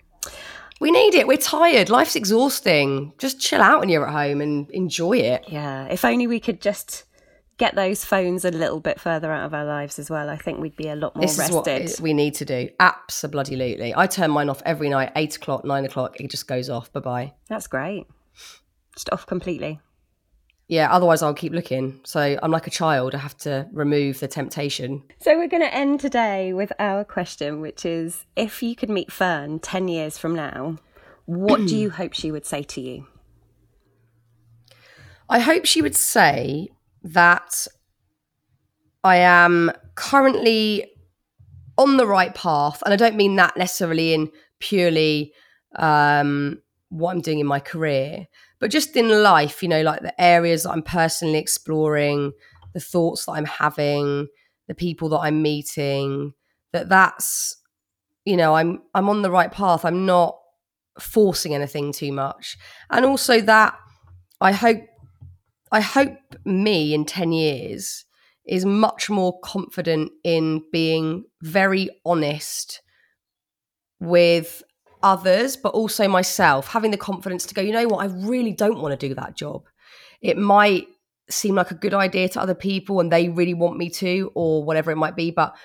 we 0.80 0.90
need 0.90 1.14
it. 1.14 1.28
We're 1.28 1.38
tired. 1.38 1.90
Life's 1.90 2.16
exhausting. 2.16 3.14
Just 3.20 3.40
chill 3.40 3.62
out 3.62 3.82
when 3.82 3.90
you're 3.90 4.08
at 4.08 4.14
home 4.14 4.42
and 4.42 4.70
enjoy 4.72 5.18
it. 5.18 5.46
Yeah. 5.48 5.86
If 5.90 6.04
only 6.04 6.26
we 6.26 6.40
could 6.40 6.60
just 6.60 7.04
get 7.64 7.76
those 7.76 8.04
phones 8.04 8.44
a 8.44 8.52
little 8.52 8.82
bit 8.82 9.00
further 9.00 9.32
out 9.32 9.46
of 9.46 9.54
our 9.54 9.64
lives 9.64 9.98
as 9.98 10.10
well, 10.10 10.30
I 10.30 10.36
think 10.36 10.60
we'd 10.60 10.76
be 10.76 10.90
a 10.90 10.98
lot 10.98 11.16
more 11.16 11.26
this 11.26 11.40
rested. 11.40 11.84
Is 11.84 11.94
what 11.94 12.04
we 12.04 12.14
need 12.14 12.34
to 12.36 12.46
do. 12.46 12.68
Absolutely. 12.78 13.94
I 13.96 14.06
turn 14.06 14.32
mine 14.32 14.50
off 14.50 14.62
every 14.66 14.90
night, 14.90 15.14
eight 15.16 15.38
o'clock, 15.38 15.64
nine 15.64 15.86
o'clock. 15.86 16.20
It 16.20 16.30
just 16.30 16.46
goes 16.46 16.70
off. 16.70 16.92
Bye 16.92 17.00
bye. 17.00 17.34
That's 17.48 17.68
great. 17.68 18.06
Just 18.96 19.10
off 19.12 19.26
completely. 19.26 19.80
Yeah, 20.68 20.92
otherwise 20.92 21.22
I'll 21.22 21.34
keep 21.34 21.54
looking. 21.54 22.02
So 22.04 22.38
I'm 22.44 22.52
like 22.52 22.68
a 22.68 22.70
child. 22.70 23.16
I 23.16 23.20
have 23.20 23.38
to 23.40 23.70
remove 23.72 24.20
the 24.20 24.28
temptation. 24.28 25.02
So 25.22 25.38
we're 25.38 25.48
going 25.48 25.64
to 25.64 25.74
end 25.74 26.02
today 26.02 26.52
with 26.52 26.74
our 26.80 27.06
question, 27.06 27.62
which 27.62 27.86
is 27.86 28.26
if 28.36 28.62
you 28.62 28.76
could 28.76 28.90
meet 28.90 29.10
Fearne 29.10 29.62
10 29.62 29.88
years 29.88 30.18
from 30.18 30.36
now, 30.36 30.80
what 31.26 31.66
do 31.66 31.78
you 31.78 31.92
hope 31.92 32.12
she 32.12 32.30
would 32.30 32.46
say 32.46 32.64
to 32.64 32.82
you? 32.82 33.08
I 35.30 35.40
hope 35.40 35.66
she 35.66 35.82
would 35.82 35.96
say 35.96 36.68
that 37.04 37.68
I 39.04 39.18
am 39.18 39.72
currently 39.96 40.92
on 41.78 41.98
the 41.98 42.08
right 42.08 42.34
path. 42.34 42.82
And 42.84 42.94
I 42.94 42.98
don't 42.98 43.16
mean 43.16 43.36
that 43.36 43.58
necessarily 43.58 44.14
in 44.14 44.32
purely 44.60 45.34
um, 45.76 46.62
what 46.90 47.12
I'm 47.12 47.22
doing 47.22 47.40
in 47.40 47.48
my 47.48 47.60
career, 47.60 48.28
but 48.60 48.72
just 48.72 48.96
in 48.96 49.24
life, 49.24 49.62
you 49.62 49.70
know, 49.70 49.82
like 49.82 50.02
the 50.02 50.20
areas 50.22 50.64
that 50.64 50.72
I'm 50.72 50.84
personally 50.84 51.40
exploring, 51.40 52.32
the 52.74 52.80
thoughts 52.80 53.26
that 53.26 53.34
I'm 53.34 53.46
having, 53.46 54.28
the 54.68 54.76
people 54.76 55.10
that 55.10 55.20
I'm 55.20 55.42
meeting, 55.42 56.34
that 56.72 56.90
that's, 56.90 57.58
you 58.26 58.38
know, 58.38 58.56
I'm 58.56 58.82
I'm 58.94 59.10
on 59.10 59.22
the 59.22 59.32
right 59.32 59.52
path. 59.52 59.84
I'm 59.84 60.06
not 60.06 60.40
forcing 61.00 61.54
anything 61.56 61.92
too 61.92 62.12
much. 62.12 62.58
And 62.90 63.06
also 63.06 63.42
that 63.42 63.78
I 64.40 64.52
hope 64.52 64.84
I 65.74 65.82
hope 65.82 66.36
me 66.46 66.94
in 66.94 67.04
10 67.04 67.32
years 67.32 68.06
is 68.46 68.64
much 68.64 69.10
more 69.10 69.40
confident 69.40 70.12
in 70.24 70.62
being 70.72 71.24
very 71.42 71.90
honest 72.06 72.82
with 74.00 74.62
others, 75.02 75.58
but 75.58 75.74
also 75.74 76.08
myself, 76.08 76.68
having 76.68 76.92
the 76.92 76.98
confidence 76.98 77.48
to 77.48 77.56
go, 77.56 77.62
you 77.64 77.74
know 77.74 77.88
what, 77.88 78.06
I 78.06 78.14
really 78.14 78.54
don't 78.54 78.82
want 78.82 78.98
to 78.98 79.08
do 79.08 79.16
that 79.16 79.36
job. 79.36 79.64
It 80.22 80.38
might 80.38 80.86
seem 81.28 81.56
like 81.56 81.72
a 81.72 81.76
good 81.76 81.96
idea 81.96 82.30
to 82.30 82.42
other 82.42 82.54
people 82.54 83.00
and 83.00 83.12
they 83.12 83.30
really 83.30 83.56
want 83.56 83.78
me 83.78 83.90
to, 83.90 84.32
or 84.36 84.64
whatever 84.64 84.92
it 84.92 84.98
might 84.98 85.16
be, 85.16 85.32
but 85.32 85.56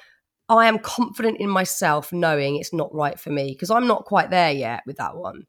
I 0.49 0.69
am 0.69 0.79
confident 0.79 1.39
in 1.39 1.51
myself 1.51 2.15
knowing 2.15 2.57
it's 2.57 2.73
not 2.73 2.95
right 2.95 3.21
for 3.21 3.29
me 3.29 3.53
because 3.53 3.71
I'm 3.71 3.87
not 3.87 4.07
quite 4.07 4.31
there 4.31 4.53
yet 4.53 4.85
with 4.87 4.97
that 4.97 5.17
one. 5.17 5.43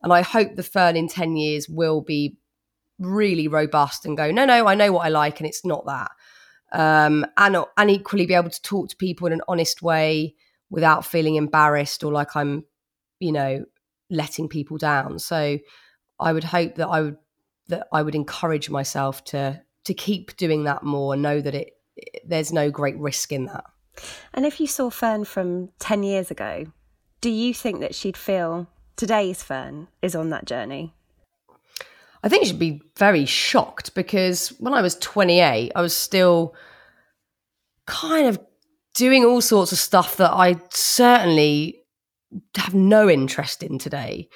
And 0.00 0.12
I 0.12 0.22
hope 0.22 0.54
the 0.54 0.62
Fearne 0.62 0.94
in 0.94 1.08
10 1.08 1.36
years 1.36 1.68
will 1.68 2.02
be 2.02 2.36
really 2.98 3.48
robust 3.48 4.04
and 4.06 4.16
go, 4.16 4.30
no, 4.30 4.44
no, 4.44 4.66
I 4.66 4.74
know 4.74 4.92
what 4.92 5.06
I 5.06 5.08
like 5.08 5.40
and 5.40 5.48
it's 5.48 5.64
not 5.64 5.86
that 5.86 6.10
um, 6.72 7.24
and 7.36 7.56
and 7.76 7.90
equally 7.90 8.26
be 8.26 8.34
able 8.34 8.50
to 8.50 8.62
talk 8.62 8.88
to 8.90 8.96
people 8.96 9.26
in 9.26 9.32
an 9.32 9.40
honest 9.48 9.82
way 9.82 10.34
without 10.70 11.04
feeling 11.04 11.36
embarrassed 11.36 12.02
or 12.02 12.12
like 12.12 12.34
I'm, 12.34 12.64
you 13.20 13.32
know, 13.32 13.64
letting 14.10 14.48
people 14.48 14.78
down. 14.78 15.18
So 15.18 15.58
I 16.18 16.32
would 16.32 16.44
hope 16.44 16.74
that 16.76 16.88
I 16.88 17.00
would 17.02 17.16
that 17.68 17.88
I 17.92 18.02
would 18.02 18.14
encourage 18.14 18.68
myself 18.70 19.24
to 19.26 19.62
to 19.84 19.94
keep 19.94 20.36
doing 20.36 20.64
that 20.64 20.82
more 20.82 21.14
and 21.14 21.22
know 21.22 21.40
that 21.40 21.54
it, 21.54 21.70
it 21.96 22.22
there's 22.26 22.52
no 22.52 22.70
great 22.70 22.98
risk 22.98 23.32
in 23.32 23.46
that. 23.46 23.64
And 24.34 24.44
if 24.44 24.60
you 24.60 24.66
saw 24.66 24.90
Fearne 24.90 25.24
from 25.24 25.70
10 25.78 26.02
years 26.02 26.30
ago, 26.30 26.66
do 27.22 27.30
you 27.30 27.54
think 27.54 27.80
that 27.80 27.94
she'd 27.94 28.16
feel 28.16 28.66
today's 28.94 29.42
Fearne 29.42 29.88
is 30.02 30.14
on 30.14 30.28
that 30.30 30.44
journey? 30.44 30.92
I 32.22 32.28
think 32.28 32.42
you 32.42 32.48
should 32.48 32.58
be 32.58 32.82
very 32.96 33.24
shocked 33.26 33.94
because 33.94 34.48
when 34.58 34.74
I 34.74 34.82
was 34.82 34.96
28, 34.96 35.72
I 35.74 35.80
was 35.80 35.96
still 35.96 36.54
kind 37.86 38.26
of 38.26 38.38
doing 38.94 39.24
all 39.24 39.40
sorts 39.40 39.72
of 39.72 39.78
stuff 39.78 40.16
that 40.16 40.32
I 40.32 40.56
certainly 40.70 41.82
have 42.56 42.74
no 42.74 43.08
interest 43.08 43.62
in 43.62 43.78
today. 43.78 44.28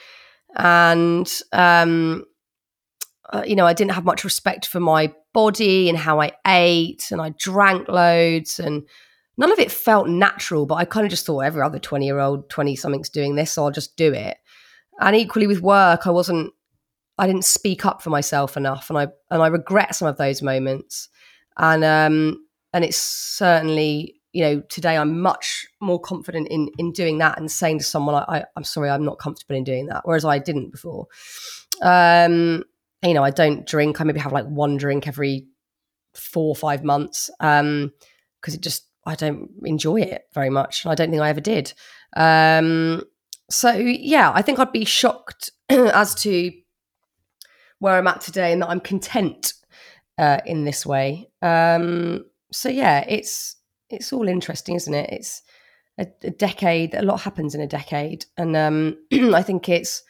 And, 0.57 1.31
um, 1.53 2.25
uh, 3.33 3.43
you 3.47 3.57
know, 3.57 3.67
I 3.67 3.73
didn't 3.73 3.93
have 3.93 4.05
much 4.05 4.25
respect 4.25 4.67
for 4.67 4.81
my 4.81 5.13
body 5.33 5.89
and 5.89 5.97
how 5.97 6.21
I 6.21 6.33
ate, 6.47 7.09
and 7.11 7.21
I 7.21 7.31
drank 7.39 7.89
loads, 7.89 8.59
and 8.59 8.83
none 9.37 9.53
of 9.53 9.59
it 9.59 9.71
felt 9.71 10.09
natural. 10.09 10.67
But 10.67 10.77
I 10.77 10.85
kind 10.85 11.07
of 11.07 11.11
just 11.11 11.27
thought 11.27 11.41
every 11.41 11.63
other 11.63 11.79
20 11.79 12.05
year 12.05 12.19
old, 12.19 12.51
20 12.51 12.77
something's 12.77 13.09
doing 13.09 13.37
this, 13.37 13.53
so 13.53 13.65
I'll 13.65 13.71
just 13.71 13.97
do 13.97 14.13
it. 14.13 14.37
And 15.01 15.17
equally 15.17 15.47
with 15.47 15.61
work, 15.61 16.07
I 16.07 16.11
wasn't 16.11 16.53
I 17.21 17.27
didn't 17.27 17.45
speak 17.45 17.85
up 17.85 18.01
for 18.01 18.09
myself 18.09 18.57
enough, 18.57 18.89
and 18.89 18.99
I 18.99 19.09
and 19.31 19.43
I 19.43 19.49
regret 19.49 19.95
some 19.95 20.09
of 20.09 20.17
those 20.17 20.41
moments. 20.41 21.11
And 21.59 21.85
um, 21.85 22.47
and 22.73 22.83
it's 22.83 22.97
certainly 22.97 24.15
you 24.33 24.43
know 24.43 24.61
today 24.71 24.97
I'm 24.97 25.21
much 25.21 25.67
more 25.83 26.01
confident 26.01 26.49
in 26.49 26.71
in 26.79 26.93
doing 26.93 27.19
that 27.19 27.39
and 27.39 27.51
saying 27.51 27.81
to 27.81 27.85
someone 27.85 28.15
I, 28.15 28.39
I 28.39 28.45
am 28.57 28.65
sorry 28.65 28.89
I'm 28.89 29.05
not 29.05 29.19
comfortable 29.19 29.55
in 29.55 29.65
doing 29.65 29.87
that, 29.87 30.01
whereas 30.05 30.25
I 30.25 30.39
didn't 30.39 30.71
before. 30.73 31.09
Um, 31.83 32.65
you 33.05 33.13
know 33.13 33.23
I 33.23 33.31
don't 33.31 33.67
drink. 33.67 34.01
I 34.01 34.05
maybe 34.05 34.21
have 34.21 34.33
like 34.33 34.47
one 34.47 34.79
drink 34.79 35.07
every 35.07 35.47
four 36.15 36.49
or 36.49 36.57
five 36.57 36.83
months 36.83 37.31
um 37.39 37.93
because 38.41 38.55
it 38.55 38.63
just 38.63 38.87
I 39.05 39.15
don't 39.15 39.51
enjoy 39.65 40.01
it 40.01 40.23
very 40.33 40.51
much. 40.51 40.87
I 40.87 40.95
don't 40.95 41.11
think 41.11 41.23
I 41.23 41.29
ever 41.29 41.41
did. 41.41 41.75
Um, 42.17 43.03
so 43.51 43.73
yeah, 43.73 44.33
I 44.35 44.41
think 44.41 44.59
I'd 44.59 44.73
be 44.73 44.87
shocked 44.87 45.51
as 45.69 46.15
to 46.17 46.53
where 47.81 47.97
I'm 47.97 48.07
at 48.07 48.21
today 48.21 48.53
and 48.53 48.63
that 48.63 48.69
I'm 48.69 48.81
content 48.81 49.55
uh, 50.17 50.41
in 50.47 50.65
this 50.65 50.87
way. 50.87 51.29
Um, 51.43 52.25
so 52.53 52.69
yeah, 52.69 53.05
it's 53.09 53.57
it's 53.89 54.13
all 54.13 54.29
interesting, 54.29 54.77
isn't 54.77 54.95
it? 54.95 55.11
It's 55.11 55.43
a, 55.99 56.07
a 56.23 56.31
decade. 56.31 56.95
A 56.95 57.03
lot 57.03 57.21
happens 57.21 57.55
in 57.55 57.61
a 57.61 57.67
decade, 57.67 58.27
and 58.37 58.57
um, 58.57 58.99
I 59.35 59.43
think 59.43 59.69
it's 59.69 60.03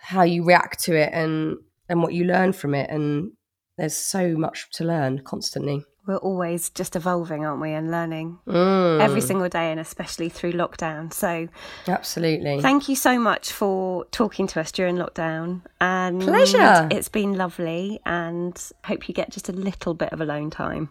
how 0.00 0.22
you 0.22 0.44
react 0.44 0.82
to 0.84 0.94
it 0.94 1.10
and 1.12 1.56
and 1.88 2.02
what 2.02 2.14
you 2.14 2.24
learn 2.24 2.52
from 2.52 2.74
it. 2.74 2.88
And 2.90 3.32
there's 3.76 3.96
so 3.96 4.36
much 4.36 4.70
to 4.72 4.84
learn 4.84 5.20
constantly 5.24 5.84
we're 6.10 6.16
always 6.16 6.70
just 6.70 6.96
evolving, 6.96 7.44
aren't 7.44 7.60
we, 7.60 7.72
and 7.72 7.90
learning 7.90 8.38
mm. 8.46 9.00
every 9.00 9.20
single 9.20 9.48
day, 9.48 9.70
and 9.70 9.78
especially 9.78 10.28
through 10.28 10.52
lockdown. 10.52 11.12
So, 11.12 11.48
absolutely. 11.86 12.60
Thank 12.60 12.88
you 12.88 12.96
so 12.96 13.18
much 13.18 13.52
for 13.52 14.04
talking 14.06 14.48
to 14.48 14.60
us 14.60 14.72
during 14.72 14.96
lockdown. 14.96 15.62
And 15.80 16.20
pleasure. 16.20 16.88
It's 16.90 17.08
been 17.08 17.36
lovely, 17.36 18.00
and 18.04 18.60
hope 18.84 19.08
you 19.08 19.14
get 19.14 19.30
just 19.30 19.48
a 19.48 19.52
little 19.52 19.94
bit 19.94 20.12
of 20.12 20.20
alone 20.20 20.50
time. 20.50 20.90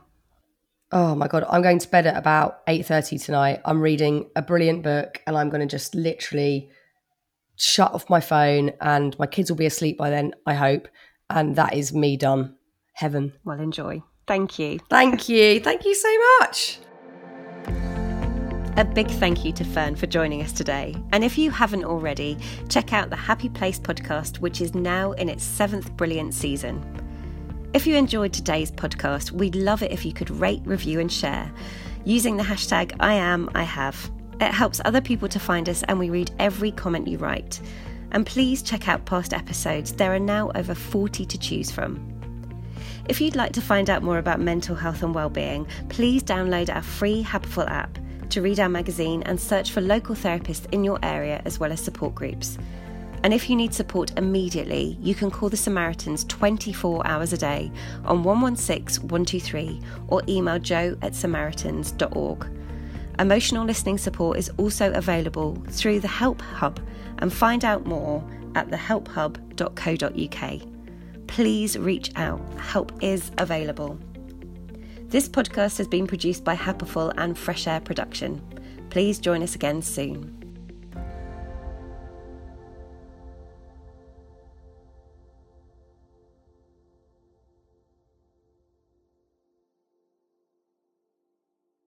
Oh 0.91 1.13
my 1.15 1.28
god, 1.28 1.45
I'm 1.49 1.61
going 1.61 1.80
to 1.80 1.89
bed 1.89 2.07
at 2.07 2.15
about 2.15 2.61
eight 2.67 2.86
thirty 2.86 3.17
tonight. 3.17 3.59
I'm 3.65 3.82
reading 3.82 4.30
a 4.36 4.41
brilliant 4.41 4.84
book, 4.84 5.22
and 5.28 5.38
I'm 5.38 5.49
going 5.49 5.61
to 5.61 5.67
just 5.67 5.93
literally 5.95 6.70
shut 7.57 7.93
off 7.93 8.09
my 8.09 8.22
phone, 8.22 8.72
and 8.80 9.20
my 9.20 9.28
kids 9.28 9.51
will 9.51 9.57
be 9.57 9.65
asleep 9.65 9.97
by 9.97 10.09
then. 10.09 10.34
I 10.45 10.53
hope, 10.53 10.88
and 11.30 11.57
that 11.57 11.74
is 11.74 11.93
me 11.93 12.15
done. 12.15 12.55
Heaven. 12.93 13.34
Well, 13.43 13.59
enjoy. 13.59 14.01
Thank 14.30 14.59
you. 14.59 14.77
Thank 14.89 15.27
you. 15.27 15.59
Thank 15.59 15.86
you 15.86 15.95
so 15.95 16.17
much. 16.39 16.77
A 18.77 18.86
big 18.86 19.07
thank 19.07 19.43
you 19.43 19.51
to 19.53 19.63
Fearne 19.63 19.95
for 19.95 20.05
joining 20.05 20.43
us 20.43 20.51
today. 20.51 20.95
And 21.11 21.23
if 21.23 21.36
you 21.36 21.49
haven't 21.49 21.84
already, 21.84 22.38
check 22.69 22.93
out 22.93 23.09
the 23.09 23.15
Happy 23.15 23.49
Place 23.49 23.80
podcast, 23.80 24.38
which 24.38 24.61
is 24.61 24.75
now 24.75 25.13
in 25.13 25.30
its 25.30 25.43
seventh 25.43 25.97
brilliant 25.97 26.36
season. 26.36 26.80
If 27.73 27.88
you 27.88 27.95
enjoyed 27.95 28.32
today's 28.32 28.71
podcast, 28.71 29.32
we'd 29.32 29.55
love 29.55 29.82
it 29.82 29.91
if 29.91 30.05
you 30.05 30.13
could 30.13 30.30
rate, 30.30 30.61
review, 30.63 30.99
and 30.99 31.11
share 31.11 31.51
using 32.05 32.38
the 32.38 32.43
hashtag 32.43 32.95
I 32.99 33.15
am, 33.15 33.49
I 33.55 33.63
have. 33.63 34.11
It 34.39 34.53
helps 34.53 34.80
other 34.86 35.01
people 35.01 35.27
to 35.27 35.39
find 35.39 35.67
us, 35.67 35.82
and 35.88 35.97
we 35.97 36.11
read 36.11 36.30
every 36.38 36.69
comment 36.69 37.07
you 37.07 37.17
write. 37.17 37.59
And 38.11 38.27
please 38.27 38.61
check 38.61 38.88
out 38.88 39.05
past 39.05 39.34
episodes, 39.34 39.93
there 39.93 40.13
are 40.13 40.19
now 40.19 40.51
over 40.53 40.75
40 40.75 41.25
to 41.25 41.38
choose 41.39 41.71
from. 41.71 42.18
If 43.10 43.20
you'd 43.20 43.36
like 43.36 43.51
to 43.53 43.62
find 43.62 43.89
out 43.89 44.03
more 44.03 44.20
about 44.20 44.39
mental 44.39 44.76
health 44.76 45.01
and 45.01 45.16
well-being, 45.16 45.66
please 45.89 46.22
download 46.22 46.74
our 46.74 46.84
free 46.84 47.24
Happiful 47.24 47.68
app 47.68 47.97
to 48.30 48.43
read 48.43 48.60
our 48.60 48.70
magazine 48.70 49.24
and 49.24 49.41
search 49.41 49.72
for 49.72 49.82
local 49.82 50.14
therapists 50.14 50.72
in 50.72 50.84
your 50.84 50.99
area 51.01 51.41
as 51.43 51.60
well 51.60 51.72
as 51.72 51.82
support 51.82 52.14
groups. 52.14 52.60
And 53.24 53.34
if 53.34 53.49
you 53.49 53.55
need 53.55 53.74
support 53.74 54.14
immediately, 54.16 54.95
you 55.01 55.16
can 55.16 55.32
call 55.32 55.49
the 55.49 55.57
Samaritans 55.57 56.24
24 56.26 57.07
hours 57.07 57.34
a 57.34 57.38
day 57.38 57.72
on 58.05 58.22
116 58.22 59.07
123 59.07 59.82
or 60.10 60.22
email 60.30 60.60
jo 60.60 60.95
at 61.01 61.16
samaritans.org. 61.16 62.47
Emotional 63.18 63.66
listening 63.66 63.97
support 63.97 64.38
is 64.38 64.51
also 64.57 64.93
available 64.93 65.55
through 65.70 65.99
the 65.99 66.07
Help 66.07 66.41
Hub 66.41 66.80
and 67.18 67.34
find 67.34 67.66
out 67.66 67.88
more 67.88 68.24
at 68.53 68.70
thehelphub.co.uk 68.70 70.78
please 71.30 71.77
reach 71.77 72.11
out. 72.15 72.41
Help 72.59 72.91
is 73.03 73.32
available. 73.38 73.99
This 75.09 75.30
podcast 75.30 75.77
has 75.77 75.88
been 75.88 76.07
produced 76.07 76.43
by 76.43 76.55
Happiful 76.55 77.13
and 77.17 77.38
Fresh 77.38 77.67
Air 77.67 77.80
Production. 77.80 78.41
Please 78.89 79.19
join 79.19 79.43
us 79.43 79.55
again 79.55 79.82
soon. 79.84 80.39